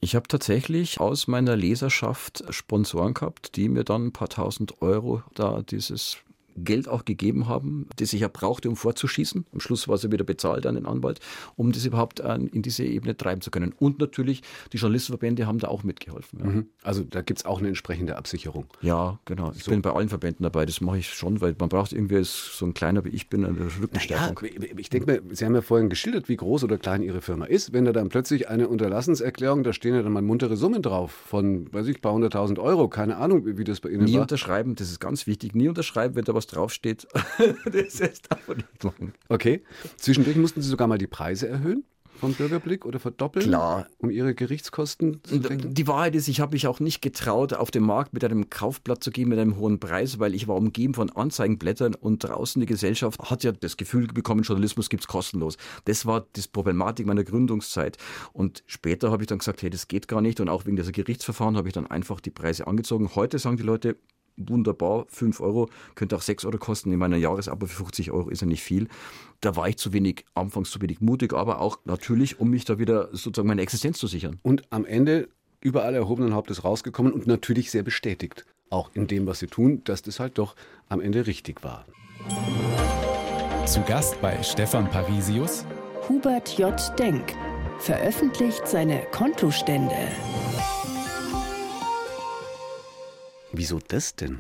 Ich 0.01 0.15
habe 0.15 0.27
tatsächlich 0.29 0.99
aus 0.99 1.27
meiner 1.27 1.57
Leserschaft 1.57 2.45
Sponsoren 2.51 3.15
gehabt, 3.15 3.57
die 3.57 3.69
mir 3.69 3.85
dann 3.85 4.07
ein 4.07 4.13
paar 4.13 4.29
tausend 4.29 4.81
Euro 4.81 5.23
da 5.35 5.63
dieses 5.63 6.19
Geld 6.57 6.89
auch 6.89 7.05
gegeben 7.05 7.49
haben, 7.49 7.87
das 7.97 8.13
ich 8.13 8.21
ja 8.21 8.29
brauchte, 8.29 8.69
um 8.69 8.77
vorzuschießen. 8.77 9.47
Am 9.53 9.61
Schluss 9.61 9.89
war 9.89 9.99
sie 9.99 10.11
wieder 10.11 10.25
bezahlt 10.25 10.67
an 10.67 10.75
den 10.75 10.87
Anwalt, 10.87 11.21
um 11.57 11.73
das 11.73 11.85
überhaupt 11.85 12.21
in 12.21 12.63
diese 12.63 12.85
Ebene 12.85 13.17
treiben 13.17 13.41
zu 13.41 13.51
können. 13.51 13.75
Und 13.79 13.99
natürlich, 13.99 14.43
die 14.73 14.79
Journalistenverbände 14.79 15.47
haben 15.47 15.59
da 15.59 15.69
auch 15.69 15.83
mitgeholfen. 15.83 16.39
Ja. 16.39 16.47
Mhm. 16.47 16.67
Also 16.83 17.03
da 17.05 17.23
gibt 17.23 17.41
es 17.41 17.45
auch 17.45 17.59
eine 17.59 17.69
entsprechende 17.69 18.17
Absicherung. 18.17 18.67
Ja, 18.81 19.19
genau. 19.25 19.53
Ich 19.55 19.65
so. 19.65 19.71
bin 19.71 19.83
bei 19.83 19.93
allen 19.93 20.09
Verbänden 20.09 20.43
dabei, 20.43 20.67
das 20.67 20.81
mache 20.81 20.99
ich 20.99 21.09
schon, 21.09 21.41
weil 21.41 21.55
man 21.59 21.69
braucht 21.69 21.93
irgendwie 21.93 22.23
so 22.23 22.65
ein 22.67 22.75
kleiner 22.75 23.05
wie 23.05 23.11
ich 23.11 23.29
bin 23.29 23.45
eine 23.45 23.59
Rückenstärkung. 23.81 24.49
Naja, 24.59 24.73
ich 24.77 24.91
denke 24.91 25.11
mir, 25.11 25.23
Sie 25.35 25.45
haben 25.45 25.55
ja 25.55 25.63
vorhin 25.63 25.89
geschildert, 25.89 26.29
wie 26.29 26.37
groß 26.37 26.65
oder 26.65 26.79
klein 26.79 27.03
Ihre 27.03 27.21
Firma 27.21 27.45
ist. 27.45 27.73
Wenn 27.73 27.85
da 27.85 27.93
dann 27.93 28.09
plötzlich 28.09 28.49
eine 28.49 28.69
Unterlassenserklärung, 28.69 29.63
da 29.63 29.73
stehen 29.73 29.95
ja 29.95 30.03
dann 30.03 30.13
mal 30.13 30.23
muntere 30.23 30.57
Summen 30.57 30.83
drauf 30.83 31.13
von, 31.13 31.73
weiß 31.73 31.87
ich, 31.89 31.99
ein 31.99 32.01
paar 32.01 32.13
hunderttausend 32.13 32.59
Euro. 32.59 32.89
Keine 32.89 33.17
Ahnung, 33.17 33.43
wie 33.45 33.65
das 33.65 33.81
bei 33.81 33.91
Ihnen 33.91 34.05
nie 34.05 34.13
war. 34.13 34.19
Nie 34.19 34.23
unterschreiben, 34.23 34.75
das 34.75 34.91
ist 34.91 35.01
ganz 35.01 35.27
wichtig. 35.27 35.55
Nie 35.55 35.69
unterschreiben, 35.69 36.15
wenn 36.15 36.25
da 36.25 36.35
was 36.35 36.46
draufsteht. 36.47 37.07
das 37.65 38.01
ist 38.01 38.31
davon 38.31 38.59
nicht 38.59 38.85
machen. 38.85 39.15
Okay. 39.29 39.63
Zwischendurch 39.97 40.37
mussten 40.37 40.63
Sie 40.63 40.69
sogar 40.69 40.89
mal 40.89 40.99
die 40.99 41.07
Preise 41.07 41.49
erhöhen? 41.49 41.85
vom 42.17 42.35
Bürgerblick 42.35 42.85
oder 42.85 42.99
verdoppeln? 42.99 43.47
Klar. 43.47 43.87
Um 43.99 44.11
ihre 44.11 44.35
Gerichtskosten 44.35 45.23
zu 45.23 45.39
denken? 45.39 45.75
Die 45.75 45.87
Wahrheit 45.87 46.15
ist, 46.15 46.29
ich 46.29 46.41
habe 46.41 46.53
mich 46.53 46.67
auch 46.67 46.81
nicht 46.81 47.01
getraut, 47.03 47.53
auf 47.53 47.71
den 47.71 47.85
Markt 47.85 48.13
mit 48.13 48.25
einem 48.25 48.51
Kaufblatt 48.51 49.05
zu 49.05 49.11
gehen 49.11 49.29
mit 49.29 49.39
einem 49.39 49.57
hohen 49.57 49.79
Preis, 49.79 50.19
weil 50.19 50.35
ich 50.35 50.49
war 50.49 50.57
umgeben 50.57 50.95
von 50.95 51.11
Anzeigenblättern 51.11 51.95
und 51.95 52.25
draußen 52.25 52.61
die 52.61 52.67
Gesellschaft 52.67 53.21
hat 53.31 53.45
ja 53.45 53.53
das 53.53 53.77
Gefühl 53.77 54.07
bekommen, 54.07 54.43
Journalismus 54.43 54.89
gibt 54.89 55.03
es 55.03 55.09
kostenlos. 55.09 55.57
Das 55.85 56.07
war 56.07 56.27
die 56.35 56.43
Problematik 56.51 57.07
meiner 57.07 57.25
Gründungszeit. 57.25 57.99
Und 58.33 58.65
später 58.67 59.11
habe 59.11 59.23
ich 59.23 59.29
dann 59.29 59.39
gesagt, 59.39 59.63
hey, 59.63 59.71
das 59.71 59.89
geht 59.89 60.09
gar 60.09 60.21
nicht. 60.21 60.41
Und 60.41 60.49
auch 60.49 60.67
wegen 60.67 60.77
dieser 60.77 60.93
Gerichtsverfahren 60.93 61.57
habe 61.57 61.69
ich 61.69 61.75
dann 61.75 61.87
einfach 61.87 62.21
die 62.21 62.31
Preise 62.31 62.67
angezogen. 62.67 63.11
Heute 63.15 63.39
sagen 63.39 63.57
die 63.57 63.63
Leute, 63.63 63.97
wunderbar, 64.37 65.07
5 65.09 65.41
Euro, 65.41 65.69
könnte 65.95 66.17
auch 66.17 66.23
6 66.23 66.45
Euro 66.45 66.59
kosten. 66.59 66.93
In 66.93 66.99
meiner 66.99 67.17
Jahresabo 67.17 67.67
für 67.67 67.77
50 67.77 68.11
Euro 68.11 68.31
ist 68.31 68.41
ja 68.41 68.47
nicht 68.47 68.63
viel. 68.63 68.89
Da 69.41 69.57
war 69.57 69.69
ich 69.69 69.77
zu 69.77 69.93
wenig, 69.93 70.25
anfangs 70.35 70.71
zu 70.71 70.81
wenig 70.81 71.01
mutig, 71.01 71.33
aber 71.33 71.61
auch 71.61 71.79
natürlich, 71.85 72.41
um 72.41 72.51
mich 72.51 72.65
da 72.65 72.79
wieder 72.79 73.09
sozusagen 73.13 73.49
meine 73.49 73.63
Existenz 73.63 73.99
zu 73.99 74.07
sichern. 74.07 74.39
Und 74.43 74.63
am 74.71 74.85
Ende 74.85 75.29
überall 75.61 75.95
erhobenen 75.95 76.35
Hauptes 76.35 76.65
rausgekommen 76.65 77.13
und 77.13 77.27
natürlich 77.27 77.71
sehr 77.71 77.83
bestätigt, 77.83 78.45
auch 78.71 78.91
in 78.95 79.07
dem, 79.07 79.27
was 79.27 79.41
sie 79.41 79.47
tun, 79.47 79.83
dass 79.85 80.03
das 80.03 80.21
halt 80.21 80.39
doch 80.39 80.55
am 80.89 81.01
Ende 81.01 81.27
richtig 81.27 81.63
war. 81.65 81.87
Zu 83.67 83.83
Gast 83.83 84.21
bei 84.21 84.43
Stefan 84.43 84.89
Parisius 84.91 85.65
Hubert 86.09 86.57
J. 86.57 86.73
Denk 86.99 87.35
veröffentlicht 87.79 88.67
seine 88.67 89.03
Kontostände. 89.11 89.97
Wieso 93.57 93.79
das 93.79 94.15
denn? 94.17 94.39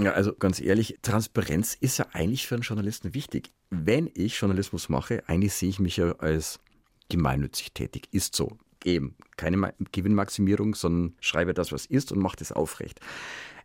Ja, 0.00 0.12
also 0.12 0.34
ganz 0.34 0.60
ehrlich, 0.60 0.98
Transparenz 1.02 1.76
ist 1.80 1.98
ja 1.98 2.06
eigentlich 2.12 2.48
für 2.48 2.56
einen 2.56 2.62
Journalisten 2.62 3.14
wichtig. 3.14 3.52
Wenn 3.70 4.10
ich 4.14 4.40
Journalismus 4.40 4.88
mache, 4.88 5.22
eigentlich 5.28 5.54
sehe 5.54 5.68
ich 5.68 5.78
mich 5.78 5.96
ja 5.96 6.12
als 6.18 6.58
gemeinnützig 7.08 7.72
tätig. 7.72 8.08
Ist 8.10 8.34
so. 8.34 8.58
Eben 8.84 9.16
keine 9.36 9.74
Gewinnmaximierung, 9.92 10.74
sondern 10.74 11.16
schreibe 11.20 11.54
das, 11.54 11.70
was 11.70 11.86
ist 11.86 12.10
und 12.10 12.18
mache 12.18 12.36
das 12.36 12.50
aufrecht. 12.50 13.00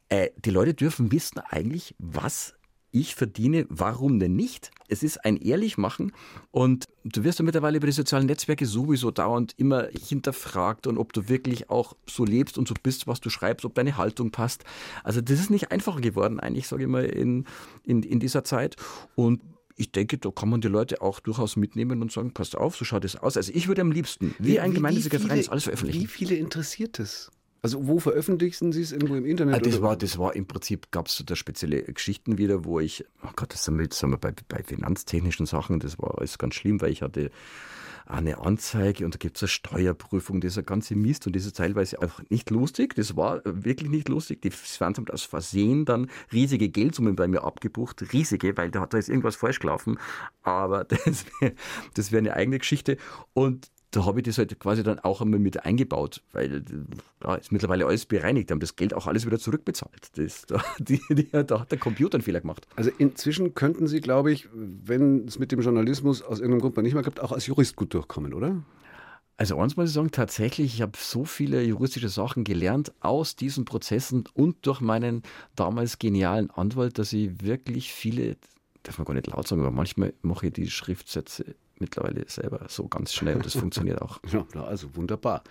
Äh, 0.09 0.29
die 0.37 0.51
Leute 0.51 0.75
dürfen 0.75 1.11
wissen 1.11 1.39
eigentlich, 1.39 1.95
was 1.97 2.53
ich 2.93 3.15
verdiene, 3.15 3.65
warum 3.69 4.19
denn 4.19 4.35
nicht? 4.35 4.71
Es 4.87 5.01
ist 5.01 5.25
ein 5.25 5.37
Ehrlichmachen 5.37 6.13
und 6.51 6.87
du 7.03 7.23
wirst 7.23 7.39
ja 7.39 7.45
mittlerweile 7.45 7.77
über 7.77 7.87
die 7.87 7.93
sozialen 7.93 8.27
Netzwerke 8.27 8.67
sowieso 8.67 9.09
dauernd 9.09 9.55
immer 9.57 9.87
hinterfragt 9.87 10.85
und 10.85 10.99
ob 10.99 11.11
du 11.11 11.27
wirklich 11.27 11.71
auch 11.71 11.95
so 12.07 12.23
lebst 12.23 12.57
und 12.59 12.67
so 12.67 12.75
bist, 12.81 13.07
was 13.07 13.19
du 13.19 13.31
schreibst, 13.31 13.65
ob 13.65 13.73
deine 13.73 13.97
Haltung 13.97 14.29
passt. 14.29 14.63
Also 15.03 15.21
das 15.21 15.39
ist 15.39 15.49
nicht 15.49 15.71
einfacher 15.71 16.01
geworden 16.01 16.39
eigentlich, 16.39 16.67
sage 16.67 16.83
ich 16.83 16.89
mal, 16.89 17.05
in, 17.05 17.45
in, 17.83 18.03
in 18.03 18.19
dieser 18.19 18.43
Zeit 18.43 18.75
und 19.15 19.41
ich 19.75 19.91
denke, 19.91 20.19
da 20.19 20.29
kann 20.29 20.49
man 20.49 20.61
die 20.61 20.67
Leute 20.67 21.01
auch 21.01 21.19
durchaus 21.19 21.55
mitnehmen 21.55 22.03
und 22.03 22.11
sagen, 22.11 22.31
passt 22.31 22.55
auf, 22.55 22.75
so 22.75 22.85
schaut 22.85 23.05
es 23.05 23.15
aus. 23.15 23.37
Also 23.37 23.51
ich 23.55 23.67
würde 23.67 23.81
am 23.81 23.91
liebsten, 23.91 24.35
wie, 24.37 24.49
wie 24.49 24.59
ein 24.59 24.71
gemeinnütziger 24.71 25.19
Verein, 25.19 25.49
alles 25.49 25.63
veröffentlichen. 25.63 26.03
Wie 26.03 26.07
viele 26.07 26.35
interessiert 26.35 26.99
es? 26.99 27.31
Also 27.63 27.87
wo 27.87 27.97
veröffentlichen 27.97 28.73
Sie 28.73 28.81
es 28.81 28.91
irgendwo 28.91 29.15
im 29.15 29.25
Internet? 29.25 29.55
Ah, 29.55 29.59
das, 29.59 29.81
war, 29.81 29.95
das 29.95 30.17
war 30.17 30.35
im 30.35 30.45
Prinzip, 30.45 30.91
gab 30.91 31.07
es 31.07 31.23
da 31.25 31.33
spezielle 31.33 31.81
Geschichten 31.81 32.37
wieder, 32.37 32.65
wo 32.65 32.81
ich, 32.81 33.05
oh 33.23 33.29
Gott, 33.37 33.53
das 33.53 33.63
sind 33.63 33.79
wir, 33.79 33.87
das 33.87 33.99
sind 33.99 34.09
wir 34.11 34.17
bei, 34.17 34.33
bei 34.49 34.61
finanztechnischen 34.61 35.45
Sachen, 35.45 35.79
das 35.79 35.97
war 35.97 36.17
alles 36.17 36.37
ganz 36.37 36.55
schlimm, 36.55 36.81
weil 36.81 36.91
ich 36.91 37.01
hatte 37.01 37.31
eine 38.05 38.39
Anzeige 38.39 39.05
und 39.05 39.15
da 39.15 39.17
gibt 39.17 39.37
es 39.37 39.43
eine 39.43 39.47
Steuerprüfung, 39.47 40.41
dieser 40.41 40.61
ganze 40.61 40.95
Mist 40.95 41.25
und 41.25 41.37
das 41.37 41.45
ist 41.45 41.55
teilweise 41.55 42.01
einfach 42.01 42.21
nicht 42.29 42.49
lustig. 42.49 42.95
Das 42.95 43.15
war 43.15 43.41
wirklich 43.45 43.89
nicht 43.89 44.09
lustig. 44.09 44.41
Die 44.41 44.51
Finanzamt 44.51 45.11
aus 45.11 45.23
Versehen 45.23 45.85
dann 45.85 46.09
riesige 46.33 46.67
Geldsummen 46.67 47.15
bei 47.15 47.27
mir 47.29 47.43
abgebucht, 47.43 48.11
riesige, 48.11 48.57
weil 48.57 48.71
da 48.71 48.81
hat 48.81 48.93
da 48.93 48.97
ist 48.97 49.07
irgendwas 49.07 49.37
falsch 49.37 49.59
gelaufen. 49.59 49.97
Aber 50.41 50.83
das 51.05 51.25
wäre 51.39 51.53
das 51.93 52.11
wär 52.11 52.19
eine 52.19 52.33
eigene 52.33 52.59
Geschichte. 52.59 52.97
Und 53.33 53.71
da 53.95 54.05
habe 54.05 54.19
ich 54.19 54.25
das 54.25 54.39
halt 54.39 54.59
quasi 54.59 54.81
dann 54.81 54.99
auch 54.99 55.21
einmal 55.21 55.39
mit 55.39 55.65
eingebaut, 55.65 56.21
weil 56.31 56.63
da 57.19 57.35
ist 57.35 57.51
mittlerweile 57.51 57.85
alles 57.85 58.05
bereinigt, 58.05 58.49
haben 58.49 58.59
das 58.59 58.75
Geld 58.75 58.93
auch 58.93 59.05
alles 59.05 59.25
wieder 59.25 59.37
zurückbezahlt. 59.37 60.09
Das, 60.15 60.45
da, 60.47 60.63
die, 60.79 60.99
die, 61.09 61.29
da 61.31 61.59
hat 61.59 61.71
der 61.71 61.77
Computer 61.77 62.15
einen 62.15 62.23
Fehler 62.23 62.41
gemacht. 62.41 62.67
Also 62.75 62.89
inzwischen 62.97 63.53
könnten 63.53 63.87
Sie, 63.87 64.01
glaube 64.01 64.31
ich, 64.31 64.49
wenn 64.53 65.27
es 65.27 65.37
mit 65.37 65.51
dem 65.51 65.61
Journalismus 65.61 66.23
aus 66.23 66.39
irgendeinem 66.39 66.61
Grund 66.61 66.75
mal 66.75 66.81
nicht 66.81 66.95
mehr 66.95 67.03
gibt, 67.03 67.19
auch 67.19 67.31
als 67.31 67.45
Jurist 67.45 67.75
gut 67.75 67.93
durchkommen, 67.93 68.33
oder? 68.33 68.63
Also 69.37 69.59
eins 69.59 69.77
muss 69.77 69.89
ich 69.89 69.93
sagen, 69.93 70.11
tatsächlich, 70.11 70.75
ich 70.75 70.81
habe 70.81 70.97
so 70.97 71.23
viele 71.23 71.63
juristische 71.63 72.09
Sachen 72.09 72.43
gelernt 72.43 72.93
aus 72.99 73.35
diesen 73.35 73.65
Prozessen 73.65 74.23
und 74.33 74.65
durch 74.65 74.81
meinen 74.81 75.21
damals 75.55 75.99
genialen 75.99 76.49
Anwalt, 76.49 76.97
dass 76.97 77.13
ich 77.13 77.41
wirklich 77.41 77.93
viele, 77.93 78.37
darf 78.83 78.97
man 78.97 79.05
gar 79.05 79.13
nicht 79.13 79.27
laut 79.27 79.47
sagen, 79.47 79.61
aber 79.61 79.71
manchmal 79.71 80.13
mache 80.21 80.47
ich 80.47 80.53
die 80.53 80.69
Schriftsätze 80.69 81.55
mittlerweile 81.79 82.23
selber 82.27 82.65
so 82.69 82.87
ganz 82.87 83.13
schnell 83.13 83.35
und 83.35 83.45
das 83.45 83.53
funktioniert 83.55 84.01
auch. 84.01 84.19
Ja, 84.31 84.45
also 84.63 84.95
wunderbar. 84.95 85.43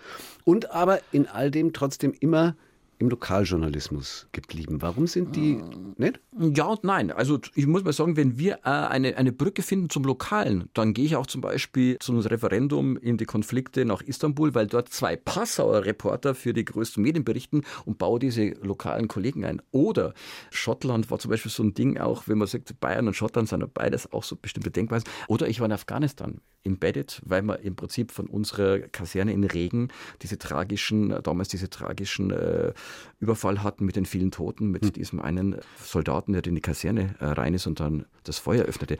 Und 0.43 0.71
aber 0.71 0.99
in 1.11 1.27
all 1.27 1.51
dem 1.51 1.73
trotzdem 1.73 2.13
immer 2.19 2.55
im 3.03 3.09
Lokaljournalismus 3.09 4.27
geblieben. 4.31 4.81
Warum 4.81 5.07
sind 5.07 5.35
die 5.35 5.55
äh, 5.55 5.61
nicht? 5.97 6.21
Ja 6.55 6.65
und 6.65 6.83
nein. 6.85 7.11
Also 7.11 7.37
ich 7.53 7.67
muss 7.67 7.83
mal 7.83 7.91
sagen, 7.91 8.15
wenn 8.15 8.37
wir 8.37 8.59
äh, 8.63 8.69
eine, 8.69 9.17
eine 9.17 9.33
Brücke 9.33 9.61
finden 9.61 9.89
zum 9.89 10.05
Lokalen, 10.05 10.69
dann 10.73 10.93
gehe 10.93 11.05
ich 11.05 11.15
auch 11.17 11.27
zum 11.27 11.41
Beispiel 11.41 11.97
zum 11.99 12.19
Referendum 12.19 12.95
in 12.97 13.17
die 13.17 13.25
Konflikte 13.25 13.83
nach 13.83 14.01
Istanbul, 14.01 14.55
weil 14.55 14.67
dort 14.67 14.89
zwei 14.89 15.17
Passauer 15.17 15.85
Reporter 15.85 16.33
für 16.33 16.53
die 16.53 16.63
größten 16.63 17.03
Medien 17.03 17.25
berichten 17.25 17.63
und 17.85 17.97
baue 17.97 18.19
diese 18.19 18.51
lokalen 18.61 19.09
Kollegen 19.09 19.43
ein. 19.43 19.61
Oder 19.71 20.13
Schottland 20.49 21.11
war 21.11 21.19
zum 21.19 21.29
Beispiel 21.29 21.51
so 21.51 21.63
ein 21.63 21.73
Ding 21.73 21.97
auch, 21.97 22.27
wenn 22.27 22.37
man 22.37 22.47
sagt, 22.47 22.79
Bayern 22.79 23.07
und 23.07 23.15
Schottland 23.15 23.49
sind 23.49 23.73
beides 23.73 24.11
auch 24.13 24.23
so 24.23 24.37
bestimmte 24.37 24.71
Denkweisen. 24.71 25.09
Oder 25.27 25.49
ich 25.49 25.59
war 25.59 25.65
in 25.65 25.73
Afghanistan 25.73 26.39
embedded, 26.65 27.21
weil 27.25 27.41
man 27.41 27.59
im 27.61 27.75
Prinzip 27.75 28.11
von 28.11 28.27
unserer 28.27 28.79
Kaserne 28.79 29.33
in 29.33 29.43
Regen 29.43 29.89
diese 30.21 30.37
tragischen, 30.37 31.09
damals 31.23 31.49
diese 31.49 31.69
tragischen 31.69 32.31
äh, 32.31 32.73
Überfall 33.19 33.63
hatten 33.63 33.85
mit 33.85 33.95
den 33.95 34.05
vielen 34.05 34.31
Toten, 34.31 34.71
mit 34.71 34.85
hm. 34.85 34.93
diesem 34.93 35.19
einen 35.19 35.57
Soldaten, 35.81 36.33
der 36.33 36.45
in 36.45 36.55
die 36.55 36.61
Kaserne 36.61 37.15
äh, 37.19 37.25
rein 37.25 37.53
ist 37.53 37.67
und 37.67 37.79
dann 37.79 38.05
das 38.23 38.39
Feuer 38.39 38.65
öffnete. 38.65 38.97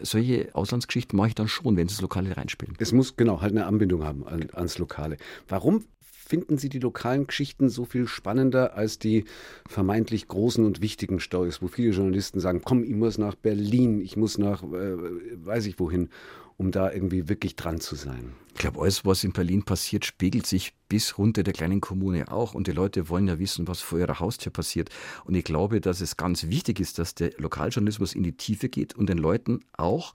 Solche 0.00 0.50
Auslandsgeschichten 0.54 1.16
mache 1.16 1.28
ich 1.28 1.34
dann 1.34 1.48
schon, 1.48 1.76
wenn 1.76 1.88
sie 1.88 1.94
das 1.94 2.02
Lokale 2.02 2.36
reinspielen. 2.36 2.76
Es 2.78 2.92
muss 2.92 3.16
genau 3.16 3.40
halt 3.40 3.52
eine 3.52 3.66
Anbindung 3.66 4.04
haben 4.04 4.26
an, 4.26 4.48
ans 4.52 4.78
Lokale. 4.78 5.16
Warum 5.48 5.84
finden 6.32 6.56
Sie 6.56 6.70
die 6.70 6.78
lokalen 6.78 7.26
Geschichten 7.26 7.68
so 7.68 7.84
viel 7.84 8.08
spannender 8.08 8.74
als 8.74 8.98
die 8.98 9.26
vermeintlich 9.68 10.28
großen 10.28 10.64
und 10.64 10.80
wichtigen 10.80 11.20
Stories, 11.20 11.60
wo 11.60 11.66
viele 11.66 11.90
Journalisten 11.92 12.40
sagen, 12.40 12.62
komm, 12.64 12.84
ich 12.84 12.94
muss 12.94 13.18
nach 13.18 13.34
Berlin, 13.34 14.00
ich 14.00 14.16
muss 14.16 14.38
nach, 14.38 14.62
äh, 14.62 14.96
weiß 15.44 15.66
ich 15.66 15.78
wohin 15.78 16.08
um 16.56 16.70
da 16.70 16.92
irgendwie 16.92 17.28
wirklich 17.28 17.56
dran 17.56 17.80
zu 17.80 17.94
sein. 17.94 18.32
Ich 18.54 18.58
glaube, 18.58 18.80
alles, 18.82 19.04
was 19.04 19.24
in 19.24 19.32
Berlin 19.32 19.62
passiert, 19.62 20.04
spiegelt 20.04 20.46
sich 20.46 20.74
bis 20.88 21.16
runter 21.16 21.42
der 21.42 21.54
kleinen 21.54 21.80
Kommune 21.80 22.30
auch. 22.30 22.54
Und 22.54 22.66
die 22.66 22.72
Leute 22.72 23.08
wollen 23.08 23.26
ja 23.26 23.38
wissen, 23.38 23.66
was 23.66 23.80
vor 23.80 23.98
ihrer 23.98 24.20
Haustür 24.20 24.52
passiert. 24.52 24.90
Und 25.24 25.34
ich 25.34 25.44
glaube, 25.44 25.80
dass 25.80 26.00
es 26.00 26.16
ganz 26.16 26.44
wichtig 26.48 26.78
ist, 26.78 26.98
dass 26.98 27.14
der 27.14 27.32
Lokaljournalismus 27.38 28.14
in 28.14 28.22
die 28.22 28.36
Tiefe 28.36 28.68
geht 28.68 28.94
und 28.94 29.08
den 29.08 29.18
Leuten 29.18 29.60
auch 29.72 30.12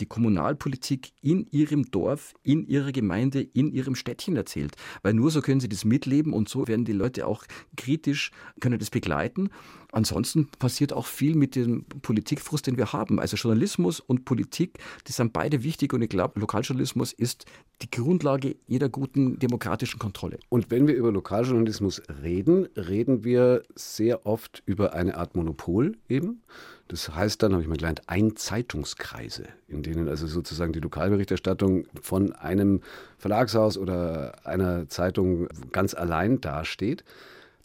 die 0.00 0.06
Kommunalpolitik 0.06 1.12
in 1.20 1.46
ihrem 1.50 1.90
Dorf, 1.90 2.34
in 2.42 2.66
ihrer 2.66 2.92
Gemeinde, 2.92 3.40
in 3.40 3.72
ihrem 3.72 3.94
Städtchen 3.94 4.36
erzählt. 4.36 4.76
Weil 5.02 5.14
nur 5.14 5.30
so 5.30 5.40
können 5.40 5.60
sie 5.60 5.68
das 5.68 5.84
mitleben 5.84 6.32
und 6.32 6.48
so 6.48 6.68
werden 6.68 6.84
die 6.84 6.92
Leute 6.92 7.26
auch 7.26 7.44
kritisch, 7.76 8.30
können 8.60 8.78
das 8.78 8.90
begleiten. 8.90 9.50
Ansonsten 9.90 10.48
passiert 10.58 10.92
auch 10.92 11.06
viel 11.06 11.34
mit 11.34 11.56
dem 11.56 11.84
Politikfrust, 12.02 12.66
den 12.66 12.76
wir 12.76 12.92
haben. 12.92 13.18
Also 13.18 13.36
Journalismus 13.36 14.00
und 14.00 14.26
Politik, 14.26 14.78
die 15.06 15.12
sind 15.12 15.32
beide 15.32 15.62
wichtig 15.62 15.94
und 15.94 16.02
ich 16.02 16.10
glaube, 16.10 16.38
Lokaljournalismus 16.40 17.12
ist 17.12 17.46
die 17.80 17.90
Grundlage 17.90 18.56
jeder 18.66 18.90
guten 18.90 19.38
demokratischen 19.38 19.98
Kontrolle. 19.98 20.38
Und 20.50 20.70
wenn 20.70 20.86
wir 20.86 20.94
über 20.94 21.10
Lokaljournalismus 21.10 22.02
reden, 22.22 22.68
reden 22.76 23.24
wir 23.24 23.62
sehr 23.74 24.26
oft 24.26 24.62
über 24.66 24.92
eine 24.92 25.16
Art 25.16 25.34
Monopol 25.34 25.96
eben. 26.08 26.42
Das 26.88 27.14
heißt 27.14 27.42
dann, 27.42 27.52
habe 27.52 27.62
ich 27.62 27.68
mal 27.68 27.76
gelernt, 27.76 28.02
Einzeitungskreise, 28.06 29.44
in 29.68 29.82
denen 29.82 30.08
also 30.08 30.26
sozusagen 30.26 30.72
die 30.72 30.80
Lokalberichterstattung 30.80 31.86
von 32.00 32.32
einem 32.32 32.80
Verlagshaus 33.18 33.76
oder 33.76 34.46
einer 34.46 34.88
Zeitung 34.88 35.48
ganz 35.70 35.92
allein 35.92 36.40
dasteht. 36.40 37.04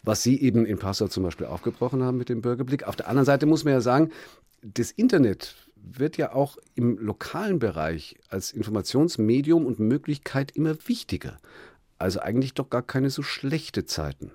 Was 0.02 0.22
Sie 0.22 0.38
eben 0.40 0.66
in 0.66 0.78
Passau 0.78 1.08
zum 1.08 1.22
Beispiel 1.22 1.46
aufgebrochen 1.46 2.02
haben 2.02 2.18
mit 2.18 2.28
dem 2.28 2.42
Bürgerblick. 2.42 2.86
Auf 2.86 2.96
der 2.96 3.08
anderen 3.08 3.24
Seite 3.24 3.46
muss 3.46 3.64
man 3.64 3.72
ja 3.72 3.80
sagen, 3.80 4.10
das 4.60 4.90
Internet 4.90 5.56
wird 5.76 6.18
ja 6.18 6.32
auch 6.34 6.58
im 6.74 6.98
lokalen 6.98 7.58
Bereich 7.58 8.16
als 8.28 8.52
Informationsmedium 8.52 9.64
und 9.64 9.78
Möglichkeit 9.78 10.50
immer 10.52 10.76
wichtiger. 10.86 11.38
Also 11.98 12.20
eigentlich 12.20 12.52
doch 12.52 12.68
gar 12.68 12.82
keine 12.82 13.08
so 13.08 13.22
schlechte 13.22 13.86
Zeiten. 13.86 14.30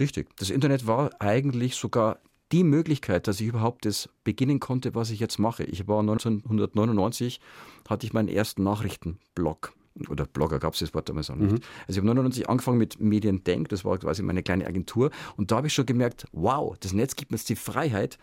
Richtig. 0.00 0.28
Das 0.36 0.50
Internet 0.50 0.86
war 0.88 1.10
eigentlich 1.20 1.76
sogar 1.76 2.18
die 2.52 2.64
Möglichkeit, 2.64 3.28
dass 3.28 3.40
ich 3.40 3.46
überhaupt 3.46 3.84
das 3.84 4.08
beginnen 4.24 4.60
konnte, 4.60 4.94
was 4.94 5.10
ich 5.10 5.20
jetzt 5.20 5.38
mache. 5.38 5.64
Ich 5.64 5.86
war 5.86 6.00
1999, 6.00 7.40
hatte 7.88 8.06
ich 8.06 8.12
meinen 8.12 8.28
ersten 8.28 8.62
Nachrichtenblog. 8.62 9.72
Oder 10.08 10.26
Blogger 10.26 10.58
gab 10.58 10.74
es 10.74 10.80
das 10.80 10.94
Wort 10.94 11.08
damals 11.08 11.28
noch 11.28 11.36
nicht. 11.36 11.50
Mhm. 11.50 11.60
Also 11.86 11.92
ich 11.92 11.96
habe 11.98 12.10
1999 12.10 12.48
angefangen 12.48 12.78
mit 12.78 13.00
Mediendenk, 13.00 13.68
das 13.68 13.84
war 13.84 13.98
quasi 13.98 14.22
meine 14.22 14.42
kleine 14.42 14.66
Agentur. 14.66 15.10
Und 15.36 15.50
da 15.50 15.56
habe 15.56 15.66
ich 15.66 15.74
schon 15.74 15.86
gemerkt, 15.86 16.26
wow, 16.32 16.76
das 16.78 16.92
Netz 16.92 17.16
gibt 17.16 17.32
mir 17.32 17.36
jetzt 17.36 17.48
die 17.48 17.56
Freiheit, 17.56 18.18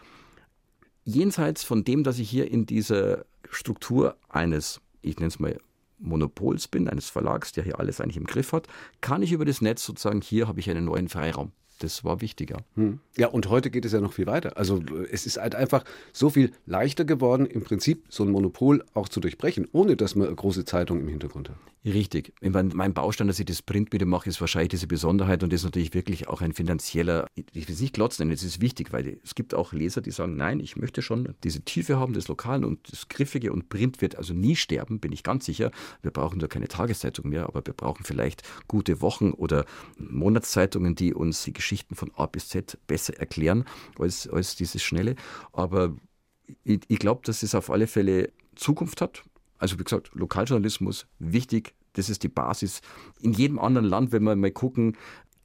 jenseits 1.04 1.64
von 1.64 1.84
dem, 1.84 2.04
dass 2.04 2.18
ich 2.18 2.30
hier 2.30 2.50
in 2.50 2.66
dieser 2.66 3.26
Struktur 3.50 4.16
eines, 4.30 4.82
ich 5.02 5.18
nenne 5.18 5.28
es 5.28 5.40
mal 5.40 5.60
Monopols 6.00 6.68
bin, 6.68 6.90
eines 6.90 7.10
Verlags, 7.10 7.52
der 7.52 7.64
hier 7.64 7.80
alles 7.80 8.02
eigentlich 8.02 8.18
im 8.18 8.26
Griff 8.26 8.54
hat, 8.54 8.68
kann 9.02 9.22
ich 9.22 9.32
über 9.32 9.46
das 9.46 9.62
Netz 9.62 9.86
sozusagen, 9.86 10.22
hier 10.22 10.48
habe 10.48 10.60
ich 10.60 10.70
einen 10.70 10.86
neuen 10.86 11.10
Freiraum 11.10 11.52
das 11.80 12.04
war 12.04 12.22
wichtiger. 12.22 12.58
Hm. 12.76 13.00
Ja, 13.18 13.28
und 13.28 13.50
heute 13.50 13.70
geht 13.70 13.86
es 13.86 13.92
ja 13.92 14.02
noch 14.02 14.14
viel 14.14 14.28
weiter. 14.28 14.58
Also 14.58 14.82
es 15.12 15.26
ist 15.26 15.38
halt 15.38 15.56
einfach 15.56 15.84
so 16.14 16.30
viel 16.30 16.52
leichter 16.66 17.06
geworden, 17.06 17.46
im 17.46 17.64
Prinzip 17.64 18.06
so 18.10 18.24
ein 18.24 18.30
Monopol 18.30 18.84
auch 18.94 19.10
zu 19.10 19.20
durchbrechen, 19.20 19.68
ohne 19.72 19.96
dass 19.96 20.16
man 20.16 20.28
eine 20.28 20.36
große 20.36 20.66
Zeitung 20.66 21.00
im 21.00 21.08
Hintergrund 21.08 21.50
hat. 21.50 21.58
Richtig. 21.86 22.34
Ich 22.42 22.50
meine, 22.50 22.74
mein 22.74 22.96
Baustein, 22.96 23.28
dass 23.28 23.40
ich 23.40 23.46
das 23.46 23.62
Printmedium 23.62 24.10
mache, 24.10 24.28
ist 24.28 24.42
wahrscheinlich 24.42 24.70
diese 24.70 24.88
Besonderheit 24.88 25.44
und 25.44 25.54
das 25.54 25.62
ist 25.62 25.66
natürlich 25.66 25.94
wirklich 25.94 26.28
auch 26.28 26.42
ein 26.42 26.52
finanzieller, 26.52 27.28
ich 27.36 27.68
will 27.68 27.76
es 27.76 27.80
nicht 27.80 27.94
glotzen, 27.94 28.32
es 28.32 28.42
ist 28.42 28.60
wichtig, 28.60 28.92
weil 28.92 29.20
es 29.24 29.36
gibt 29.36 29.54
auch 29.54 29.72
Leser, 29.72 30.02
die 30.02 30.10
sagen, 30.10 30.36
nein, 30.36 30.60
ich 30.60 30.78
möchte 30.78 31.04
schon 31.04 31.36
diese 31.44 31.62
Tiefe 31.62 32.00
haben, 32.00 32.14
das 32.14 32.28
Lokale 32.28 32.66
und 32.66 32.92
das 32.92 33.08
Griffige 33.08 33.54
und 33.54 33.70
Print 33.70 34.02
wird 34.02 34.16
also 34.16 34.34
nie 34.34 34.56
sterben, 34.56 35.00
bin 35.00 35.12
ich 35.12 35.22
ganz 35.22 35.46
sicher. 35.46 35.70
Wir 36.02 36.10
brauchen 36.10 36.40
da 36.40 36.48
keine 36.48 36.68
Tageszeitung 36.68 37.30
mehr, 37.30 37.44
aber 37.46 37.64
wir 37.64 37.74
brauchen 37.74 38.04
vielleicht 38.04 38.42
gute 38.68 39.02
Wochen 39.02 39.30
oder 39.30 39.66
Monatszeitungen, 40.00 40.96
die 40.96 41.14
uns 41.14 41.44
die 41.44 41.54
Geschichten 41.76 41.96
von 41.96 42.12
A 42.16 42.26
bis 42.26 42.48
Z 42.48 42.78
besser 42.88 43.20
erklären 43.20 43.66
als, 44.00 44.28
als 44.30 44.56
dieses 44.56 44.82
Schnelle. 44.82 45.16
Aber 45.52 45.94
ich, 46.64 46.80
ich 46.88 47.00
glaube, 47.00 47.22
dass 47.26 47.44
es 47.44 47.54
auf 47.54 47.70
alle 47.70 47.88
Fälle 47.88 48.32
Zukunft 48.56 49.02
hat. 49.02 49.24
Also 49.58 49.78
wie 49.78 49.84
gesagt, 49.84 50.12
Lokaljournalismus 50.14 51.06
wichtig, 51.20 51.74
das 51.94 52.10
ist 52.10 52.24
die 52.24 52.30
Basis. 52.30 52.82
In 53.20 53.34
jedem 53.34 53.60
anderen 53.60 53.86
Land, 53.86 54.12
wenn 54.14 54.24
wir 54.24 54.36
mal 54.36 54.52
gucken, 54.52 54.96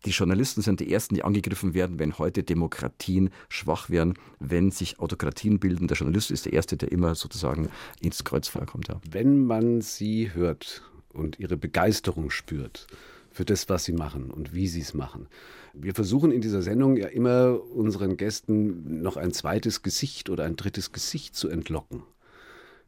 die 0.07 0.11
Journalisten 0.11 0.63
sind 0.63 0.81
die 0.81 0.93
Ersten, 0.93 1.15
die 1.15 1.25
angegriffen 1.25 1.75
werden, 1.75 1.99
wenn 1.99 2.17
heute 2.19 2.43
Demokratien 2.43 3.31
schwach 3.49 3.91
werden, 3.91 4.15
wenn 4.39 4.71
sich 4.71 4.99
Autokratien 4.99 5.59
bilden. 5.59 5.89
Der 5.89 5.97
Journalist 5.97 6.31
ist 6.31 6.47
der 6.47 6.55
Erste, 6.55 6.77
der 6.77 6.91
immer 6.91 7.15
sozusagen 7.15 7.69
ins 8.01 8.25
Kreuzfeuer 8.25 8.67
kommt. 8.67 8.89
Ja. 8.89 9.01
Wenn 9.11 9.45
man 9.45 9.81
sie 9.81 10.33
hört 10.33 10.83
und 11.13 11.39
ihre 11.39 11.57
Begeisterung 11.57 12.31
spürt, 12.31 12.87
für 13.31 13.45
das, 13.45 13.69
was 13.69 13.85
sie 13.85 13.93
machen 13.93 14.31
und 14.31 14.55
wie 14.55 14.69
sie 14.69 14.81
es 14.81 14.95
machen. 14.95 15.29
Wir 15.73 15.95
versuchen 15.95 16.33
in 16.33 16.41
dieser 16.41 16.63
Sendung 16.63 16.97
ja 16.97 17.07
immer 17.07 17.61
unseren 17.75 18.17
Gästen 18.17 19.03
noch 19.03 19.17
ein 19.17 19.33
zweites 19.33 19.83
Gesicht 19.83 20.31
oder 20.31 20.45
ein 20.45 20.57
drittes 20.57 20.93
Gesicht 20.93 21.37
zu 21.37 21.49
entlocken. 21.49 22.03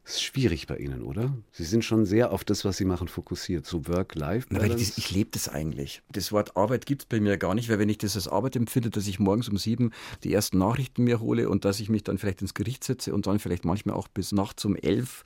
Ist 0.05 0.21
schwierig 0.21 0.67
bei 0.67 0.77
Ihnen, 0.77 1.01
oder? 1.01 1.33
Sie 1.51 1.63
sind 1.63 1.85
schon 1.85 2.05
sehr 2.05 2.31
auf 2.31 2.43
das, 2.43 2.65
was 2.65 2.75
Sie 2.75 2.83
machen, 2.83 3.07
fokussiert. 3.07 3.65
So 3.65 3.87
Work-Life-Balance. 3.87 4.77
Ich, 4.77 4.97
ich 4.97 5.11
lebe 5.11 5.29
das 5.31 5.47
eigentlich. 5.47 6.01
Das 6.11 6.33
Wort 6.33 6.57
Arbeit 6.57 6.85
gibt 6.85 7.03
es 7.03 7.05
bei 7.05 7.21
mir 7.21 7.37
gar 7.37 7.55
nicht, 7.55 7.69
weil 7.69 7.79
wenn 7.79 7.87
ich 7.87 7.99
das 7.99 8.15
als 8.15 8.27
Arbeit 8.27 8.57
empfinde, 8.57 8.89
dass 8.89 9.07
ich 9.07 9.19
morgens 9.19 9.47
um 9.47 9.57
sieben 9.57 9.91
die 10.25 10.33
ersten 10.33 10.57
Nachrichten 10.57 11.05
mir 11.05 11.21
hole 11.21 11.47
und 11.47 11.63
dass 11.63 11.79
ich 11.79 11.89
mich 11.89 12.03
dann 12.03 12.17
vielleicht 12.17 12.41
ins 12.41 12.53
Gericht 12.53 12.83
setze 12.83 13.13
und 13.13 13.27
dann 13.27 13.39
vielleicht 13.39 13.63
manchmal 13.63 13.95
auch 13.95 14.09
bis 14.09 14.33
nachts 14.33 14.65
um 14.65 14.75
elf 14.75 15.23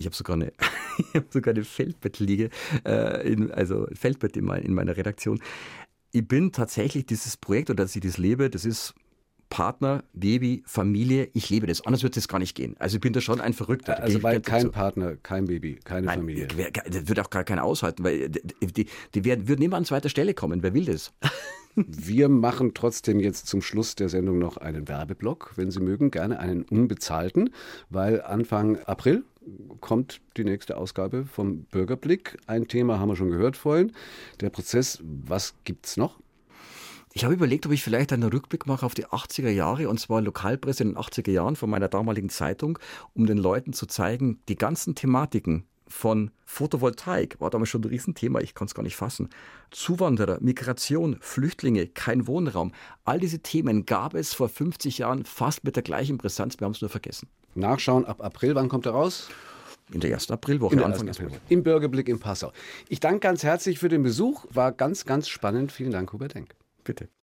ich 0.00 0.06
habe 0.06 0.16
sogar 0.16 0.34
eine, 0.34 0.52
sogar 1.30 1.52
eine 1.52 1.62
Feldbettliege, 1.62 2.48
äh, 2.84 3.36
also 3.52 3.86
Feldbett 3.92 4.36
in, 4.36 4.46
mein, 4.46 4.62
in 4.62 4.72
meiner 4.72 4.96
Redaktion. 4.96 5.40
Ich 6.10 6.26
bin 6.26 6.52
tatsächlich 6.52 7.04
dieses 7.04 7.36
Projekt 7.36 7.68
oder 7.68 7.84
dass 7.84 7.94
ich 7.94 8.02
das 8.02 8.16
lebe, 8.16 8.48
das 8.48 8.64
ist 8.64 8.94
Partner, 9.50 10.04
Baby, 10.14 10.62
Familie, 10.64 11.28
ich 11.34 11.50
lebe 11.50 11.66
das. 11.66 11.84
Anders 11.84 12.02
wird 12.02 12.16
es 12.16 12.28
gar 12.28 12.38
nicht 12.38 12.54
gehen. 12.54 12.76
Also 12.78 12.96
ich 12.96 13.00
bin 13.00 13.12
da 13.12 13.20
schon 13.20 13.40
ein 13.40 13.52
Verrückter. 13.52 14.00
Also 14.02 14.22
weil 14.22 14.40
kein 14.40 14.62
dazu. 14.62 14.72
Partner, 14.72 15.16
kein 15.16 15.46
Baby, 15.46 15.78
keine 15.84 16.06
Nein, 16.06 16.20
Familie. 16.20 16.46
Das 16.46 17.08
wird 17.08 17.20
auch 17.20 17.30
gar 17.30 17.44
keiner 17.44 17.64
aushalten, 17.64 18.04
weil 18.04 18.30
die, 18.30 18.86
die 19.14 19.24
werden, 19.24 19.48
würden 19.48 19.62
immer 19.62 19.76
an 19.76 19.84
zweiter 19.84 20.08
Stelle 20.08 20.32
kommen. 20.32 20.62
Wer 20.62 20.72
will 20.72 20.86
das? 20.86 21.12
Wir 21.76 22.28
machen 22.28 22.74
trotzdem 22.74 23.20
jetzt 23.20 23.46
zum 23.46 23.62
Schluss 23.62 23.94
der 23.94 24.08
Sendung 24.08 24.38
noch 24.38 24.56
einen 24.56 24.88
Werbeblock, 24.88 25.52
wenn 25.56 25.70
Sie 25.70 25.80
mögen, 25.80 26.10
gerne 26.10 26.40
einen 26.40 26.62
unbezahlten, 26.64 27.50
weil 27.90 28.22
Anfang 28.22 28.78
April 28.86 29.24
kommt 29.80 30.20
die 30.36 30.44
nächste 30.44 30.76
Ausgabe 30.76 31.26
vom 31.26 31.62
Bürgerblick. 31.64 32.38
Ein 32.46 32.66
Thema 32.66 32.98
haben 32.98 33.08
wir 33.08 33.16
schon 33.16 33.30
gehört 33.30 33.56
vorhin. 33.56 33.92
Der 34.40 34.50
Prozess, 34.50 35.00
was 35.02 35.54
gibt 35.64 35.86
es 35.86 35.96
noch? 35.96 36.18
Ich 37.12 37.24
habe 37.24 37.34
überlegt, 37.34 37.66
ob 37.66 37.72
ich 37.72 37.82
vielleicht 37.82 38.12
einen 38.12 38.30
Rückblick 38.30 38.66
mache 38.66 38.86
auf 38.86 38.94
die 38.94 39.06
80er 39.06 39.50
Jahre, 39.50 39.88
und 39.88 39.98
zwar 39.98 40.20
Lokalpresse 40.20 40.84
in 40.84 40.90
den 40.90 40.98
80er 40.98 41.32
Jahren 41.32 41.56
von 41.56 41.68
meiner 41.68 41.88
damaligen 41.88 42.28
Zeitung, 42.28 42.78
um 43.14 43.26
den 43.26 43.38
Leuten 43.38 43.72
zu 43.72 43.86
zeigen, 43.86 44.40
die 44.48 44.56
ganzen 44.56 44.94
Thematiken, 44.94 45.66
von 45.90 46.30
Photovoltaik 46.44 47.40
war 47.40 47.50
damals 47.50 47.68
schon 47.68 47.82
ein 47.82 47.88
Riesenthema, 47.88 48.40
ich 48.40 48.54
kann 48.54 48.66
es 48.66 48.74
gar 48.74 48.84
nicht 48.84 48.96
fassen. 48.96 49.28
Zuwanderer, 49.70 50.38
Migration, 50.40 51.16
Flüchtlinge, 51.20 51.88
kein 51.88 52.26
Wohnraum. 52.26 52.72
All 53.04 53.18
diese 53.18 53.40
Themen 53.40 53.86
gab 53.86 54.14
es 54.14 54.32
vor 54.32 54.48
50 54.48 54.98
Jahren 54.98 55.24
fast 55.24 55.64
mit 55.64 55.76
der 55.76 55.82
gleichen 55.82 56.16
Brisanz, 56.16 56.58
wir 56.60 56.64
haben 56.64 56.72
es 56.72 56.80
nur 56.80 56.90
vergessen. 56.90 57.28
Nachschauen 57.56 58.06
ab 58.06 58.22
April, 58.22 58.54
wann 58.54 58.68
kommt 58.68 58.86
er 58.86 58.92
raus? 58.92 59.28
In 59.92 59.98
der 59.98 60.10
ersten 60.10 60.32
Aprilwoche. 60.32 60.76
Der 60.76 60.86
ersten 60.86 61.08
Aprilwoche. 61.08 61.40
Im 61.48 61.64
Bürgerblick 61.64 62.08
in 62.08 62.20
Passau. 62.20 62.52
Ich 62.88 63.00
danke 63.00 63.20
ganz 63.20 63.42
herzlich 63.42 63.80
für 63.80 63.88
den 63.88 64.04
Besuch, 64.04 64.46
war 64.50 64.70
ganz, 64.70 65.04
ganz 65.04 65.28
spannend. 65.28 65.72
Vielen 65.72 65.90
Dank, 65.90 66.12
Hubert 66.12 66.34
Denk. 66.34 66.54
Bitte. 66.84 67.10